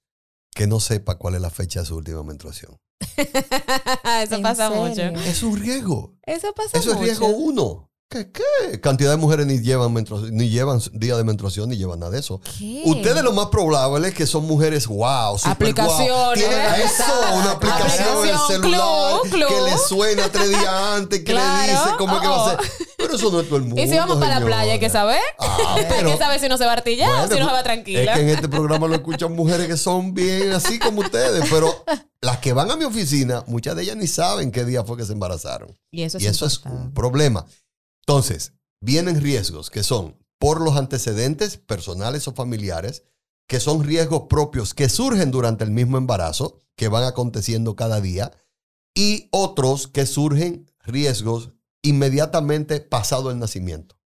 Que 0.54 0.68
no 0.68 0.80
sepa 0.80 1.18
cuál 1.18 1.36
es 1.36 1.42
la 1.42 1.50
fecha 1.50 1.82
de 1.82 1.86
su 1.86 1.98
última 1.98 2.24
menstruación. 2.24 2.78
Eso 3.18 4.36
¿En 4.36 4.42
pasa 4.42 4.70
serio? 4.70 4.84
mucho. 5.12 5.22
Es 5.30 5.44
un 5.44 5.58
riesgo. 5.60 6.16
Eso 6.24 6.54
pasa 6.54 6.78
Eso 6.78 6.92
es 6.92 6.96
mucho. 6.96 7.06
riesgo 7.06 7.28
uno. 7.28 7.91
¿Qué, 8.12 8.30
qué? 8.30 8.82
Cantidad 8.82 9.12
de 9.12 9.16
mujeres 9.16 9.46
ni 9.48 9.60
llevan, 9.62 9.94
ni 10.32 10.50
llevan 10.50 10.82
día 10.92 11.16
de 11.16 11.24
menstruación 11.24 11.70
ni 11.70 11.78
llevan 11.78 12.00
nada 12.02 12.12
de 12.12 12.20
eso. 12.20 12.42
¿Qué? 12.60 12.82
Ustedes 12.84 13.24
lo 13.24 13.32
más 13.32 13.46
probable 13.46 14.10
es 14.10 14.14
que 14.14 14.28
son 14.28 14.46
mujeres 14.46 14.86
wow, 14.88 15.38
super 15.38 15.54
Aplicaciones. 15.54 16.12
guau. 16.12 16.34
Tienen 16.34 16.60
eso, 16.84 17.04
una 17.36 17.52
aplicación 17.52 18.08
en 18.10 18.30
el 18.30 18.36
Aplicación, 18.36 18.48
celular 18.64 19.20
club, 19.22 19.32
club. 19.32 19.48
que 19.48 19.62
le 19.72 19.78
suena 19.78 20.30
tres 20.30 20.50
días 20.50 20.68
antes, 20.68 21.20
que 21.20 21.32
Claro, 21.32 21.62
le 21.66 21.72
dice 21.72 21.90
cómo 21.98 22.16
es 22.16 22.22
que 22.22 22.28
va 22.28 22.36
a 22.36 22.44
oh, 22.44 22.50
ser. 22.50 22.72
Pero 22.98 23.16
eso 23.16 23.32
no 23.32 23.40
es 23.40 23.48
todo 23.48 23.56
el 23.58 23.64
mundo. 23.64 23.82
Y 23.82 23.88
si 23.88 23.96
vamos 23.98 24.18
para 24.18 24.40
la 24.42 24.46
playa, 24.46 24.74
hay 24.74 24.80
que 24.80 24.90
saber. 24.90 25.22
Ah, 25.40 25.58
Hay 25.78 25.86
pero- 25.88 26.12
que 26.12 26.18
saber 26.18 26.40
si 26.42 26.50
no 26.50 26.58
se 26.58 26.66
va 26.66 26.72
a 26.72 26.76
artillar 26.76 27.10
o 27.12 27.28
si 27.30 27.40
no 27.40 27.46
se 27.48 27.52
va 27.54 27.60
Es 27.60 27.64
tranquila. 27.64 28.14
que 28.14 28.20
en 28.22 28.30
este 28.30 28.50
programa 28.50 28.88
lo 28.90 28.96
escuchan 28.96 29.34
mujeres 29.34 29.68
que 29.68 29.78
son 29.78 30.14
bien 30.14 30.52
así 30.52 30.80
como 30.80 31.00
ustedes, 31.00 31.46
pero 31.50 31.74
las 32.20 32.40
que 32.40 32.52
van 32.52 32.70
a 32.72 32.76
mi 32.76 32.84
oficina, 32.84 33.46
muchas 33.48 33.74
de 33.78 33.84
ellas 33.84 33.96
ni 33.96 34.08
saben 34.08 34.52
qué 34.52 34.66
día 34.66 34.84
fue 34.84 34.98
que 34.98 35.06
se 35.06 35.14
embarazaron. 35.14 35.78
Y 35.92 36.04
eso 36.04 36.18
es 36.18 36.24
y 36.26 36.28
eso 36.28 36.46
es 36.46 36.60
un 36.66 36.94
problema. 36.94 37.46
Entonces, 38.02 38.54
vienen 38.82 39.22
riesgos 39.22 39.70
que 39.70 39.84
son 39.84 40.18
por 40.40 40.62
los 40.62 40.76
antecedentes 40.76 41.58
personales 41.58 42.28
o 42.28 42.34
familiares, 42.34 43.04
que 43.48 43.60
son 43.60 43.84
riesgos 43.84 44.24
propios 44.30 44.74
que 44.74 44.90
surgen 44.90 45.30
durante 45.30 45.64
el 45.64 45.72
mismo 45.72 45.98
embarazo, 45.98 46.58
que 46.76 46.88
van 46.88 47.04
aconteciendo 47.04 47.76
cada 47.76 48.02
día, 48.02 48.32
y 48.96 49.30
otros 49.32 49.88
que 49.88 50.06
surgen 50.06 50.70
riesgos 50.80 51.52
inmediatamente 51.84 52.80
pasado 52.80 53.32
el 53.32 53.40
nacimiento. 53.40 53.98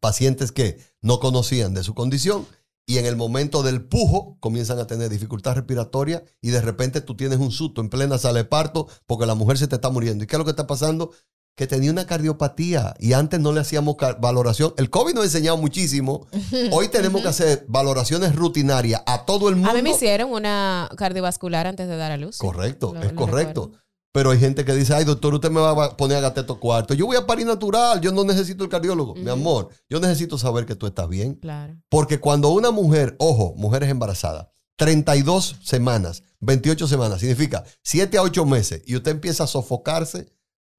Pacientes 0.00 0.52
que 0.52 0.78
no 1.00 1.18
conocían 1.18 1.74
de 1.74 1.82
su 1.82 1.94
condición 1.94 2.46
y 2.86 2.98
en 2.98 3.06
el 3.06 3.16
momento 3.16 3.62
del 3.62 3.84
pujo 3.84 4.38
comienzan 4.40 4.78
a 4.78 4.86
tener 4.86 5.10
dificultad 5.10 5.54
respiratoria 5.54 6.24
y 6.40 6.50
de 6.50 6.62
repente 6.62 7.00
tú 7.00 7.16
tienes 7.16 7.38
un 7.38 7.50
susto 7.50 7.80
en 7.80 7.90
plena 7.90 8.16
sala 8.16 8.38
de 8.38 8.44
parto 8.44 8.88
porque 9.06 9.26
la 9.26 9.34
mujer 9.34 9.58
se 9.58 9.68
te 9.68 9.74
está 9.74 9.90
muriendo. 9.90 10.24
¿Y 10.24 10.26
qué 10.26 10.36
es 10.36 10.38
lo 10.38 10.44
que 10.44 10.52
está 10.52 10.66
pasando? 10.66 11.10
Que 11.58 11.66
tenía 11.66 11.90
una 11.90 12.06
cardiopatía 12.06 12.94
y 13.00 13.14
antes 13.14 13.40
no 13.40 13.50
le 13.50 13.58
hacíamos 13.58 13.96
valoración. 14.20 14.74
El 14.76 14.90
COVID 14.90 15.14
nos 15.14 15.22
ha 15.24 15.26
enseñado 15.26 15.56
muchísimo. 15.56 16.28
Hoy 16.70 16.86
tenemos 16.86 17.20
que 17.20 17.26
hacer 17.26 17.64
valoraciones 17.66 18.36
rutinarias 18.36 19.02
a 19.06 19.24
todo 19.26 19.48
el 19.48 19.56
mundo. 19.56 19.68
A 19.68 19.74
mí 19.74 19.82
me 19.82 19.90
hicieron 19.90 20.30
una 20.32 20.88
cardiovascular 20.96 21.66
antes 21.66 21.88
de 21.88 21.96
dar 21.96 22.12
a 22.12 22.16
luz. 22.16 22.38
Correcto, 22.38 22.92
Lo- 22.94 23.02
es 23.02 23.12
lo 23.12 23.18
correcto. 23.18 23.62
recuerdo. 23.64 23.84
Pero 24.12 24.30
hay 24.30 24.38
gente 24.38 24.64
que 24.64 24.72
dice, 24.72 24.94
ay, 24.94 25.04
doctor, 25.04 25.34
usted 25.34 25.50
me 25.50 25.60
va 25.60 25.84
a 25.86 25.96
poner 25.96 26.18
a 26.18 26.20
gastar 26.20 26.42
estos 26.44 26.58
cuartos. 26.58 26.96
Yo 26.96 27.06
voy 27.06 27.16
a 27.16 27.26
parir 27.26 27.44
natural, 27.44 28.00
yo 28.00 28.12
no 28.12 28.22
necesito 28.22 28.62
el 28.62 28.70
cardiólogo. 28.70 29.16
Mi 29.16 29.28
amor, 29.28 29.68
yo 29.90 29.98
necesito 29.98 30.38
saber 30.38 30.64
que 30.64 30.76
tú 30.76 30.86
estás 30.86 31.08
bien. 31.08 31.34
Claro. 31.34 31.74
Porque 31.88 32.20
cuando 32.20 32.50
una 32.50 32.70
mujer, 32.70 33.16
ojo, 33.18 33.54
mujeres 33.56 33.90
embarazadas, 33.90 34.46
32 34.76 35.56
semanas, 35.64 36.22
28 36.38 36.86
semanas, 36.86 37.18
significa 37.18 37.64
7 37.82 38.16
a 38.16 38.22
8 38.22 38.46
meses, 38.46 38.80
y 38.86 38.94
usted 38.94 39.10
empieza 39.10 39.42
a 39.42 39.48
sofocarse, 39.48 40.28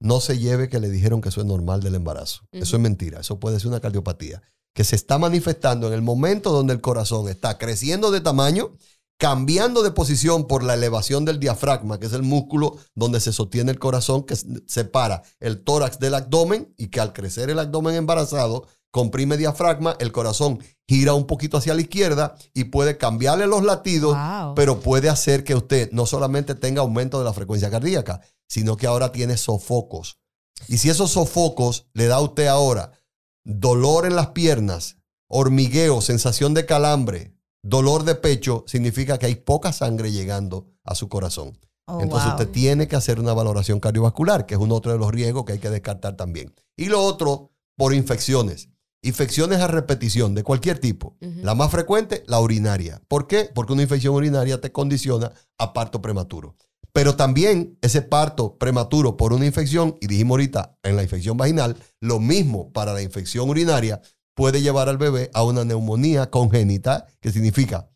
no 0.02 0.22
se 0.22 0.38
lleve 0.40 0.70
que 0.70 0.80
le 0.80 0.90
dijeron 0.90 1.22
que 1.22 1.30
eso 1.30 1.42
es 1.42 1.48
normal 1.48 1.82
del 1.82 1.96
embarazo. 1.96 2.42
Eso 2.52 2.76
Ujú. 2.76 2.76
es 2.78 2.82
mentira, 2.82 3.20
eso 3.20 3.40
puede 3.40 3.60
ser 3.60 3.68
una 3.68 3.80
cardiopatía 3.80 4.42
que 4.76 4.84
se 4.84 4.96
está 4.96 5.18
manifestando 5.18 5.88
en 5.88 5.94
el 5.94 6.02
momento 6.02 6.52
donde 6.52 6.74
el 6.74 6.80
corazón 6.82 7.28
está 7.28 7.58
creciendo 7.58 8.12
de 8.12 8.22
tamaño, 8.22 8.76
cambiando 9.20 9.84
de 9.84 9.92
posición 9.92 10.48
por 10.48 10.64
la 10.64 10.76
elevación 10.76 11.26
del 11.26 11.40
diafragma, 11.40 12.00
que 12.00 12.06
es 12.06 12.14
el 12.14 12.24
músculo 12.24 12.78
donde 12.96 13.20
se 13.20 13.34
sostiene 13.34 13.72
el 13.72 13.80
corazón, 13.80 14.24
que 14.24 14.38
separa 14.68 15.24
el 15.42 15.62
tórax 15.64 16.00
del 16.00 16.14
abdomen 16.14 16.74
y 16.78 16.88
que 16.88 17.02
al 17.02 17.12
crecer 17.12 17.50
el 17.50 17.60
abdomen 17.60 17.96
embarazado, 17.96 18.68
comprime 18.92 19.36
diafragma, 19.36 19.98
el 20.00 20.14
corazón 20.14 20.60
gira 20.88 21.14
un 21.14 21.28
poquito 21.28 21.58
hacia 21.58 21.74
la 21.74 21.82
izquierda 21.82 22.36
y 22.54 22.66
puede 22.66 22.98
cambiarle 22.98 23.46
los 23.48 23.64
latidos, 23.64 24.16
Wow. 24.16 24.56
pero 24.56 24.80
puede 24.80 25.10
hacer 25.10 25.44
que 25.44 25.56
usted 25.56 25.92
no 25.92 26.06
solamente 26.06 26.56
tenga 26.56 26.82
aumento 26.82 27.20
de 27.20 27.26
la 27.26 27.34
frecuencia 27.34 27.70
cardíaca, 27.70 28.22
sino 28.50 28.76
que 28.76 28.88
ahora 28.88 29.14
tiene 29.14 29.38
sofocos. 29.38 30.20
Y 30.68 30.80
si 30.80 30.90
esos 30.90 31.12
sofocos 31.12 31.88
le 31.94 32.08
da 32.08 32.18
a 32.18 32.22
usted 32.22 32.48
ahora 32.48 32.92
dolor 33.46 34.06
en 34.06 34.16
las 34.16 34.28
piernas, 34.30 34.98
hormigueo, 35.28 36.02
sensación 36.02 36.54
de 36.54 36.66
calambre, 36.66 37.34
dolor 37.64 38.04
de 38.04 38.16
pecho, 38.16 38.64
significa 38.68 39.18
que 39.18 39.28
hay 39.28 39.36
poca 39.36 39.72
sangre 39.72 40.12
llegando 40.12 40.68
a 40.84 40.96
su 40.96 41.08
corazón. 41.08 41.58
Oh, 41.86 42.02
Entonces 42.02 42.30
wow. 42.30 42.40
usted 42.40 42.52
tiene 42.52 42.88
que 42.88 42.96
hacer 42.96 43.20
una 43.20 43.34
valoración 43.34 43.80
cardiovascular, 43.80 44.46
que 44.46 44.56
es 44.56 44.60
uno 44.60 44.76
otro 44.76 44.92
de 44.92 45.00
los 45.00 45.12
riesgos 45.12 45.46
que 45.46 45.54
hay 45.54 45.60
que 45.60 45.70
descartar 45.70 46.16
también. 46.16 46.54
Y 46.76 46.86
lo 46.86 47.02
otro, 47.02 47.52
por 47.76 47.94
infecciones. 47.94 48.70
Infecciones 49.02 49.60
a 49.60 49.68
repetición 49.68 50.36
de 50.36 50.44
cualquier 50.44 50.78
tipo. 50.80 51.16
La 51.22 51.56
más 51.56 51.72
frecuente, 51.72 52.24
la 52.28 52.42
urinaria. 52.42 53.02
¿Por 53.08 53.28
qué? 53.28 53.50
Porque 53.56 53.72
una 53.72 53.84
infección 53.84 54.14
urinaria 54.14 54.60
te 54.60 54.74
condiciona 54.74 55.32
a 55.58 55.72
parto 55.72 56.02
prematuro. 56.02 56.58
Pero 56.94 57.16
también 57.16 57.78
ese 57.82 58.02
parto 58.02 58.58
prematuro 58.58 59.18
por 59.18 59.34
una 59.34 59.46
infección, 59.46 59.98
y 60.02 60.08
dijimos 60.08 60.36
ahorita 60.36 60.78
en 60.84 60.96
la 60.96 61.04
infección 61.04 61.38
vaginal, 61.38 61.78
lo 62.00 62.20
mismo 62.20 62.72
para 62.72 62.94
la 62.94 63.02
infección 63.02 63.50
urinaria 63.50 64.02
puede 64.36 64.62
llevar 64.62 64.90
al 64.90 64.98
bebé 64.98 65.30
a 65.34 65.44
una 65.44 65.66
neumonía 65.66 66.30
congénita, 66.30 67.08
que 67.20 67.32
significa 67.32 67.90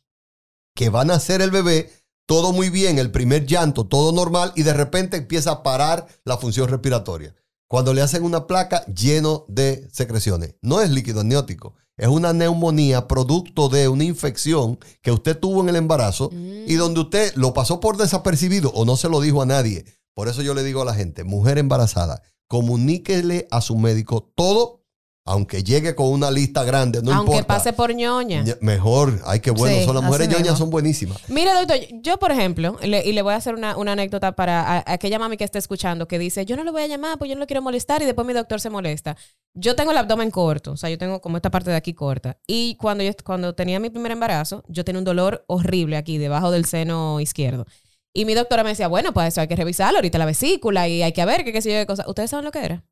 que 0.76 0.90
va 0.90 1.02
a 1.02 1.06
nacer 1.06 1.42
el 1.42 1.52
bebé 1.52 1.90
todo 2.26 2.54
muy 2.54 2.70
bien, 2.70 3.00
el 3.00 3.12
primer 3.12 3.46
llanto, 3.46 3.86
todo 3.86 4.12
normal, 4.12 4.54
y 4.56 4.64
de 4.64 4.74
repente 4.74 5.18
empieza 5.18 5.52
a 5.52 5.64
parar 5.64 6.08
la 6.24 6.38
función 6.38 6.70
respiratoria. 6.70 7.36
Cuando 7.74 7.96
le 7.96 8.04
hacen 8.04 8.24
una 8.24 8.46
placa 8.46 8.86
lleno 8.86 9.46
de 9.48 9.90
secreciones, 9.92 10.54
no 10.62 10.80
es 10.80 10.92
líquido 10.92 11.22
amniótico, 11.22 11.74
es 11.98 12.08
una 12.08 12.32
neumonía 12.32 13.08
producto 13.08 13.68
de 13.68 13.88
una 13.88 14.04
infección 14.04 14.78
que 15.02 15.12
usted 15.12 15.40
tuvo 15.40 15.62
en 15.64 15.70
el 15.70 15.78
embarazo 15.78 16.30
Mm. 16.32 16.66
y 16.70 16.76
donde 16.76 17.00
usted 17.00 17.34
lo 17.34 17.56
pasó 17.56 17.80
por 17.80 17.98
desapercibido 17.98 18.70
o 18.76 18.86
no 18.86 18.96
se 18.96 19.10
lo 19.10 19.22
dijo 19.22 19.42
a 19.42 19.48
nadie. 19.48 19.86
Por 20.14 20.28
eso 20.28 20.44
yo 20.44 20.54
le 20.54 20.62
digo 20.62 20.84
a 20.84 20.86
la 20.86 20.94
gente, 20.94 21.24
mujer 21.24 21.58
embarazada, 21.58 22.22
comuníquele 22.48 23.48
a 23.50 23.60
su 23.60 23.76
médico 23.76 24.32
todo, 24.36 24.83
aunque 25.26 25.64
llegue 25.64 25.96
con 25.96 26.08
una 26.08 26.30
lista 26.30 26.64
grande, 26.66 27.02
no 27.02 27.14
Aunque 27.14 27.32
importa. 27.38 27.54
pase 27.56 27.72
por 27.72 27.94
ñoña. 27.96 28.44
Ña- 28.44 28.58
Mejor, 28.60 29.22
ay, 29.26 29.40
qué 29.40 29.52
bueno. 29.52 29.78
Sí, 29.80 29.86
son 29.86 29.96
las 29.96 30.04
mujeres 30.04 30.28
ñoñas 30.28 30.58
son 30.58 30.70
buenísimas. 30.70 31.18
Mire, 31.30 31.54
doctor, 31.54 31.78
yo, 32.02 32.20
por 32.20 32.32
ejemplo, 32.32 32.78
le- 32.82 33.06
y 33.06 33.14
le 33.14 33.22
voy 33.22 33.34
a 33.34 33.38
hacer 33.38 33.56
una, 33.56 33.78
una 33.78 33.94
anécdota 33.94 34.34
para 34.36 34.62
a- 34.62 34.78
a 34.80 34.94
aquella 34.94 35.20
mami 35.20 35.38
que 35.38 35.46
esté 35.46 35.60
escuchando 35.60 36.08
que 36.10 36.20
dice, 36.20 36.46
yo 36.46 36.58
no 36.58 36.64
le 36.66 36.72
voy 36.72 36.82
a 36.84 36.88
llamar, 36.88 37.18
pues 37.18 37.30
yo 37.30 37.36
no 37.36 37.40
lo 37.40 37.48
quiero 37.48 37.62
molestar 37.62 38.02
y 38.02 38.06
después 38.06 38.28
mi 38.28 38.34
doctor 38.34 38.60
se 38.60 38.70
molesta. 38.70 39.16
Yo 39.54 39.76
tengo 39.76 39.92
el 39.92 39.98
abdomen 39.98 40.30
corto, 40.30 40.74
o 40.74 40.78
sea, 40.78 40.90
yo 40.90 40.98
tengo 40.98 41.22
como 41.22 41.38
esta 41.38 41.50
parte 41.52 41.70
de 41.70 41.78
aquí 41.78 41.94
corta. 41.94 42.38
Y 42.46 42.76
cuando 42.76 43.04
yo 43.04 43.12
cuando 43.24 43.56
tenía 43.56 43.80
mi 43.80 43.90
primer 43.90 44.12
embarazo, 44.12 44.64
yo 44.68 44.84
tenía 44.84 45.00
un 45.00 45.06
dolor 45.06 45.46
horrible 45.48 45.96
aquí, 45.96 46.18
debajo 46.18 46.52
del 46.52 46.66
seno 46.66 47.20
izquierdo. 47.22 47.66
Y 48.14 48.26
mi 48.26 48.34
doctora 48.34 48.64
me 48.64 48.70
decía, 48.70 48.88
bueno, 48.90 49.14
pues 49.14 49.30
eso 49.30 49.42
hay 49.42 49.48
que 49.48 49.56
revisarlo, 49.56 50.00
ahorita 50.00 50.18
la 50.18 50.26
vesícula 50.26 50.88
y 50.88 51.02
hay 51.02 51.14
que 51.14 51.24
ver 51.26 51.44
qué 51.46 51.54
qué 51.54 51.62
sé 51.62 51.70
yo 51.72 51.78
qué 51.78 51.86
cosa. 51.88 52.04
¿Ustedes 52.08 52.30
saben 52.30 52.44
lo 52.46 52.52
que 52.52 52.60
era? 52.66 52.84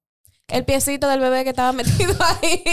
El 0.52 0.66
piecito 0.66 1.08
del 1.08 1.20
bebé 1.20 1.44
que 1.44 1.50
estaba 1.52 1.72
metido 1.74 2.14
ahí. 2.20 2.64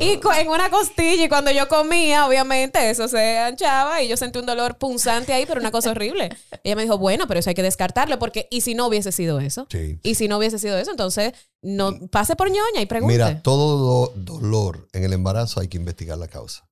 Y 0.00 0.20
en 0.38 0.48
una 0.48 0.70
costilla. 0.70 1.24
Y 1.24 1.28
cuando 1.28 1.50
yo 1.50 1.66
comía, 1.68 2.26
obviamente, 2.26 2.90
eso 2.90 3.08
se 3.08 3.38
anchaba 3.38 4.02
y 4.02 4.08
yo 4.08 4.16
sentí 4.16 4.38
un 4.38 4.46
dolor 4.46 4.78
punzante 4.78 5.32
ahí, 5.32 5.46
pero 5.46 5.60
una 5.60 5.70
cosa 5.70 5.90
horrible. 5.90 6.30
Ella 6.64 6.76
me 6.76 6.82
dijo, 6.82 6.98
bueno, 6.98 7.26
pero 7.26 7.40
eso 7.40 7.50
hay 7.50 7.54
que 7.54 7.62
descartarlo 7.62 8.18
porque, 8.18 8.48
¿y 8.50 8.60
si 8.60 8.74
no 8.74 8.86
hubiese 8.86 9.12
sido 9.12 9.40
eso? 9.40 9.66
Sí. 9.70 9.98
Y 10.02 10.14
si 10.14 10.28
no 10.28 10.38
hubiese 10.38 10.58
sido 10.58 10.76
eso, 10.78 10.90
entonces 10.90 11.32
no 11.62 12.06
pase 12.08 12.36
por 12.36 12.48
ñoña 12.50 12.80
y 12.80 12.86
pregunte. 12.86 13.12
Mira, 13.14 13.42
todo 13.42 13.78
do- 13.78 14.12
dolor 14.16 14.88
en 14.92 15.04
el 15.04 15.12
embarazo 15.12 15.60
hay 15.60 15.68
que 15.68 15.76
investigar 15.78 16.18
la 16.18 16.28
causa. 16.28 16.68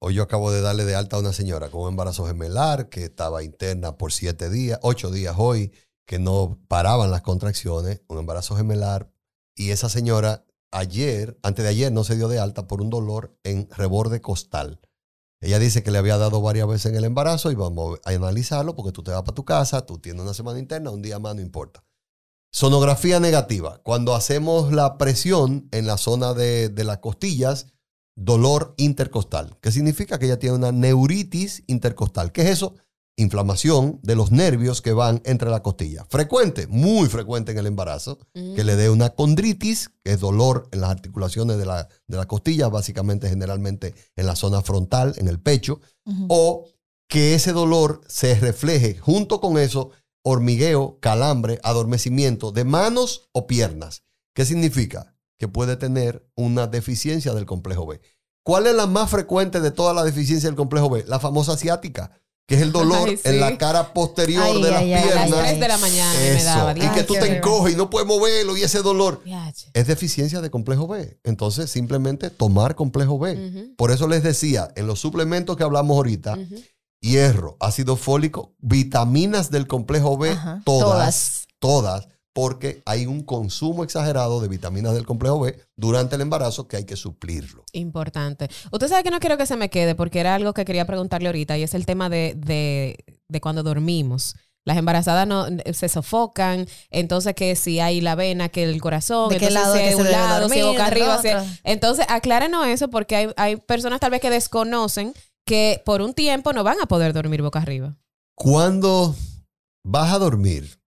Hoy 0.00 0.14
yo 0.14 0.22
acabo 0.22 0.50
de 0.50 0.60
darle 0.60 0.84
de 0.84 0.94
alta 0.94 1.16
a 1.16 1.20
una 1.20 1.32
señora 1.32 1.70
con 1.70 1.80
un 1.82 1.88
embarazo 1.88 2.26
gemelar 2.26 2.88
que 2.90 3.04
estaba 3.04 3.42
interna 3.42 3.96
por 3.96 4.12
siete 4.12 4.50
días, 4.50 4.78
ocho 4.82 5.10
días 5.10 5.34
hoy, 5.38 5.72
que 6.06 6.18
no 6.18 6.58
paraban 6.68 7.10
las 7.10 7.22
contracciones, 7.22 8.02
un 8.08 8.18
embarazo 8.18 8.54
gemelar. 8.56 9.08
Y 9.54 9.70
esa 9.70 9.88
señora 9.88 10.44
ayer, 10.70 11.38
antes 11.42 11.64
de 11.64 11.70
ayer, 11.70 11.92
no 11.92 12.04
se 12.04 12.16
dio 12.16 12.28
de 12.28 12.38
alta 12.38 12.66
por 12.66 12.82
un 12.82 12.90
dolor 12.90 13.38
en 13.44 13.68
reborde 13.70 14.20
costal. 14.20 14.80
Ella 15.40 15.58
dice 15.58 15.82
que 15.82 15.90
le 15.90 15.98
había 15.98 16.16
dado 16.16 16.40
varias 16.40 16.66
veces 16.66 16.86
en 16.86 16.96
el 16.96 17.04
embarazo 17.04 17.50
y 17.50 17.54
vamos 17.54 18.00
a 18.04 18.10
analizarlo 18.10 18.74
porque 18.74 18.92
tú 18.92 19.02
te 19.02 19.10
vas 19.10 19.22
para 19.22 19.34
tu 19.34 19.44
casa, 19.44 19.84
tú 19.84 19.98
tienes 19.98 20.22
una 20.22 20.32
semana 20.34 20.58
interna, 20.58 20.90
un 20.90 21.02
día 21.02 21.18
más, 21.18 21.34
no 21.34 21.42
importa. 21.42 21.84
Sonografía 22.50 23.20
negativa. 23.20 23.80
Cuando 23.82 24.14
hacemos 24.14 24.72
la 24.72 24.96
presión 24.96 25.68
en 25.72 25.86
la 25.86 25.98
zona 25.98 26.34
de, 26.34 26.72
las 26.84 26.98
costillas, 26.98 27.66
dolor 28.16 28.74
intercostal. 28.76 29.58
¿Qué 29.60 29.70
significa? 29.70 30.18
Que 30.18 30.26
ella 30.26 30.38
tiene 30.38 30.56
una 30.56 30.72
neuritis 30.72 31.64
intercostal. 31.66 32.32
¿Qué 32.32 32.42
es 32.42 32.50
eso? 32.50 32.76
Inflamación 33.16 34.00
de 34.02 34.16
los 34.16 34.32
nervios 34.32 34.82
que 34.82 34.92
van 34.92 35.22
entre 35.24 35.48
la 35.48 35.62
costilla. 35.62 36.04
Frecuente, 36.08 36.66
muy 36.66 37.08
frecuente 37.08 37.52
en 37.52 37.58
el 37.58 37.66
embarazo, 37.66 38.18
que 38.32 38.64
le 38.64 38.74
dé 38.74 38.90
una 38.90 39.10
condritis, 39.10 39.90
que 40.02 40.12
es 40.12 40.20
dolor 40.20 40.68
en 40.72 40.80
las 40.80 40.90
articulaciones 40.90 41.58
de 41.58 41.66
la, 41.66 41.88
de 42.08 42.16
la 42.16 42.26
costilla, 42.26 42.68
básicamente 42.68 43.28
generalmente 43.28 43.94
en 44.16 44.26
la 44.26 44.34
zona 44.34 44.62
frontal, 44.62 45.14
en 45.16 45.28
el 45.28 45.38
pecho, 45.38 45.80
o 46.28 46.66
que 47.08 47.34
ese 47.34 47.52
dolor 47.52 48.00
se 48.08 48.34
refleje 48.34 48.96
junto 48.98 49.40
con 49.40 49.58
eso 49.58 49.90
hormigueo, 50.24 50.98
calambre, 51.00 51.60
adormecimiento 51.62 52.50
de 52.50 52.64
manos 52.64 53.28
o 53.32 53.46
piernas. 53.46 54.02
¿Qué 54.34 54.44
significa? 54.44 55.14
Que 55.38 55.48
puede 55.48 55.76
tener 55.76 56.26
una 56.34 56.66
deficiencia 56.66 57.34
del 57.34 57.46
complejo 57.46 57.86
B. 57.86 58.00
¿Cuál 58.42 58.66
es 58.66 58.74
la 58.74 58.86
más 58.86 59.10
frecuente 59.10 59.60
de 59.60 59.70
todas 59.70 59.94
las 59.94 60.04
deficiencias 60.04 60.50
del 60.50 60.56
complejo 60.56 60.90
B? 60.90 61.04
La 61.06 61.20
famosa 61.20 61.52
asiática, 61.52 62.20
que 62.46 62.56
es 62.56 62.62
el 62.62 62.72
dolor 62.72 63.08
Ay, 63.08 63.16
sí. 63.16 63.22
en 63.28 63.40
la 63.40 63.56
cara 63.56 63.92
posterior 63.94 64.44
Ay, 64.44 64.62
de 64.62 64.70
las 64.70 64.80
ay, 64.80 64.92
ay, 64.92 65.02
A 65.02 65.14
las 65.14 65.24
piernas. 65.24 65.40
3 65.48 65.60
de 65.60 65.68
la 65.68 65.78
mañana 65.78 66.20
me 66.20 66.44
daba. 66.44 66.74
Y 66.76 66.88
que 66.88 67.02
tú 67.02 67.14
te 67.14 67.36
encoges 67.36 67.74
y 67.74 67.76
no 67.76 67.88
puedes 67.88 68.06
moverlo 68.06 68.56
y 68.56 68.62
ese 68.62 68.82
dolor 68.82 69.22
es 69.72 69.86
deficiencia 69.86 70.40
de 70.40 70.50
complejo 70.50 70.86
B. 70.86 71.18
Entonces, 71.24 71.70
simplemente 71.70 72.30
tomar 72.30 72.74
complejo 72.74 73.18
B. 73.18 73.72
Por 73.76 73.90
eso 73.90 74.08
les 74.08 74.22
decía, 74.22 74.68
en 74.76 74.86
los 74.86 75.00
suplementos 75.00 75.56
que 75.56 75.62
hablamos 75.62 75.96
ahorita, 75.96 76.36
hierro, 77.00 77.56
ácido 77.60 77.96
fólico, 77.96 78.54
vitaminas 78.58 79.50
del 79.50 79.66
complejo 79.66 80.16
B, 80.18 80.30
Ajá, 80.30 80.60
todas, 80.64 81.46
todas, 81.58 82.08
porque 82.34 82.82
hay 82.84 83.06
un 83.06 83.22
consumo 83.22 83.84
exagerado 83.84 84.40
de 84.40 84.48
vitaminas 84.48 84.92
del 84.92 85.06
complejo 85.06 85.40
B 85.40 85.56
durante 85.76 86.16
el 86.16 86.20
embarazo 86.20 86.66
que 86.66 86.76
hay 86.76 86.84
que 86.84 86.96
suplirlo. 86.96 87.64
Importante. 87.72 88.48
Usted 88.72 88.88
sabe 88.88 89.04
que 89.04 89.10
no 89.10 89.20
quiero 89.20 89.38
que 89.38 89.46
se 89.46 89.56
me 89.56 89.70
quede 89.70 89.94
porque 89.94 90.18
era 90.18 90.34
algo 90.34 90.52
que 90.52 90.64
quería 90.64 90.84
preguntarle 90.84 91.28
ahorita 91.28 91.56
y 91.56 91.62
es 91.62 91.74
el 91.74 91.86
tema 91.86 92.10
de, 92.10 92.34
de, 92.36 92.98
de 93.28 93.40
cuando 93.40 93.62
dormimos. 93.62 94.34
Las 94.64 94.76
embarazadas 94.78 95.28
no, 95.28 95.46
se 95.72 95.88
sofocan, 95.88 96.66
entonces 96.90 97.34
que 97.34 97.54
si 97.54 97.78
hay 97.80 98.00
la 98.00 98.14
vena, 98.14 98.48
que 98.48 98.64
el 98.64 98.80
corazón, 98.80 99.28
¿De 99.28 99.38
qué 99.38 99.46
entonces 99.46 99.62
lado 99.62 99.76
si 99.76 99.82
que 99.82 99.90
se 99.90 99.96
un 99.96 100.10
lado, 100.10 100.48
si 100.48 100.60
dormir, 100.60 100.64
boca 100.64 100.86
arriba. 100.86 101.44
entonces, 101.64 102.06
aclárenos 102.08 102.66
eso 102.66 102.88
porque 102.88 103.14
hay, 103.14 103.28
hay 103.36 103.56
personas 103.56 104.00
tal 104.00 104.10
vez 104.10 104.22
que 104.22 104.30
desconocen 104.30 105.12
que 105.46 105.82
por 105.84 106.00
un 106.00 106.14
tiempo 106.14 106.52
no 106.54 106.64
van 106.64 106.80
a 106.80 106.86
poder 106.86 107.12
dormir 107.12 107.42
boca 107.42 107.60
arriba. 107.60 107.96
Cuando 108.34 109.14
vas 109.84 110.14
a 110.14 110.18
dormir, 110.18 110.78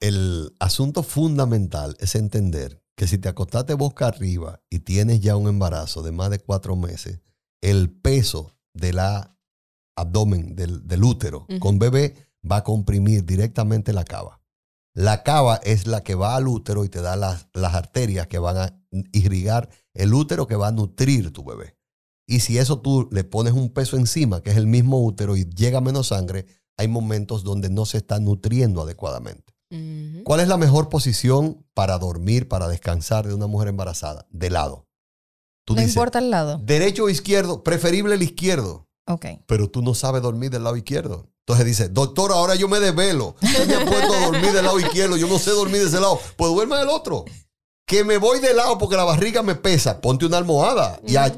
el 0.00 0.56
asunto 0.58 1.02
fundamental 1.02 1.96
es 2.00 2.14
entender 2.14 2.82
que 2.96 3.06
si 3.06 3.18
te 3.18 3.28
acostaste 3.28 3.74
boca 3.74 4.06
arriba 4.06 4.60
y 4.70 4.80
tienes 4.80 5.20
ya 5.20 5.36
un 5.36 5.48
embarazo 5.48 6.02
de 6.02 6.12
más 6.12 6.30
de 6.30 6.38
cuatro 6.38 6.76
meses, 6.76 7.20
el 7.60 7.90
peso 7.90 8.52
de 8.74 8.92
la 8.92 9.38
abdomen, 9.96 10.56
del, 10.56 10.86
del 10.86 11.04
útero 11.04 11.46
con 11.60 11.78
bebé 11.78 12.14
va 12.50 12.58
a 12.58 12.64
comprimir 12.64 13.24
directamente 13.24 13.92
la 13.92 14.04
cava. 14.04 14.40
La 14.94 15.22
cava 15.22 15.56
es 15.56 15.86
la 15.86 16.02
que 16.02 16.14
va 16.14 16.36
al 16.36 16.48
útero 16.48 16.84
y 16.84 16.88
te 16.88 17.00
da 17.00 17.16
las, 17.16 17.48
las 17.52 17.74
arterias 17.74 18.26
que 18.26 18.38
van 18.38 18.56
a 18.56 18.82
irrigar 19.12 19.68
el 19.94 20.14
útero 20.14 20.46
que 20.46 20.56
va 20.56 20.68
a 20.68 20.72
nutrir 20.72 21.32
tu 21.32 21.44
bebé. 21.44 21.76
Y 22.26 22.40
si 22.40 22.58
eso 22.58 22.80
tú 22.80 23.08
le 23.12 23.24
pones 23.24 23.52
un 23.52 23.72
peso 23.72 23.96
encima, 23.96 24.40
que 24.40 24.50
es 24.50 24.56
el 24.56 24.66
mismo 24.66 25.04
útero, 25.04 25.36
y 25.36 25.44
llega 25.44 25.80
menos 25.80 26.08
sangre, 26.08 26.46
hay 26.76 26.88
momentos 26.88 27.44
donde 27.44 27.70
no 27.70 27.86
se 27.86 27.98
está 27.98 28.20
nutriendo 28.20 28.82
adecuadamente. 28.82 29.52
¿Cuál 30.24 30.40
es 30.40 30.48
la 30.48 30.56
mejor 30.56 30.88
posición 30.88 31.64
para 31.74 31.98
dormir, 31.98 32.48
para 32.48 32.66
descansar 32.68 33.26
de 33.28 33.34
una 33.34 33.46
mujer 33.46 33.68
embarazada? 33.68 34.26
De 34.30 34.50
lado. 34.50 34.86
Tú 35.64 35.74
No 35.74 35.80
dices, 35.80 35.94
importa 35.94 36.18
el 36.18 36.30
lado. 36.30 36.58
derecho 36.62 37.04
o 37.04 37.08
izquierdo, 37.08 37.62
preferible 37.62 38.14
el 38.16 38.22
izquierdo, 38.22 38.88
Ok. 39.06 39.26
pero 39.46 39.70
tú 39.70 39.82
no 39.82 39.94
sabes 39.94 40.22
dormir 40.22 40.50
del 40.50 40.64
lado 40.64 40.76
izquierdo. 40.76 41.28
Entonces 41.46 41.66
dice, 41.66 41.88
doctor, 41.88 42.32
ahora 42.32 42.54
yo 42.56 42.68
me 42.68 42.80
desvelo. 42.80 43.36
Usted 43.42 43.66
me 43.66 43.86
puesto 43.86 44.12
a 44.14 44.26
dormir 44.26 44.52
del 44.52 44.64
lado 44.64 44.78
izquierdo, 44.80 45.16
yo 45.16 45.26
no 45.28 45.38
sé 45.38 45.50
dormir 45.50 45.80
de 45.80 45.86
ese 45.88 46.00
lado. 46.00 46.18
Pues 46.36 46.52
duerme 46.52 46.76
del 46.76 46.88
otro. 46.88 47.24
Que 47.86 48.04
me 48.04 48.18
voy 48.18 48.38
de 48.40 48.54
lado 48.54 48.78
porque 48.78 48.96
la 48.96 49.04
barriga 49.04 49.42
me 49.42 49.54
pesa. 49.56 50.00
Ponte 50.00 50.24
una 50.26 50.38
almohada 50.38 51.00
y 51.06 51.16
a- 51.16 51.32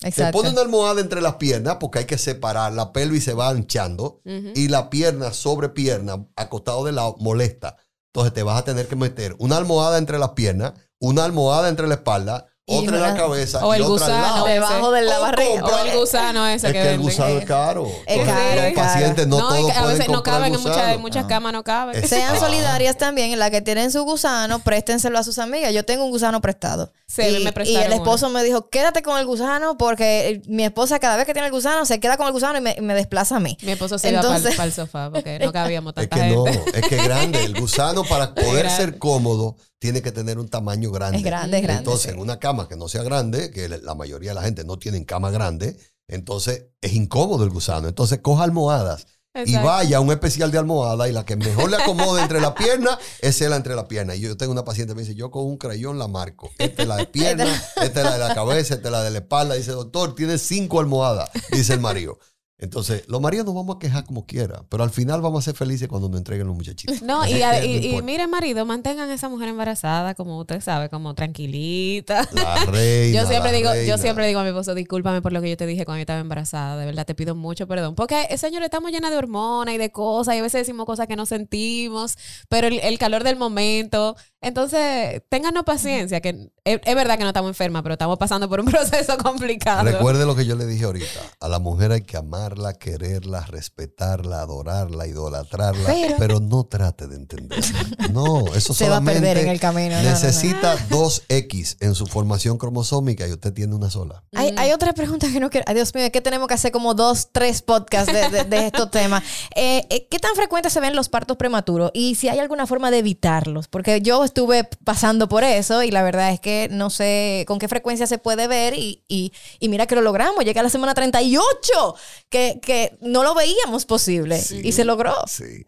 Te 0.00 0.08
Exacto. 0.08 0.38
pone 0.38 0.50
una 0.50 0.60
almohada 0.60 1.00
entre 1.00 1.20
las 1.20 1.36
piernas 1.36 1.76
porque 1.80 2.00
hay 2.00 2.04
que 2.04 2.18
separar. 2.18 2.72
La 2.72 2.92
pelvis 2.92 3.24
se 3.24 3.34
va 3.34 3.48
anchando 3.48 4.20
y 4.24 4.68
la 4.68 4.90
pierna 4.90 5.32
sobre 5.32 5.68
pierna, 5.70 6.26
acostado 6.36 6.84
de 6.84 6.92
lado, 6.92 7.16
molesta. 7.18 7.76
Entonces 8.12 8.32
te 8.32 8.42
vas 8.42 8.58
a 8.58 8.64
tener 8.64 8.88
que 8.88 8.96
meter 8.96 9.34
una 9.38 9.56
almohada 9.56 9.98
entre 9.98 10.18
las 10.18 10.30
piernas, 10.30 10.74
una 10.98 11.24
almohada 11.24 11.68
entre 11.68 11.86
la 11.86 11.94
espalda, 11.94 12.46
otra 12.68 12.96
en 12.96 13.02
la 13.02 13.14
cabeza 13.14 13.64
O 13.66 13.74
y 13.74 13.76
el 13.78 13.82
otra 13.82 14.06
al 14.06 14.12
gusano 14.12 14.34
lado. 14.34 14.46
Debajo 14.46 14.90
de 14.92 15.02
la 15.02 15.18
O 15.18 15.22
barriga. 15.22 15.64
O 15.64 15.84
el 15.84 15.98
gusano 15.98 16.46
ese 16.48 16.66
Es 16.68 16.72
que, 16.72 16.78
que 16.82 16.90
el 16.94 16.98
gusano 17.00 17.38
es 17.38 17.44
caro. 17.44 17.86
Es 18.06 18.18
Entonces, 18.18 18.34
caro, 18.34 18.54
los 18.56 18.64
es 18.64 18.74
pacientes 18.74 19.26
no, 19.26 19.36
y 19.36 19.40
todos 19.40 19.54
que 19.54 19.72
a 19.78 19.80
pueden 19.82 19.98
veces 19.98 20.12
no 20.12 20.22
caben 20.22 20.54
en 20.54 20.60
muchas, 20.60 20.74
gusano. 20.76 20.92
en 20.94 21.00
muchas 21.00 21.24
Ah. 21.24 21.28
camas, 21.28 21.52
no 21.52 21.64
caben. 21.64 21.96
Es- 22.02 22.08
Sean 22.10 22.36
Ah. 22.36 22.40
solidarias 22.40 22.96
también, 22.96 23.38
las 23.38 23.50
que 23.50 23.60
tienen 23.62 23.90
su 23.90 24.02
gusano, 24.04 24.58
préstenselo 24.60 25.18
a 25.18 25.22
sus 25.24 25.38
amigas. 25.38 25.72
Yo 25.72 25.84
tengo 25.84 26.04
un 26.04 26.10
gusano 26.10 26.40
prestado. 26.40 26.92
Sí, 27.06 27.22
y, 27.22 27.42
me 27.44 27.52
y 27.64 27.76
el 27.76 27.92
esposo 27.94 28.28
me 28.28 28.44
dijo, 28.44 28.68
quédate 28.68 29.02
con 29.02 29.18
el 29.18 29.24
gusano 29.24 29.78
porque 29.78 30.28
eh, 30.28 30.42
mi 30.46 30.62
esposa 30.64 30.98
cada 30.98 31.16
vez 31.16 31.24
que 31.24 31.32
tiene 31.32 31.46
el 31.46 31.52
gusano 31.52 31.86
se 31.86 31.98
queda 32.00 32.18
con 32.18 32.26
el 32.26 32.32
gusano 32.34 32.58
y 32.58 32.60
me, 32.60 32.94
desplaza 32.94 33.36
a 33.36 33.40
mí. 33.40 33.56
Mi 33.62 33.72
esposo 33.72 33.98
se 33.98 34.10
iba 34.10 34.20
para 34.20 34.36
Entonces- 34.36 34.58
el 34.60 34.72
sofá 34.72 35.10
porque 35.10 35.38
no 35.38 35.50
cabíamos 35.50 35.92
Es 35.96 36.08
tanta 36.08 36.16
que 36.26 36.34
no, 36.34 36.44
gente. 36.44 36.78
es 36.80 36.86
que 36.88 36.96
es 36.96 37.04
grande. 37.04 37.44
El 37.44 37.58
gusano 37.58 38.04
para 38.04 38.34
poder 38.34 38.68
ser 38.70 38.98
cómodo 38.98 39.56
tiene 39.78 40.02
que 40.02 40.12
tener 40.12 40.38
un 40.38 40.48
tamaño 40.48 40.90
grande. 40.90 41.18
Es 41.18 41.24
grande, 41.24 41.58
es 41.58 41.62
grande. 41.62 41.80
Entonces, 41.80 42.10
sí. 42.10 42.16
en 42.16 42.20
una 42.20 42.38
cama 42.38 42.68
que 42.68 42.76
no 42.76 42.88
sea 42.88 43.02
grande, 43.02 43.50
que 43.50 43.68
la 43.68 43.94
mayoría 43.94 44.30
de 44.30 44.34
la 44.34 44.42
gente 44.42 44.64
no 44.64 44.78
tienen 44.78 45.04
cama 45.04 45.30
grande, 45.30 45.76
entonces 46.08 46.66
es 46.80 46.92
incómodo 46.92 47.44
el 47.44 47.50
gusano. 47.50 47.88
Entonces, 47.88 48.20
coja 48.20 48.44
almohadas 48.44 49.06
y 49.46 49.54
vaya 49.56 49.98
a 49.98 50.00
un 50.00 50.10
especial 50.10 50.50
de 50.50 50.58
almohada 50.58 51.08
y 51.08 51.12
la 51.12 51.24
que 51.24 51.36
mejor 51.36 51.70
le 51.70 51.76
acomode 51.76 52.22
entre 52.22 52.40
la 52.40 52.54
pierna 52.54 52.98
es 53.20 53.40
la 53.40 53.56
entre 53.56 53.74
la 53.74 53.86
pierna. 53.86 54.14
Y 54.14 54.20
yo 54.20 54.36
tengo 54.36 54.52
una 54.52 54.64
paciente 54.64 54.92
que 54.92 54.96
me 54.96 55.02
dice, 55.02 55.14
yo 55.14 55.30
con 55.30 55.44
un 55.44 55.56
crayón 55.56 55.98
la 55.98 56.08
marco. 56.08 56.50
Esta 56.58 56.82
es 56.82 56.88
la 56.88 56.96
de 56.96 57.06
pierna, 57.06 57.44
esta 57.82 58.00
es 58.00 58.06
la 58.06 58.12
de 58.14 58.18
la 58.18 58.34
cabeza, 58.34 58.74
esta 58.74 58.88
es 58.88 58.92
la 58.92 59.02
de 59.02 59.10
la 59.10 59.18
espalda. 59.18 59.54
Dice, 59.54 59.72
doctor, 59.72 60.14
tiene 60.14 60.38
cinco 60.38 60.80
almohadas, 60.80 61.30
dice 61.52 61.74
el 61.74 61.80
marido. 61.80 62.18
Entonces, 62.60 63.04
los 63.06 63.20
maridos 63.20 63.46
nos 63.46 63.54
vamos 63.54 63.76
a 63.76 63.78
quejar 63.78 64.04
como 64.04 64.26
quiera, 64.26 64.64
pero 64.68 64.82
al 64.82 64.90
final 64.90 65.20
vamos 65.20 65.44
a 65.44 65.44
ser 65.44 65.54
felices 65.54 65.86
cuando 65.86 66.08
nos 66.08 66.18
entreguen 66.18 66.46
los 66.48 66.56
muchachitos. 66.56 67.02
No, 67.02 67.24
y, 67.28 67.40
a- 67.42 67.64
y, 67.64 67.68
no 67.68 67.72
y 67.74 67.86
importa. 67.86 68.04
miren, 68.06 68.30
marido, 68.30 68.66
mantengan 68.66 69.08
a 69.10 69.14
esa 69.14 69.28
mujer 69.28 69.48
embarazada, 69.48 70.14
como 70.14 70.38
usted 70.40 70.60
sabe, 70.60 70.88
como 70.88 71.14
tranquilita. 71.14 72.28
La 72.32 72.64
reina. 72.66 73.20
Yo 73.22 73.28
siempre 73.28 73.52
la 73.52 73.56
digo, 73.58 73.70
yo 73.86 73.96
siempre 73.98 74.26
digo 74.26 74.40
a 74.40 74.42
mi 74.42 74.48
esposo, 74.48 74.74
discúlpame 74.74 75.22
por 75.22 75.32
lo 75.32 75.40
que 75.40 75.50
yo 75.50 75.56
te 75.56 75.66
dije 75.66 75.84
cuando 75.84 75.98
yo 75.98 76.02
estaba 76.02 76.20
embarazada, 76.20 76.76
de 76.78 76.86
verdad 76.86 77.06
te 77.06 77.14
pido 77.14 77.34
mucho 77.36 77.66
perdón. 77.68 77.94
Porque, 77.94 78.26
eh, 78.28 78.38
señor, 78.38 78.62
estamos 78.64 78.90
llenas 78.90 79.10
de 79.12 79.16
hormonas 79.18 79.74
y 79.74 79.78
de 79.78 79.92
cosas, 79.92 80.34
y 80.34 80.38
a 80.38 80.42
veces 80.42 80.60
decimos 80.66 80.84
cosas 80.86 81.06
que 81.06 81.14
no 81.16 81.26
sentimos, 81.26 82.16
pero 82.48 82.66
el, 82.66 82.80
el 82.80 82.98
calor 82.98 83.22
del 83.24 83.36
momento. 83.36 84.16
Entonces, 84.40 85.22
ténganos 85.28 85.64
paciencia, 85.64 86.20
que 86.20 86.50
es, 86.64 86.80
es 86.84 86.94
verdad 86.94 87.16
que 87.18 87.22
no 87.24 87.28
estamos 87.30 87.48
enfermas, 87.50 87.82
pero 87.82 87.94
estamos 87.94 88.18
pasando 88.18 88.48
por 88.48 88.60
un 88.60 88.66
proceso 88.70 89.16
complicado. 89.18 89.84
Recuerde 89.84 90.24
lo 90.26 90.34
que 90.36 90.46
yo 90.46 90.54
le 90.56 90.66
dije 90.66 90.84
ahorita. 90.84 91.20
A 91.40 91.48
la 91.48 91.58
mujer 91.58 91.92
hay 91.92 92.02
que 92.02 92.16
amarla, 92.48 92.72
quererla, 92.74 93.42
respetarla, 93.46 94.40
adorarla, 94.40 95.06
idolatrarla, 95.06 95.84
pero, 95.86 96.14
Pero- 96.18 96.40
no 96.40 96.64
trate 96.64 97.06
de 97.06 97.16
entenderla. 97.16 97.86
No, 98.12 98.46
eso 98.54 98.72
Se 98.72 98.84
va 98.88 98.96
a 98.96 98.98
solamente 98.98 99.20
perder 99.20 99.38
en 99.44 99.48
el 99.50 99.60
camino, 99.60 99.90
no, 99.96 99.96
no, 99.96 100.02
no. 100.02 100.10
necesita 100.10 100.76
dos 100.88 101.22
X 101.28 101.76
en 101.80 101.94
su 101.94 102.06
formación 102.06 102.56
cromosómica 102.58 103.26
y 103.28 103.32
usted 103.32 103.52
tiene 103.52 103.74
una 103.74 103.90
sola. 103.90 104.22
Hay, 104.34 104.54
hay 104.56 104.72
otra 104.72 104.92
pregunta 104.94 105.28
que 105.30 105.40
no 105.40 105.50
quiero. 105.50 105.64
Ay, 105.68 105.74
Dios 105.74 105.94
mío, 105.94 106.04
es 106.04 106.10
que 106.10 106.20
tenemos 106.20 106.48
que 106.48 106.54
hacer 106.54 106.72
como 106.72 106.94
dos, 106.94 107.28
tres 107.32 107.60
podcasts 107.62 108.12
de, 108.12 108.28
de- 108.30 108.44
de 108.44 108.66
estos 108.66 108.90
temas. 108.90 109.22
Eh, 109.54 109.86
eh, 109.90 110.08
¿Qué 110.10 110.18
tan 110.18 110.34
frecuentes 110.34 110.72
se 110.72 110.80
ven 110.80 110.96
los 110.96 111.08
partos 111.08 111.36
prematuros? 111.36 111.90
Y 111.92 112.14
si 112.14 112.28
hay 112.28 112.38
alguna 112.38 112.66
forma 112.66 112.90
de 112.90 112.98
evitarlos. 112.98 113.68
Porque 113.68 114.00
yo 114.00 114.24
estuve 114.24 114.64
pasando 114.84 115.28
por 115.28 115.44
eso 115.44 115.82
y 115.82 115.90
la 115.90 116.02
verdad 116.02 116.32
es 116.32 116.40
que 116.40 116.68
no 116.70 116.88
sé 116.90 117.44
con 117.46 117.58
qué 117.58 117.68
frecuencia 117.68 118.06
se 118.06 118.18
puede 118.18 118.48
ver. 118.48 118.74
Y, 118.74 119.04
y- 119.08 119.32
y 119.60 119.68
mira 119.68 119.86
que 119.86 119.94
lo 119.94 120.00
logramos. 120.00 120.44
Llega 120.44 120.60
a 120.60 120.64
la 120.64 120.70
semana 120.70 120.94
38, 120.94 121.94
que, 122.30 122.37
que 122.62 122.96
no 123.00 123.22
lo 123.22 123.34
veíamos 123.34 123.86
posible. 123.86 124.40
Sí. 124.40 124.60
Y 124.64 124.72
se 124.72 124.84
logró. 124.84 125.14
Sí. 125.26 125.64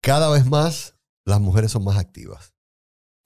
Cada 0.00 0.28
vez 0.30 0.46
más 0.46 0.94
las 1.24 1.40
mujeres 1.40 1.72
son 1.72 1.84
más 1.84 1.96
activas. 1.98 2.54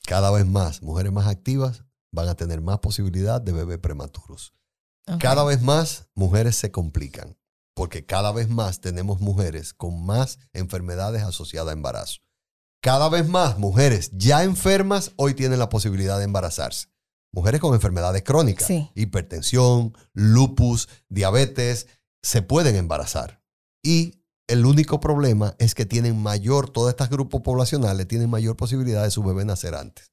Cada 0.07 0.31
vez 0.31 0.47
más 0.47 0.83
mujeres 0.83 1.13
más 1.13 1.27
activas 1.27 1.85
van 2.13 2.29
a 2.29 2.35
tener 2.35 2.61
más 2.61 2.79
posibilidad 2.79 3.41
de 3.41 3.53
bebés 3.53 3.79
prematuros. 3.79 4.55
Cada 5.19 5.43
vez 5.45 5.63
más 5.63 6.07
mujeres 6.15 6.57
se 6.57 6.71
complican, 6.71 7.39
porque 7.75 8.05
cada 8.05 8.31
vez 8.31 8.49
más 8.51 8.81
tenemos 8.81 9.21
mujeres 9.21 9.73
con 9.73 10.05
más 10.05 10.39
enfermedades 10.53 11.23
asociadas 11.23 11.71
a 11.71 11.73
embarazo. 11.73 12.21
Cada 12.83 13.09
vez 13.09 13.27
más 13.27 13.59
mujeres 13.59 14.11
ya 14.13 14.45
enfermas 14.45 15.13
hoy 15.17 15.35
tienen 15.35 15.59
la 15.59 15.69
posibilidad 15.71 16.19
de 16.19 16.25
embarazarse. 16.25 16.89
Mujeres 17.33 17.61
con 17.61 17.75
enfermedades 17.75 18.23
crónicas, 18.23 18.67
Sí. 18.69 18.91
hipertensión, 18.95 19.95
lupus, 20.13 20.89
diabetes, 21.09 21.87
se 22.23 22.43
pueden 22.43 22.77
embarazar. 22.77 23.43
Y 23.83 24.23
el 24.49 24.65
único 24.67 25.01
problema 25.01 25.55
es 25.59 25.75
que 25.75 25.87
tienen 25.87 26.21
mayor, 26.21 26.71
todos 26.71 26.91
estos 26.91 27.11
grupos 27.11 27.43
poblacionales 27.43 28.09
tienen 28.09 28.31
mayor 28.31 28.57
posibilidad 28.57 29.03
de 29.05 29.11
su 29.11 29.23
bebé 29.23 29.45
nacer 29.45 29.75
antes. 29.75 30.11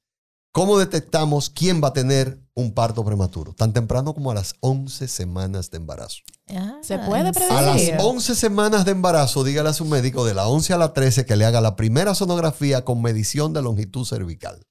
¿Cómo 0.52 0.78
detectamos 0.78 1.50
quién 1.50 1.82
va 1.84 1.88
a 1.88 1.92
tener 1.92 2.40
un 2.54 2.72
parto 2.72 3.04
prematuro? 3.04 3.52
Tan 3.52 3.74
temprano 3.74 4.14
como 4.14 4.30
a 4.30 4.34
las 4.34 4.54
11 4.60 5.06
semanas 5.06 5.70
de 5.70 5.76
embarazo. 5.76 6.20
Ah, 6.48 6.78
Se 6.80 6.98
puede 6.98 7.28
¿en 7.28 7.34
predecir. 7.34 7.56
A 7.58 7.60
las 7.60 7.80
Sí. 7.82 7.90
11 7.98 8.34
semanas 8.34 8.86
de 8.86 8.92
embarazo, 8.92 9.44
dígale 9.44 9.68
a 9.68 9.74
su 9.74 9.84
médico 9.84 10.24
de 10.24 10.32
la 10.32 10.48
11 10.48 10.72
a 10.72 10.78
la 10.78 10.94
13 10.94 11.26
que 11.26 11.36
le 11.36 11.44
haga 11.44 11.60
la 11.60 11.76
primera 11.76 12.14
sonografía 12.14 12.86
con 12.86 13.02
medición 13.02 13.52
de 13.52 13.60
longitud 13.60 14.06
cervical. 14.06 14.62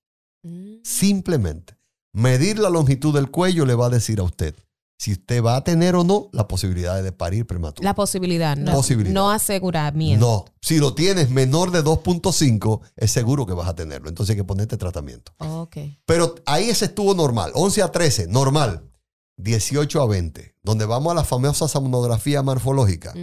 Mm. 0.41 0.77
Simplemente, 0.83 1.77
medir 2.13 2.57
la 2.57 2.71
longitud 2.71 3.13
del 3.13 3.29
cuello 3.29 3.65
le 3.67 3.75
va 3.75 3.86
a 3.88 3.89
decir 3.91 4.19
a 4.19 4.23
usted 4.23 4.55
si 4.97 5.11
usted 5.11 5.43
va 5.43 5.57
a 5.57 5.63
tener 5.63 5.95
o 5.95 6.03
no 6.03 6.29
la 6.31 6.47
posibilidad 6.47 7.01
de 7.03 7.11
parir 7.11 7.45
prematuro. 7.45 7.83
La 7.83 7.93
posibilidad, 7.95 8.55
no, 8.55 8.71
Posibilidad. 8.71 9.13
no 9.13 9.29
aseguramiento. 9.29 10.25
No, 10.25 10.45
si 10.61 10.77
lo 10.77 10.93
tienes 10.95 11.29
menor 11.29 11.71
de 11.71 11.83
2.5, 11.83 12.81
es 12.95 13.11
seguro 13.11 13.45
que 13.45 13.53
vas 13.53 13.67
a 13.67 13.75
tenerlo. 13.75 14.09
Entonces 14.09 14.31
hay 14.33 14.37
que 14.37 14.43
ponerte 14.45 14.77
tratamiento. 14.77 15.33
Ok. 15.39 15.77
Pero 16.05 16.35
ahí 16.45 16.69
ese 16.69 16.85
estuvo 16.85 17.13
normal. 17.13 17.51
11 17.55 17.81
a 17.83 17.91
13, 17.91 18.27
normal. 18.27 18.89
18 19.37 20.01
a 20.01 20.05
20, 20.07 20.55
donde 20.63 20.85
vamos 20.85 21.11
a 21.11 21.15
la 21.15 21.25
famosa 21.25 21.67
sonografía 21.67 22.41
morfológica. 22.41 23.13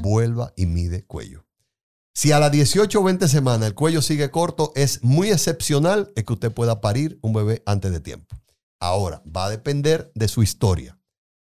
Vuelva 0.00 0.52
y 0.56 0.64
mide 0.66 1.04
cuello. 1.04 1.44
Si 2.14 2.32
a 2.32 2.40
las 2.40 2.50
18 2.50 2.98
o 2.98 3.04
20 3.04 3.28
semanas 3.28 3.68
el 3.68 3.74
cuello 3.74 4.02
sigue 4.02 4.30
corto, 4.30 4.72
es 4.74 5.04
muy 5.04 5.30
excepcional 5.30 6.10
el 6.16 6.24
que 6.24 6.32
usted 6.32 6.50
pueda 6.52 6.80
parir 6.80 7.18
un 7.22 7.32
bebé 7.34 7.62
antes 7.66 7.92
de 7.92 8.00
tiempo. 8.00 8.34
Ahora, 8.80 9.22
va 9.24 9.44
a 9.46 9.50
depender 9.50 10.10
de 10.14 10.26
su 10.28 10.42
historia. 10.42 10.97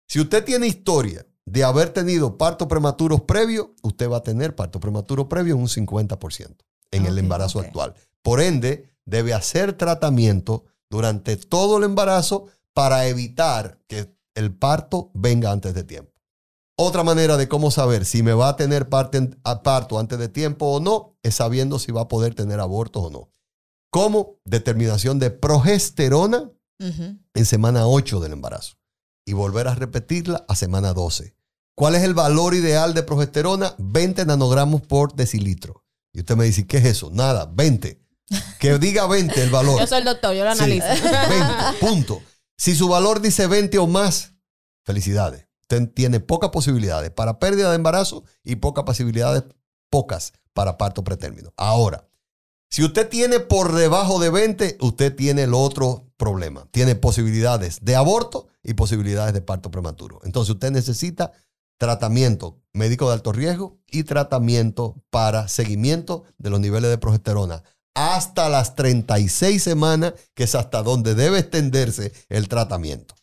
Si 0.09 0.21
usted 0.21 0.45
tiene 0.45 0.67
historia 0.67 1.27
de 1.45 1.65
haber 1.65 1.91
tenido 1.91 2.37
partos 2.39 2.67
prematuros 2.69 3.23
previos, 3.23 3.69
usted 3.83 4.09
va 4.11 4.19
a 4.19 4.23
tener 4.23 4.55
parto 4.57 4.81
prematuro 4.81 5.29
previo 5.29 5.55
en 5.55 5.61
un 5.61 5.69
50% 5.69 6.57
en 6.91 7.07
el 7.07 7.19
embarazo 7.19 7.61
actual. 7.61 7.95
Por 8.23 8.41
ende, 8.41 8.91
debe 9.05 9.35
hacer 9.35 9.75
tratamiento 9.75 10.65
durante 10.91 11.37
todo 11.37 11.77
el 11.79 11.85
embarazo 11.85 12.47
para 12.75 13.07
evitar 13.07 13.79
que 13.87 14.15
el 14.35 14.55
parto 14.55 15.11
venga 15.15 15.51
antes 15.53 15.75
de 15.75 15.85
tiempo. 15.85 16.13
Otra 16.77 17.03
manera 17.03 17.37
de 17.37 17.49
cómo 17.49 17.71
saber 17.71 18.05
si 18.05 18.23
me 18.23 18.33
va 18.33 18.51
a 18.51 18.57
tener 18.57 18.89
parte- 18.89 19.31
a 19.45 19.63
parto 19.63 19.99
antes 19.99 20.19
de 20.19 20.29
tiempo 20.29 20.67
o 20.67 20.81
no 20.81 21.17
es 21.23 21.35
sabiendo 21.35 21.79
si 21.79 21.93
va 21.93 22.03
a 22.03 22.09
poder 22.09 22.35
tener 22.35 22.61
abortos 22.61 23.05
o 23.07 23.11
no. 23.11 23.31
Como 23.91 24.37
determinación 24.45 25.19
de 25.19 25.31
progesterona 25.31 26.51
en 27.35 27.45
semana 27.45 27.87
8 27.89 28.21
del 28.21 28.33
embarazo 28.33 28.77
y 29.29 29.35
volver 29.35 29.69
a 29.69 29.75
repetirla 29.75 30.47
a 30.49 30.57
semana 30.57 30.95
12. 30.95 31.35
¿Cuál 31.75 31.95
es 31.95 32.03
el 32.03 32.15
valor 32.15 32.55
ideal 32.55 32.95
de 32.95 33.03
progesterona? 33.03 33.75
20 33.79 34.25
nanogramos 34.25 34.81
por 34.81 35.15
decilitro. 35.15 35.85
Y 36.15 36.21
usted 36.21 36.35
me 36.35 36.47
dice, 36.47 36.67
¿qué 36.67 36.79
es 36.79 36.87
eso? 36.87 37.11
Nada, 37.13 37.45
20. 37.53 38.01
Que 38.59 38.79
diga 38.79 39.07
20 39.07 39.43
el 39.43 39.51
valor. 39.51 39.79
Yo 39.81 39.87
soy 39.87 39.99
el 39.99 40.05
doctor, 40.05 40.35
yo 40.35 40.45
lo 40.45 40.55
Sí, 40.55 40.63
analizo. 40.63 40.87
20, 40.87 41.55
punto. 41.79 42.23
Si 42.57 42.75
su 42.75 42.89
valor 42.89 43.21
dice 43.21 43.47
20 43.47 43.77
o 43.79 43.87
más, 43.87 44.33
felicidades. 44.85 45.47
Usted 45.61 45.91
tiene 45.93 46.21
pocas 46.21 46.49
posibilidades 46.49 47.11
para 47.11 47.39
pérdida 47.39 47.69
de 47.69 47.77
embarazo 47.77 48.25
y 48.43 48.57
pocas 48.57 48.85
posibilidades, 48.85 49.45
pocas 49.91 50.33
para 50.55 50.79
parto 50.79 51.05
pretérmino. 51.05 51.53
Ahora, 51.59 52.08
si 52.71 52.85
usted 52.85 53.09
tiene 53.09 53.41
por 53.41 53.75
debajo 53.75 54.19
de 54.19 54.31
20, 54.31 54.79
usted 54.81 55.15
tiene 55.15 55.45
el 55.45 55.55
otro 55.55 56.07
problema. 56.17 56.67
Tiene 56.71 56.95
posibilidades 56.95 57.79
de 57.83 57.97
aborto 57.97 58.49
y 58.63 58.75
posibilidades 58.75 59.33
de 59.33 59.41
parto 59.41 59.71
prematuro. 59.71 60.21
Entonces 60.25 60.55
usted 60.55 60.71
necesita 60.71 61.33
tratamiento 61.79 62.61
médico 62.73 63.09
de 63.09 63.15
alto 63.15 63.33
riesgo 63.33 63.79
y 63.87 64.03
tratamiento 64.05 64.97
para 65.11 65.49
seguimiento 65.49 66.25
de 66.37 66.51
los 66.51 66.61
niveles 66.61 66.91
de 66.91 66.99
progesterona 66.99 67.63
hasta 67.95 68.49
las 68.49 68.77
36 68.77 69.61
semanas, 69.61 70.15
que 70.35 70.45
es 70.45 70.55
hasta 70.55 70.83
donde 70.83 71.15
debe 71.15 71.41
extenderse 71.41 72.13
el 72.29 72.49
tratamiento. 72.49 73.17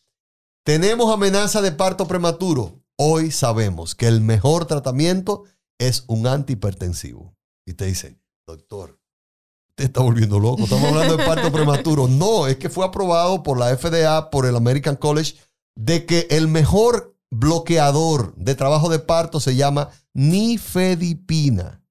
Tenemos 0.65 1.13
amenaza 1.13 1.61
de 1.61 1.71
parto 1.71 2.07
prematuro. 2.07 2.81
Hoy 2.97 3.31
sabemos 3.31 3.95
que 3.95 4.07
el 4.07 4.19
mejor 4.19 4.65
tratamiento 4.65 5.43
es 5.79 6.03
un 6.07 6.27
antihipertensivo. 6.27 7.35
Y 7.65 7.73
te 7.73 7.85
dice, 7.85 8.19
doctor, 8.45 8.99
usted 9.75 9.85
está 9.85 10.01
volviendo 10.01 10.39
loco. 10.39 10.63
Estamos 10.63 10.89
hablando 10.89 11.17
de 11.17 11.25
parto 11.25 11.51
prematuro. 11.51 12.07
No, 12.07 12.47
es 12.47 12.55
que 12.55 12.69
fue 12.69 12.85
aprobado 12.85 13.43
por 13.43 13.59
la 13.59 13.75
FDA, 13.75 14.29
por 14.29 14.45
el 14.45 14.55
American 14.55 14.95
College, 14.95 15.35
de 15.75 16.05
que 16.05 16.27
el 16.29 16.47
mejor 16.47 17.17
bloqueador 17.29 18.33
de 18.37 18.55
trabajo 18.55 18.87
de 18.87 18.99
parto 18.99 19.41
se 19.41 19.57
llama 19.57 19.89
nifedipina. 20.13 21.81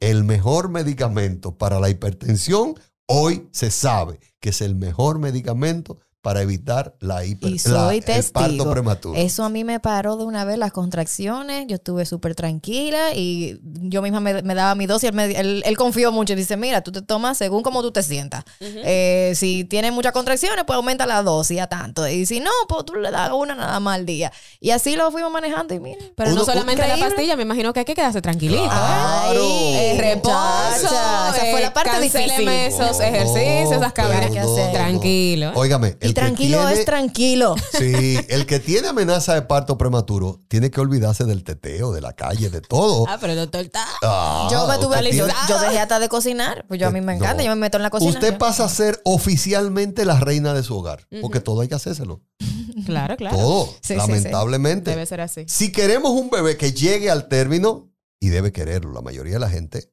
El 0.00 0.24
mejor 0.24 0.70
medicamento 0.70 1.56
para 1.56 1.78
la 1.78 1.88
hipertensión, 1.88 2.74
hoy 3.06 3.46
se 3.52 3.70
sabe 3.70 4.18
que 4.40 4.48
es 4.48 4.60
el 4.60 4.74
mejor 4.74 5.18
medicamento 5.20 5.98
para 6.24 6.40
evitar 6.40 6.94
la 7.00 7.22
hiper, 7.22 7.50
Y 7.50 7.58
la- 7.68 7.92
el 7.94 8.24
parto 8.32 8.70
prematuro. 8.70 9.14
Eso 9.14 9.44
a 9.44 9.50
mí 9.50 9.62
me 9.62 9.78
paró 9.78 10.16
de 10.16 10.24
una 10.24 10.46
vez 10.46 10.56
las 10.56 10.72
contracciones. 10.72 11.66
Yo 11.68 11.74
estuve 11.74 12.06
súper 12.06 12.34
tranquila 12.34 13.12
y 13.14 13.58
yo 13.62 14.00
misma 14.00 14.20
me, 14.20 14.42
me 14.42 14.54
daba 14.54 14.74
mi 14.74 14.86
dosis. 14.86 15.10
Él, 15.10 15.14
me- 15.14 15.38
él- 15.38 15.62
él 15.66 15.76
confió 15.76 16.12
mucho 16.12 16.32
y 16.32 16.36
dice: 16.36 16.56
Mira, 16.56 16.80
tú 16.82 16.92
te 16.92 17.02
tomas 17.02 17.36
según 17.36 17.62
como 17.62 17.82
tú 17.82 17.92
te 17.92 18.02
sientas. 18.02 18.42
Eh, 18.60 19.34
si 19.36 19.64
tienes 19.64 19.92
muchas 19.92 20.12
contracciones, 20.12 20.64
pues 20.66 20.76
aumenta 20.76 21.04
la 21.06 21.22
dosis 21.22 21.60
a 21.60 21.66
tanto. 21.66 22.08
Y 22.08 22.24
si 22.24 22.40
no, 22.40 22.50
pues 22.68 22.86
tú 22.86 22.94
le 22.94 23.10
das 23.10 23.30
una 23.32 23.54
nada 23.54 23.78
más 23.80 23.96
al 23.96 24.06
día. 24.06 24.32
Y 24.60 24.70
así 24.70 24.96
lo 24.96 25.10
fuimos 25.10 25.30
manejando. 25.30 25.74
Y 25.74 25.80
miren. 25.80 26.12
Pero 26.16 26.30
Uno- 26.30 26.38
no 26.40 26.44
solamente 26.46 26.88
la 26.88 26.96
pastilla, 26.96 27.36
me 27.36 27.42
imagino 27.42 27.74
que 27.74 27.80
hay 27.80 27.84
que 27.84 27.94
quedarse 27.94 28.22
tranquilito. 28.22 28.64
Claro. 28.64 29.40
¿eh? 29.42 29.92
Eh, 29.92 29.98
reposo. 30.00 30.34
Muchacha, 30.34 31.36
esa 31.36 31.50
fue 31.50 31.60
la 31.60 31.74
parte 31.74 31.90
cancéleme 31.90 32.38
difícil. 32.40 32.48
esos 32.82 33.00
ejercicios, 33.00 33.72
esas 33.72 33.92
cabinas. 33.92 34.30
que 34.30 34.40
hacer. 34.40 34.72
Tranquilo. 34.72 35.52
Óigame, 35.54 35.96
el 36.00 36.13
Tranquilo 36.14 36.58
tiene- 36.58 36.72
es 36.80 36.84
tranquilo. 36.84 37.54
Sí, 37.78 38.18
el 38.28 38.46
que 38.46 38.60
tiene 38.60 38.88
amenaza 38.88 39.34
de 39.34 39.42
parto 39.42 39.76
prematuro 39.78 40.40
tiene 40.48 40.70
que 40.70 40.80
olvidarse 40.80 41.24
del 41.24 41.44
teteo, 41.44 41.92
de 41.92 42.00
la 42.00 42.12
calle, 42.14 42.50
de 42.50 42.60
todo. 42.60 43.04
Ah, 43.08 43.18
pero 43.20 43.32
el 43.32 43.38
doctor 43.38 43.60
está. 43.64 43.84
Ah, 44.02 44.48
yo 44.50 44.66
me 44.66 44.78
tuve 44.78 44.98
tiene- 45.10 45.32
yo 45.48 45.58
dejé 45.60 45.78
hasta 45.80 45.98
de 45.98 46.08
cocinar. 46.08 46.64
Pues 46.68 46.80
yo 46.80 46.88
a 46.88 46.90
mí 46.90 47.00
me 47.00 47.14
encanta. 47.16 47.42
No. 47.42 47.48
Yo 47.48 47.50
me 47.50 47.56
meto 47.60 47.76
en 47.76 47.82
la 47.82 47.90
cocina. 47.90 48.10
Usted 48.12 48.32
yo- 48.32 48.38
pasa 48.38 48.64
a 48.64 48.68
ser 48.68 49.00
oficialmente 49.04 50.04
la 50.04 50.18
reina 50.20 50.54
de 50.54 50.62
su 50.62 50.76
hogar, 50.76 51.06
porque 51.20 51.40
todo 51.40 51.60
hay 51.60 51.68
que 51.68 51.74
hacérselo. 51.74 52.22
Claro, 52.86 53.16
claro. 53.16 53.36
Todo, 53.36 53.66
Sí, 53.66 53.76
sí, 53.82 53.94
lamentablemente. 53.94 54.90
Debe 54.90 55.06
ser 55.06 55.20
así. 55.20 55.44
Si 55.48 55.70
queremos 55.72 56.10
un 56.10 56.28
bebé 56.28 56.56
que 56.56 56.72
llegue 56.72 57.08
al 57.10 57.28
término, 57.28 57.90
y 58.20 58.28
debe 58.30 58.52
quererlo, 58.52 58.92
la 58.92 59.00
mayoría 59.00 59.34
de 59.34 59.38
la 59.38 59.48
gente 59.48 59.90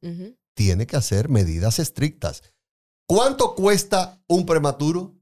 tiene 0.55 0.87
que 0.87 0.97
hacer 0.97 1.29
medidas 1.29 1.79
estrictas. 1.79 2.41
¿Cuánto 3.07 3.55
cuesta 3.55 4.19
un 4.27 4.45
prematuro? 4.45 5.13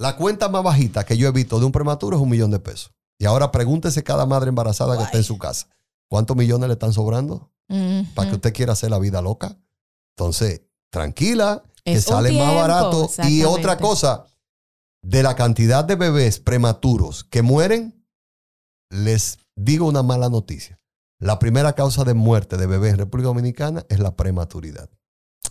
La 0.00 0.16
cuenta 0.16 0.48
más 0.48 0.62
bajita 0.64 1.04
que 1.04 1.18
yo 1.18 1.28
he 1.28 1.30
visto 1.30 1.60
de 1.60 1.66
un 1.66 1.72
prematuro 1.72 2.16
es 2.16 2.22
un 2.22 2.30
millón 2.30 2.50
de 2.50 2.58
pesos. 2.58 2.90
Y 3.18 3.26
ahora 3.26 3.52
pregúntese 3.52 4.02
cada 4.02 4.24
madre 4.24 4.48
embarazada 4.48 4.96
que 4.96 5.04
está 5.04 5.18
en 5.18 5.24
su 5.24 5.36
casa. 5.36 5.68
¿Cuántos 6.08 6.38
millones 6.38 6.68
le 6.68 6.72
están 6.72 6.94
sobrando 6.94 7.52
para 8.14 8.30
que 8.30 8.36
usted 8.36 8.54
quiera 8.54 8.72
hacer 8.72 8.90
la 8.90 8.98
vida 8.98 9.20
loca? 9.20 9.58
Entonces, 10.16 10.62
tranquila, 10.88 11.62
que 11.84 11.92
Es 11.92 12.04
sale 12.04 12.32
más 12.32 12.54
barato. 12.54 13.10
Y 13.28 13.44
otra 13.44 13.76
cosa, 13.76 14.24
de 15.02 15.22
la 15.22 15.36
cantidad 15.36 15.84
de 15.84 15.96
bebés 15.96 16.40
prematuros 16.40 17.24
que 17.24 17.42
mueren, 17.42 18.02
les 18.88 19.36
digo 19.54 19.86
una 19.86 20.02
mala 20.02 20.30
noticia. 20.30 20.80
La 21.18 21.38
primera 21.38 21.74
causa 21.74 22.04
de 22.04 22.14
muerte 22.14 22.56
de 22.56 22.66
bebés 22.66 22.92
en 22.94 23.00
República 23.00 23.26
Dominicana 23.28 23.84
es 23.90 23.98
la 23.98 24.16
prematuridad. 24.16 24.88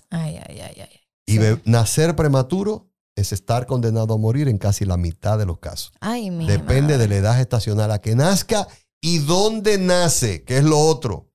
Ay, 0.10 0.38
ay, 0.48 0.60
ay, 0.60 0.82
ay. 0.82 1.00
Y 1.28 1.38
Sí. 1.38 1.62
nacer 1.66 2.16
prematuro 2.16 2.90
es 3.16 3.34
estar 3.34 3.66
condenado 3.66 4.14
a 4.14 4.18
morir 4.18 4.48
en 4.48 4.58
casi 4.58 4.86
la 4.86 4.98
mitad 4.98 5.38
de 5.38 5.46
los 5.46 5.60
casos. 5.60 5.92
Ay, 6.00 6.32
mi 6.32 6.48
Depende 6.48 6.94
madre. 6.94 6.98
de 6.98 7.08
la 7.08 7.16
edad 7.16 7.38
gestacional 7.38 7.92
a 7.92 8.00
que 8.00 8.16
nazca 8.16 8.68
y 9.02 9.20
dónde 9.20 9.78
nace, 9.78 10.44
que 10.44 10.58
es 10.58 10.64
lo 10.64 10.80
otro. 10.80 11.30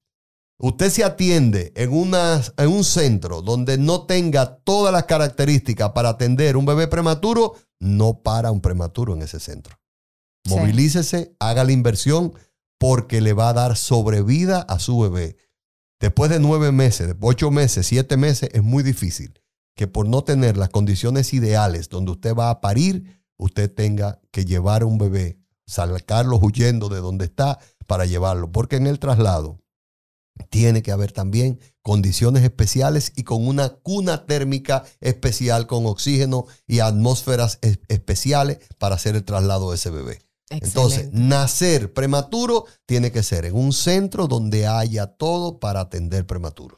Usted 0.58 0.90
se 0.90 1.04
atiende 1.04 1.72
en, 1.76 1.92
una, 1.92 2.40
en 2.56 2.68
un 2.68 2.84
centro 2.84 3.42
donde 3.42 3.76
no 3.76 4.06
tenga 4.06 4.56
todas 4.58 4.92
las 4.92 5.04
características 5.04 5.90
para 5.90 6.10
atender 6.10 6.56
un 6.56 6.64
bebé 6.64 6.86
prematuro, 6.88 7.54
no 7.80 8.22
para 8.22 8.50
un 8.50 8.60
prematuro 8.60 9.14
en 9.14 9.22
ese 9.22 9.40
centro. 9.40 9.78
Sí. 10.44 10.54
Movilícese, 10.54 11.34
haga 11.38 11.64
la 11.64 11.72
inversión 11.72 12.34
porque 12.78 13.20
le 13.20 13.32
va 13.32 13.48
a 13.48 13.54
dar 13.54 13.76
sobrevida 13.76 14.60
a 14.60 14.78
su 14.78 14.98
bebé. 15.00 15.36
Después 16.00 16.30
de 16.30 16.38
nueve 16.38 16.70
meses, 16.70 17.14
ocho 17.20 17.50
meses, 17.50 17.86
siete 17.86 18.16
meses, 18.16 18.50
es 18.52 18.62
muy 18.62 18.82
difícil 18.82 19.40
que 19.74 19.86
por 19.86 20.08
no 20.08 20.22
tener 20.24 20.56
las 20.56 20.68
condiciones 20.70 21.32
ideales 21.34 21.88
donde 21.88 22.12
usted 22.12 22.34
va 22.34 22.50
a 22.50 22.60
parir, 22.60 23.20
usted 23.36 23.72
tenga 23.72 24.20
que 24.30 24.44
llevar 24.44 24.82
a 24.82 24.86
un 24.86 24.98
bebé, 24.98 25.38
sacarlo 25.66 26.38
huyendo 26.38 26.88
de 26.88 27.00
donde 27.00 27.24
está 27.24 27.58
para 27.86 28.06
llevarlo. 28.06 28.52
Porque 28.52 28.76
en 28.76 28.86
el 28.86 28.98
traslado 28.98 29.60
tiene 30.50 30.82
que 30.82 30.90
haber 30.92 31.12
también 31.12 31.60
condiciones 31.82 32.42
especiales 32.42 33.12
y 33.16 33.22
con 33.22 33.46
una 33.46 33.68
cuna 33.68 34.26
térmica 34.26 34.84
especial 35.00 35.66
con 35.66 35.86
oxígeno 35.86 36.46
y 36.66 36.80
atmósferas 36.80 37.58
es- 37.62 37.78
especiales 37.88 38.58
para 38.78 38.96
hacer 38.96 39.14
el 39.16 39.24
traslado 39.24 39.70
de 39.70 39.76
ese 39.76 39.90
bebé. 39.90 40.20
Entonces, 40.50 41.08
nacer 41.12 41.92
prematuro 41.92 42.66
tiene 42.86 43.10
que 43.10 43.22
ser 43.22 43.44
en 43.44 43.56
un 43.56 43.72
centro 43.72 44.26
donde 44.28 44.66
haya 44.66 45.06
todo 45.06 45.58
para 45.58 45.80
atender 45.80 46.26
prematuro. 46.26 46.76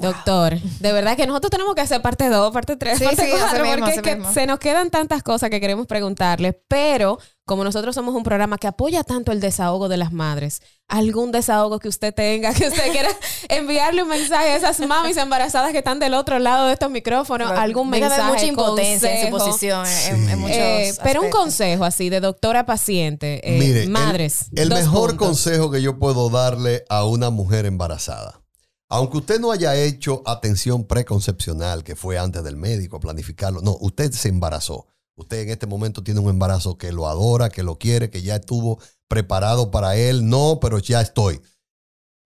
Doctor, 0.00 0.58
de 0.60 0.92
verdad 0.92 1.16
que 1.16 1.26
nosotros 1.26 1.50
tenemos 1.50 1.74
que 1.74 1.80
hacer 1.80 2.02
parte 2.02 2.28
2, 2.28 2.52
parte 2.52 2.76
3, 2.76 2.98
Sí, 2.98 3.04
parte 3.04 3.24
sí, 3.24 3.30
así 3.32 3.40
4, 3.40 3.62
mismo, 3.64 3.76
porque 3.78 3.90
así 3.90 3.98
es 3.98 4.02
que 4.02 4.16
mismo. 4.16 4.32
se 4.32 4.46
nos 4.46 4.58
quedan 4.58 4.90
tantas 4.90 5.22
cosas 5.22 5.48
que 5.50 5.60
queremos 5.60 5.86
preguntarle, 5.86 6.52
pero 6.68 7.18
como 7.46 7.62
nosotros 7.64 7.94
somos 7.94 8.14
un 8.14 8.22
programa 8.24 8.58
que 8.58 8.66
apoya 8.66 9.04
tanto 9.04 9.30
el 9.32 9.40
desahogo 9.40 9.88
de 9.88 9.96
las 9.96 10.12
madres, 10.12 10.60
algún 10.88 11.30
desahogo 11.32 11.78
que 11.78 11.88
usted 11.88 12.12
tenga, 12.12 12.52
que 12.52 12.66
usted 12.68 12.90
quiera 12.92 13.08
enviarle 13.48 14.02
un 14.02 14.08
mensaje 14.08 14.48
a 14.50 14.56
esas 14.56 14.80
mamis 14.80 15.16
embarazadas 15.16 15.72
que 15.72 15.78
están 15.78 15.98
del 16.00 16.14
otro 16.14 16.38
lado 16.40 16.66
de 16.66 16.72
estos 16.74 16.90
micrófonos, 16.90 17.48
Pero 17.48 17.60
algún 17.60 17.88
mensaje, 17.88 18.22
mucha 18.24 18.46
impotencia 18.46 19.20
en 19.20 19.26
su 19.26 19.30
posición 19.38 19.86
en- 19.86 20.14
en, 20.14 20.26
Sí. 20.26 20.32
en 20.32 20.38
muchos 20.40 20.56
Eh, 20.56 20.94
pero 21.04 21.22
un 21.22 21.30
consejo 21.30 21.84
así 21.84 22.10
de 22.10 22.20
doctora 22.20 22.66
paciente, 22.66 23.40
eh, 23.44 23.58
Mire, 23.58 23.86
madres. 23.86 24.46
El, 24.54 24.68
mejor 24.70 25.10
puntos. 25.10 25.28
consejo 25.28 25.70
que 25.70 25.80
yo 25.80 25.98
puedo 25.98 26.28
darle 26.30 26.84
a 26.88 27.04
una 27.04 27.30
mujer 27.30 27.64
embarazada, 27.66 28.40
aunque 28.88 29.18
usted 29.18 29.40
no 29.40 29.50
haya 29.50 29.74
hecho 29.74 30.22
atención 30.26 30.84
preconcepcional, 30.84 31.84
que 31.84 31.96
fue 31.96 32.18
antes 32.18 32.44
del 32.44 32.56
médico, 32.56 33.00
planificarlo, 33.00 33.60
no, 33.60 33.76
usted 33.80 34.12
se 34.12 34.28
embarazó. 34.28 34.86
Usted 35.16 35.40
en 35.42 35.50
este 35.50 35.66
momento 35.66 36.02
tiene 36.02 36.20
un 36.20 36.28
embarazo 36.28 36.76
que 36.76 36.92
lo 36.92 37.08
adora, 37.08 37.48
que 37.48 37.62
lo 37.62 37.78
quiere, 37.78 38.10
que 38.10 38.22
ya 38.22 38.36
estuvo 38.36 38.78
preparado 39.08 39.70
para 39.70 39.96
él. 39.96 40.28
No, 40.28 40.58
pero 40.60 40.78
ya 40.78 41.00
estoy. 41.00 41.40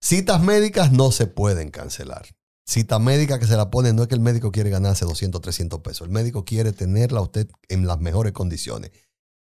Citas 0.01 0.41
médicas 0.41 0.91
no 0.91 1.11
se 1.11 1.27
pueden 1.27 1.71
cancelar. 1.71 2.27
Cita 2.65 2.99
médica 2.99 3.39
que 3.39 3.47
se 3.47 3.57
la 3.57 3.69
pone, 3.69 3.91
no 3.93 4.03
es 4.03 4.07
que 4.07 4.15
el 4.15 4.21
médico 4.21 4.51
quiere 4.51 4.69
ganarse 4.69 5.05
200, 5.05 5.41
300 5.41 5.81
pesos. 5.81 6.07
El 6.07 6.13
médico 6.13 6.45
quiere 6.45 6.73
tenerla 6.73 7.21
usted 7.21 7.49
en 7.69 7.87
las 7.87 7.99
mejores 7.99 8.33
condiciones. 8.33 8.91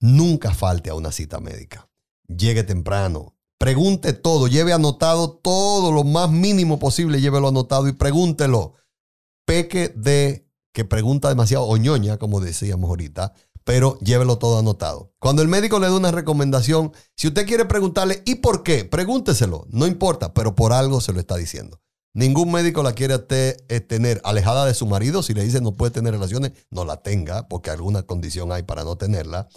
Nunca 0.01 0.55
falte 0.55 0.91
a 0.91 0.95
una 0.95 1.12
cita 1.12 1.41
médica. 1.41 1.89
Llegue 2.29 2.62
temprano. 2.62 3.36
Pregunte 3.59 4.12
todo. 4.12 4.48
Lleve 4.48 4.72
anotado 4.72 5.30
todo 5.30 5.92
lo 5.92 6.04
más 6.04 6.30
mínimo 6.30 6.78
posible. 6.78 7.20
Llévelo 7.20 7.48
anotado 7.48 7.88
y 7.88 7.92
pregúntelo. 7.92 8.74
Peque 9.46 9.88
de 9.96 10.46
que 10.72 10.84
pregunta 10.84 11.30
demasiado 11.30 11.64
o 11.64 11.76
ñoña, 11.78 12.18
como 12.18 12.40
decíamos 12.40 12.90
ahorita, 12.90 13.32
pero 13.64 13.98
llévelo 14.00 14.36
todo 14.36 14.59
anotado. 14.59 15.14
Cuando 15.18 15.40
el 15.40 15.48
médico 15.48 15.78
le 15.78 15.86
da 15.86 15.96
una 15.96 16.11
recomendación, 16.11 16.92
si 17.16 17.28
usted 17.28 17.46
quiere 17.46 17.64
preguntarle 17.64 18.22
¿y 18.26 18.36
por 18.36 18.62
qué? 18.62 18.84
Pregúnteselo, 18.84 19.66
no 19.70 19.86
importa, 19.86 20.34
pero 20.34 20.54
por 20.54 20.74
algo 20.74 21.00
se 21.00 21.14
lo 21.14 21.20
está 21.20 21.36
diciendo. 21.36 21.80
Ningún 22.12 22.50
médico 22.50 22.82
la 22.82 22.92
quiere 22.92 23.16
eh, 23.28 23.80
tener 23.80 24.20
alejada 24.24 24.66
de 24.66 24.72
su 24.74 24.86
marido. 24.86 25.22
Si 25.22 25.34
le 25.34 25.44
dice 25.44 25.61
no 25.61 25.72
puede 25.72 25.92
tener 25.92 26.12
relaciones, 26.12 26.52
no 26.70 26.84
la 26.84 27.02
tenga, 27.02 27.48
porque 27.48 27.70
alguna 27.70 28.04
condición 28.04 28.52
hay 28.52 28.62
para 28.62 28.84
no 28.84 28.96
tenerla. 28.96 29.48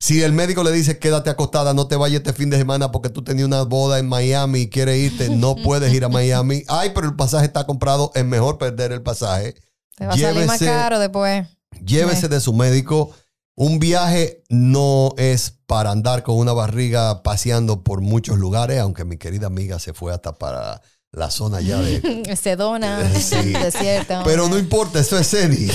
Si 0.00 0.22
el 0.22 0.32
médico 0.32 0.62
le 0.62 0.70
dice 0.70 0.98
quédate 0.98 1.28
acostada, 1.28 1.74
no 1.74 1.88
te 1.88 1.96
vayas 1.96 2.18
este 2.18 2.32
fin 2.32 2.50
de 2.50 2.56
semana 2.56 2.92
porque 2.92 3.08
tú 3.10 3.22
tenías 3.22 3.46
una 3.46 3.62
boda 3.62 3.98
en 3.98 4.08
Miami 4.08 4.60
y 4.60 4.70
quieres 4.70 4.96
irte, 4.96 5.28
no 5.28 5.56
puedes 5.64 5.92
ir 5.92 6.04
a 6.04 6.08
Miami. 6.08 6.62
Ay, 6.68 6.92
pero 6.94 7.08
el 7.08 7.16
pasaje 7.16 7.46
está 7.46 7.66
comprado, 7.66 8.12
es 8.14 8.24
mejor 8.24 8.58
perder 8.58 8.92
el 8.92 9.02
pasaje. 9.02 9.54
Te 9.96 10.06
va 10.06 10.14
a 10.14 10.18
salir 10.18 10.46
más 10.46 10.60
caro 10.60 11.00
después. 11.00 11.46
Llévese 11.84 12.28
de 12.28 12.40
su 12.40 12.52
médico. 12.52 13.10
Un 13.56 13.80
viaje 13.80 14.44
no 14.48 15.14
es 15.16 15.54
para 15.66 15.90
andar 15.90 16.22
con 16.22 16.36
una 16.36 16.52
barriga 16.52 17.24
paseando 17.24 17.82
por 17.82 18.00
muchos 18.00 18.38
lugares, 18.38 18.78
aunque 18.78 19.04
mi 19.04 19.16
querida 19.18 19.48
amiga 19.48 19.80
se 19.80 19.92
fue 19.92 20.14
hasta 20.14 20.32
para 20.38 20.80
la 21.10 21.30
zona 21.32 21.60
ya 21.60 21.80
de... 21.80 22.36
Sedona, 22.40 23.10
Sí. 23.18 23.34
desierto. 23.52 24.22
Pero 24.24 24.48
no 24.48 24.58
importa, 24.58 25.00
eso 25.00 25.18
es 25.18 25.28
Ceni. 25.28 25.68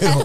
Pero, 0.00 0.24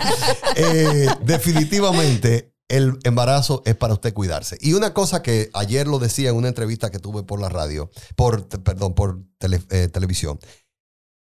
eh, 0.56 1.08
definitivamente 1.24 2.51
el 2.72 2.98
embarazo 3.04 3.62
es 3.66 3.76
para 3.76 3.94
usted 3.94 4.14
cuidarse. 4.14 4.58
Y 4.62 4.74
una 4.74 4.94
cosa 4.94 5.22
que 5.22 5.50
ayer 5.54 5.88
lo 5.88 6.00
decía 6.00 6.30
en 6.30 6.36
una 6.38 6.48
entrevista 6.48 6.90
que 6.90 7.00
tuve 7.00 7.24
por 7.24 7.40
la 7.40 7.50
radio, 7.50 7.92
por, 8.16 8.48
perdón, 8.48 8.94
por 8.94 9.20
tele- 9.40 9.64
eh, 9.70 9.88
televisión. 9.90 10.40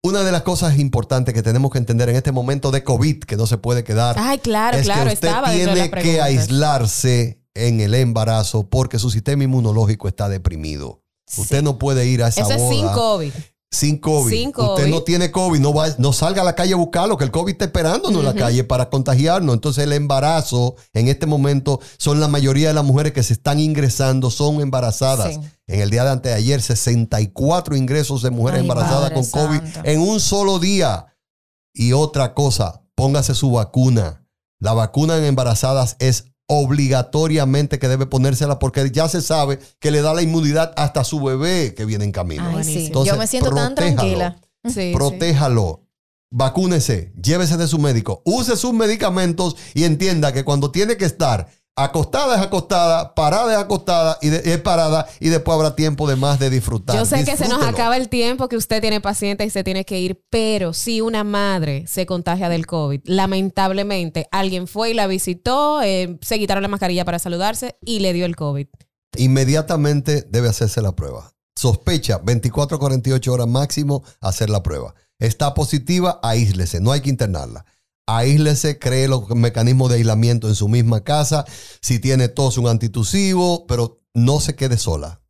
Una 0.05 0.23
de 0.23 0.31
las 0.31 0.41
cosas 0.41 0.79
importantes 0.79 1.33
que 1.33 1.43
tenemos 1.43 1.71
que 1.71 1.77
entender 1.77 2.09
en 2.09 2.15
este 2.15 2.31
momento 2.31 2.71
de 2.71 2.83
COVID, 2.83 3.23
que 3.23 3.37
no 3.37 3.47
se 3.47 3.57
puede 3.57 3.83
quedar, 3.83 4.15
Ay, 4.19 4.37
claro, 4.39 4.77
es 4.77 4.83
claro, 4.83 5.05
que 5.07 5.13
usted 5.13 5.27
estaba 5.27 5.51
dentro 5.51 5.75
de 5.75 5.89
tiene 5.89 6.01
que 6.01 6.21
aislarse 6.21 7.41
en 7.53 7.79
el 7.79 7.93
embarazo 7.93 8.69
porque 8.69 8.99
su 8.99 9.09
sistema 9.09 9.43
inmunológico 9.43 10.07
está 10.07 10.27
deprimido. 10.29 11.01
Usted 11.37 11.61
no 11.63 11.77
puede 11.77 12.05
ir 12.07 12.21
a 12.23 12.27
esa 12.27 12.41
Eso 12.41 12.51
es 12.53 12.57
boda 12.59 12.73
sin 12.75 12.87
COVID. 12.89 13.33
Sin 13.73 13.97
COVID. 13.97 14.31
Sin 14.31 14.53
Usted 14.55 14.87
no 14.87 15.01
tiene 15.01 15.31
COVID, 15.31 15.59
no, 15.59 15.73
va, 15.73 15.87
no 15.97 16.13
salga 16.13 16.41
a 16.41 16.45
la 16.45 16.55
calle 16.55 16.73
a 16.73 16.77
buscarlo, 16.77 17.17
que 17.17 17.23
el 17.23 17.31
COVID 17.31 17.53
está 17.53 17.65
esperándonos 17.65 18.19
en 18.19 18.25
la 18.25 18.35
calle 18.35 18.63
para 18.63 18.89
contagiarnos. 18.89 19.53
Entonces 19.53 19.83
el 19.83 19.93
embarazo 19.93 20.75
en 20.93 21.07
este 21.07 21.25
momento 21.25 21.79
son 21.97 22.19
la 22.19 22.27
mayoría 22.27 22.67
de 22.69 22.73
las 22.75 22.85
mujeres 22.85 23.13
que 23.13 23.23
se 23.23 23.33
están 23.33 23.59
ingresando, 23.59 24.29
son 24.29 24.61
embarazadas. 24.61 25.33
Sí. 25.33 25.39
En 25.67 25.81
el 25.81 25.89
día 25.89 26.03
de 26.03 26.11
anteayer, 26.11 26.61
64 26.61 27.75
ingresos 27.75 28.21
de 28.21 28.29
mujeres 28.29 28.59
Ay, 28.59 28.65
embarazadas 28.65 29.11
con 29.11 29.25
COVID 29.25 29.59
Santo. 29.59 29.89
en 29.89 30.01
un 30.01 30.19
solo 30.19 30.59
día. 30.59 31.07
Y 31.73 31.93
otra 31.93 32.35
cosa, 32.35 32.83
póngase 32.95 33.33
su 33.33 33.51
vacuna. 33.51 34.23
La 34.59 34.73
vacuna 34.73 35.17
en 35.17 35.23
embarazadas 35.23 35.95
es 35.99 36.32
obligatoriamente 36.47 37.79
que 37.79 37.87
debe 37.87 38.05
ponérsela 38.05 38.59
porque 38.59 38.91
ya 38.91 39.07
se 39.07 39.21
sabe 39.21 39.59
que 39.79 39.91
le 39.91 40.01
da 40.01 40.13
la 40.13 40.21
inmunidad 40.21 40.73
hasta 40.75 41.01
a 41.01 41.03
su 41.03 41.21
bebé 41.21 41.73
que 41.73 41.85
viene 41.85 42.05
en 42.05 42.11
camino. 42.11 42.43
Ay, 42.45 42.63
sí. 42.63 42.73
Buenísimo. 42.73 43.05
Yo 43.05 43.17
me 43.17 43.27
siento 43.27 43.49
tan 43.51 43.75
protéjalo. 43.75 43.97
tranquila. 43.97 44.41
Sí, 44.65 44.71
sí. 44.73 44.91
Protéjalo. 44.93 45.81
Vacúnese, 46.35 47.13
llévese 47.21 47.57
de 47.57 47.67
su 47.67 47.77
médico, 47.77 48.23
use 48.25 48.57
sus 48.57 48.73
medicamentos 48.73 49.55
y 49.75 49.83
entienda 49.83 50.33
que 50.33 50.43
cuando 50.43 50.71
tiene 50.71 50.97
que 50.97 51.05
estar 51.05 51.47
acostada 51.75 52.35
es 52.35 52.41
acostada, 52.41 53.15
parada 53.15 53.51
es 53.53 53.57
acostada 53.59 54.17
y 54.21 54.29
de- 54.29 54.53
es 54.53 54.61
parada 54.61 55.07
y 55.19 55.29
después 55.29 55.55
habrá 55.55 55.75
tiempo 55.75 56.07
de 56.07 56.15
más 56.15 56.37
de 56.39 56.49
disfrutar. 56.49 56.95
Yo 56.95 57.05
sé 57.05 57.25
que 57.25 57.35
se 57.35 57.47
nos 57.47 57.63
acaba 57.63 57.97
el 57.97 58.09
tiempo, 58.09 58.47
que 58.47 58.57
usted 58.57 58.79
tiene 58.81 59.01
paciente 59.01 59.43
y 59.45 59.49
se 59.49 59.63
tiene 59.63 59.83
que 59.85 59.99
ir, 59.99 60.23
pero 60.29 60.73
si 60.73 61.01
una 61.01 61.23
madre 61.23 61.85
se 61.87 62.05
contagia 62.05 62.49
del 62.49 62.67
COVID, 62.67 63.01
lamentablemente 63.05 64.27
alguien 64.31 64.67
fue 64.67 64.91
y 64.91 64.93
la 64.93 65.07
visitó, 65.07 65.81
eh, 65.81 66.17
se 66.21 66.37
quitaron 66.39 66.61
la 66.63 66.69
mascarilla 66.69 67.05
para 67.05 67.19
saludarse 67.19 67.75
y 67.83 67.99
le 67.99 68.13
dio 68.13 68.25
el 68.25 68.35
COVID. 68.35 68.67
Inmediatamente 69.17 70.25
debe 70.29 70.49
hacerse 70.49 70.81
la 70.81 70.91
prueba. 70.95 71.33
Sospecha, 71.55 72.19
24 72.23 72.77
a 72.77 72.79
48 72.79 73.33
horas 73.33 73.47
máximo 73.47 74.03
hacer 74.21 74.49
la 74.49 74.61
prueba. 74.63 74.93
Está 75.19 75.53
positiva, 75.53 76.19
aíslese, 76.23 76.81
no 76.81 76.91
hay 76.91 77.01
que 77.01 77.09
internarla. 77.09 77.65
Aíslese, 78.05 78.79
cree 78.79 79.07
los 79.07 79.29
mecanismos 79.29 79.89
de 79.89 79.95
aislamiento 79.95 80.49
en 80.49 80.55
su 80.55 80.67
misma 80.67 81.03
casa. 81.03 81.45
Si 81.81 81.99
tiene 81.99 82.27
tos, 82.27 82.57
un 82.57 82.67
antitusivo, 82.67 83.65
pero 83.65 84.01
no 84.13 84.39
se 84.41 84.55
quede 84.55 84.77
sola. 84.77 85.21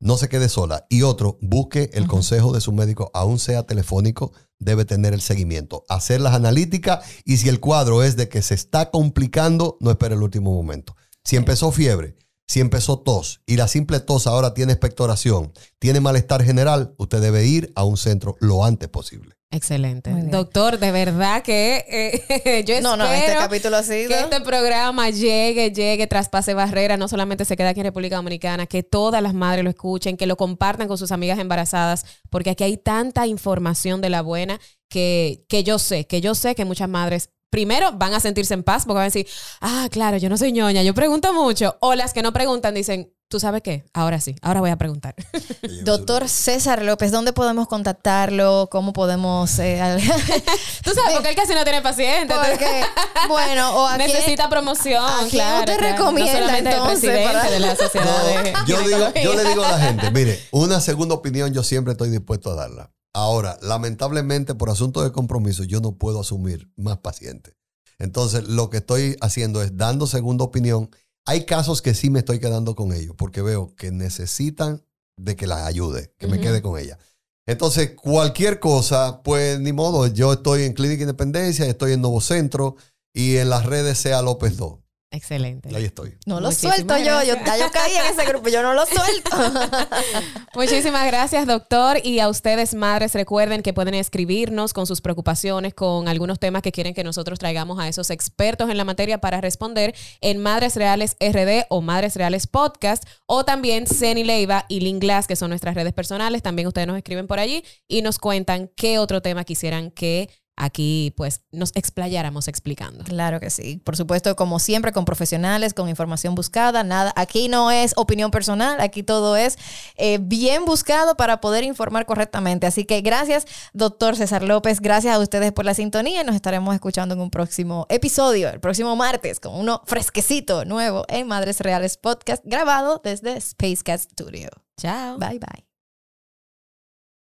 No 0.00 0.16
se 0.16 0.28
quede 0.28 0.48
sola. 0.48 0.86
Y 0.88 1.02
otro, 1.02 1.38
busque 1.42 1.90
el 1.92 2.06
consejo 2.06 2.52
de 2.52 2.60
su 2.60 2.72
médico, 2.72 3.10
aún 3.14 3.38
sea 3.38 3.64
telefónico, 3.64 4.32
debe 4.58 4.84
tener 4.84 5.12
el 5.12 5.20
seguimiento. 5.20 5.84
Hacer 5.88 6.20
las 6.20 6.34
analíticas 6.34 7.04
y 7.24 7.36
si 7.36 7.48
el 7.48 7.60
cuadro 7.60 8.02
es 8.02 8.16
de 8.16 8.28
que 8.28 8.42
se 8.42 8.54
está 8.54 8.90
complicando, 8.90 9.76
no 9.80 9.90
espere 9.90 10.14
el 10.14 10.22
último 10.22 10.52
momento. 10.54 10.96
Si 11.24 11.36
empezó 11.36 11.70
fiebre, 11.70 12.16
si 12.48 12.60
empezó 12.60 12.98
tos 12.98 13.42
y 13.46 13.56
la 13.56 13.68
simple 13.68 14.00
tos 14.00 14.26
ahora 14.26 14.54
tiene 14.54 14.72
expectoración, 14.72 15.52
tiene 15.78 16.00
malestar 16.00 16.42
general, 16.42 16.94
usted 16.98 17.20
debe 17.20 17.46
ir 17.46 17.72
a 17.76 17.84
un 17.84 17.96
centro 17.96 18.36
lo 18.40 18.64
antes 18.64 18.88
posible. 18.88 19.36
Excelente. 19.54 20.10
Doctor, 20.10 20.78
de 20.78 20.90
verdad 20.90 21.42
que 21.42 21.84
eh, 21.86 22.64
yo 22.66 22.80
No, 22.80 22.94
espero 22.94 22.96
no, 22.96 23.12
este 23.12 23.34
capítulo 23.34 23.76
ha 23.76 23.82
sido. 23.82 24.08
que 24.08 24.18
este 24.18 24.40
programa 24.40 25.10
llegue, 25.10 25.70
llegue, 25.70 26.06
traspase 26.06 26.54
barreras, 26.54 26.98
no 26.98 27.06
solamente 27.06 27.44
se 27.44 27.54
quede 27.54 27.68
aquí 27.68 27.80
en 27.80 27.86
República 27.86 28.16
Dominicana, 28.16 28.66
que 28.66 28.82
todas 28.82 29.22
las 29.22 29.34
madres 29.34 29.62
lo 29.62 29.68
escuchen, 29.68 30.16
que 30.16 30.26
lo 30.26 30.36
compartan 30.38 30.88
con 30.88 30.96
sus 30.96 31.12
amigas 31.12 31.38
embarazadas, 31.38 32.06
porque 32.30 32.48
aquí 32.48 32.64
hay 32.64 32.78
tanta 32.78 33.26
información 33.26 34.00
de 34.00 34.08
la 34.08 34.22
buena 34.22 34.58
que, 34.88 35.44
que 35.50 35.62
yo 35.62 35.78
sé, 35.78 36.06
que 36.06 36.22
yo 36.22 36.34
sé 36.34 36.54
que 36.54 36.64
muchas 36.64 36.88
madres 36.88 37.28
primero 37.50 37.92
van 37.92 38.14
a 38.14 38.20
sentirse 38.20 38.54
en 38.54 38.62
paz 38.62 38.84
porque 38.86 38.94
van 38.94 39.02
a 39.02 39.04
decir, 39.04 39.26
ah, 39.60 39.86
claro, 39.90 40.16
yo 40.16 40.30
no 40.30 40.38
soy 40.38 40.52
ñoña, 40.52 40.82
yo 40.82 40.94
pregunto 40.94 41.34
mucho. 41.34 41.76
O 41.80 41.94
las 41.94 42.14
que 42.14 42.22
no 42.22 42.32
preguntan 42.32 42.74
dicen, 42.74 43.12
¿tú 43.32 43.40
sabes 43.40 43.62
qué? 43.62 43.82
Ahora 43.94 44.20
sí, 44.20 44.36
ahora 44.42 44.60
voy 44.60 44.68
a 44.68 44.76
preguntar. 44.76 45.14
Doctor 45.84 46.28
César 46.28 46.82
López, 46.82 47.10
¿dónde 47.10 47.32
podemos 47.32 47.66
contactarlo? 47.66 48.68
¿Cómo 48.70 48.92
podemos...? 48.92 49.58
eh, 49.58 49.80
al- 49.80 50.00
Tú 50.02 50.90
sabes, 50.94 51.14
porque 51.14 51.30
él 51.30 51.34
casi 51.34 51.54
no 51.54 51.64
tiene 51.64 51.80
pacientes. 51.80 52.36
Porque, 52.36 52.82
bueno, 53.28 53.74
o 53.74 53.86
aquí... 53.88 54.04
Necesita 54.04 54.50
promoción, 54.50 55.02
¿A 55.02 55.26
claro. 55.30 55.72
recomienda, 55.78 56.40
no 56.52 56.56
entonces, 56.58 57.04
el 57.04 57.10
presidente 57.10 57.32
para- 57.32 57.50
de 57.50 57.60
la 57.60 57.74
sociedad 57.76 58.26
de 58.44 58.52
yo, 58.66 58.80
digo, 58.82 59.14
yo 59.24 59.34
le 59.34 59.48
digo 59.48 59.64
a 59.64 59.70
la 59.72 59.78
gente, 59.78 60.10
mire, 60.10 60.38
una 60.50 60.80
segunda 60.82 61.14
opinión 61.14 61.54
yo 61.54 61.62
siempre 61.62 61.92
estoy 61.92 62.10
dispuesto 62.10 62.50
a 62.50 62.54
darla. 62.54 62.92
Ahora, 63.14 63.58
lamentablemente 63.62 64.54
por 64.54 64.68
asunto 64.68 65.02
de 65.02 65.10
compromiso 65.12 65.64
yo 65.64 65.80
no 65.80 65.92
puedo 65.96 66.20
asumir 66.20 66.70
más 66.76 66.98
pacientes. 66.98 67.54
Entonces, 67.98 68.44
lo 68.48 68.68
que 68.68 68.78
estoy 68.78 69.16
haciendo 69.20 69.62
es 69.62 69.76
dando 69.76 70.06
segunda 70.06 70.44
opinión. 70.44 70.90
Hay 71.26 71.44
casos 71.44 71.82
que 71.82 71.94
sí 71.94 72.10
me 72.10 72.20
estoy 72.20 72.40
quedando 72.40 72.74
con 72.74 72.92
ellos 72.92 73.14
porque 73.16 73.42
veo 73.42 73.74
que 73.76 73.90
necesitan 73.90 74.84
de 75.16 75.36
que 75.36 75.46
las 75.46 75.66
ayude, 75.66 76.12
que 76.18 76.26
me 76.26 76.40
quede 76.40 76.62
con 76.62 76.78
ella. 76.78 76.98
Entonces, 77.46 77.92
cualquier 77.94 78.60
cosa, 78.60 79.22
pues 79.22 79.58
ni 79.60 79.72
modo, 79.72 80.06
yo 80.06 80.32
estoy 80.32 80.62
en 80.62 80.74
Clínica 80.74 81.02
Independencia, 81.02 81.66
estoy 81.66 81.92
en 81.92 82.00
Nuevo 82.00 82.20
Centro 82.20 82.76
y 83.12 83.36
en 83.36 83.50
las 83.50 83.66
redes 83.66 83.98
sea 83.98 84.22
López 84.22 84.56
2. 84.56 84.81
Excelente. 85.12 85.68
Ahí 85.76 85.84
estoy. 85.84 86.16
No 86.24 86.40
lo 86.40 86.48
Muchísimas 86.48 86.76
suelto 86.76 86.96
yo, 86.96 87.22
yo, 87.22 87.34
gracias. 87.34 87.58
ya 87.58 87.66
yo 87.66 87.70
caí 87.70 87.94
en 87.96 88.06
ese 88.06 88.24
grupo, 88.24 88.48
yo 88.48 88.62
no 88.62 88.72
lo 88.72 88.86
suelto. 88.86 89.30
Muchísimas 90.54 91.06
gracias, 91.06 91.46
doctor. 91.46 91.98
Y 92.02 92.18
a 92.20 92.30
ustedes, 92.30 92.74
madres, 92.74 93.14
recuerden 93.14 93.62
que 93.62 93.74
pueden 93.74 93.92
escribirnos 93.92 94.72
con 94.72 94.86
sus 94.86 95.02
preocupaciones, 95.02 95.74
con 95.74 96.08
algunos 96.08 96.38
temas 96.38 96.62
que 96.62 96.72
quieren 96.72 96.94
que 96.94 97.04
nosotros 97.04 97.38
traigamos 97.38 97.78
a 97.78 97.88
esos 97.88 98.08
expertos 98.08 98.70
en 98.70 98.78
la 98.78 98.84
materia 98.84 99.18
para 99.18 99.42
responder 99.42 99.94
en 100.22 100.42
Madres 100.42 100.76
Reales 100.76 101.16
RD 101.20 101.66
o 101.68 101.82
Madres 101.82 102.16
Reales 102.16 102.46
Podcast, 102.46 103.04
o 103.26 103.44
también 103.44 103.86
Ceni 103.86 104.24
Leiva 104.24 104.64
y 104.70 104.80
Lynn 104.80 104.98
Glass, 104.98 105.26
que 105.26 105.36
son 105.36 105.50
nuestras 105.50 105.74
redes 105.74 105.92
personales. 105.92 106.40
También 106.40 106.68
ustedes 106.68 106.86
nos 106.86 106.96
escriben 106.96 107.26
por 107.26 107.38
allí 107.38 107.62
y 107.86 108.00
nos 108.00 108.18
cuentan 108.18 108.70
qué 108.76 108.98
otro 108.98 109.20
tema 109.20 109.44
quisieran 109.44 109.90
que 109.90 110.30
aquí 110.56 111.12
pues 111.16 111.42
nos 111.50 111.72
explayáramos 111.74 112.48
explicando. 112.48 113.04
Claro 113.04 113.40
que 113.40 113.50
sí. 113.50 113.80
Por 113.84 113.96
supuesto, 113.96 114.36
como 114.36 114.58
siempre, 114.58 114.92
con 114.92 115.04
profesionales, 115.04 115.74
con 115.74 115.88
información 115.88 116.34
buscada. 116.34 116.84
Nada, 116.84 117.12
aquí 117.16 117.48
no 117.48 117.70
es 117.70 117.92
opinión 117.96 118.30
personal, 118.30 118.80
aquí 118.80 119.02
todo 119.02 119.36
es 119.36 119.58
eh, 119.96 120.18
bien 120.20 120.64
buscado 120.64 121.16
para 121.16 121.40
poder 121.40 121.64
informar 121.64 122.06
correctamente. 122.06 122.66
Así 122.66 122.84
que 122.84 123.00
gracias, 123.00 123.46
doctor 123.72 124.16
César 124.16 124.42
López. 124.42 124.80
Gracias 124.80 125.14
a 125.14 125.18
ustedes 125.18 125.52
por 125.52 125.64
la 125.64 125.74
sintonía 125.74 126.22
y 126.22 126.24
nos 126.24 126.34
estaremos 126.34 126.74
escuchando 126.74 127.14
en 127.14 127.20
un 127.20 127.30
próximo 127.30 127.86
episodio, 127.88 128.48
el 128.50 128.60
próximo 128.60 128.96
martes, 128.96 129.40
con 129.40 129.54
uno 129.54 129.82
fresquecito, 129.86 130.64
nuevo 130.64 131.04
en 131.08 131.26
Madres 131.26 131.60
Reales 131.60 131.96
Podcast, 131.96 132.42
grabado 132.44 133.00
desde 133.02 133.36
Space 133.36 133.82
Cat 133.84 134.00
Studio. 134.00 134.48
Chao. 134.76 135.18
Bye 135.18 135.38
bye. 135.38 135.71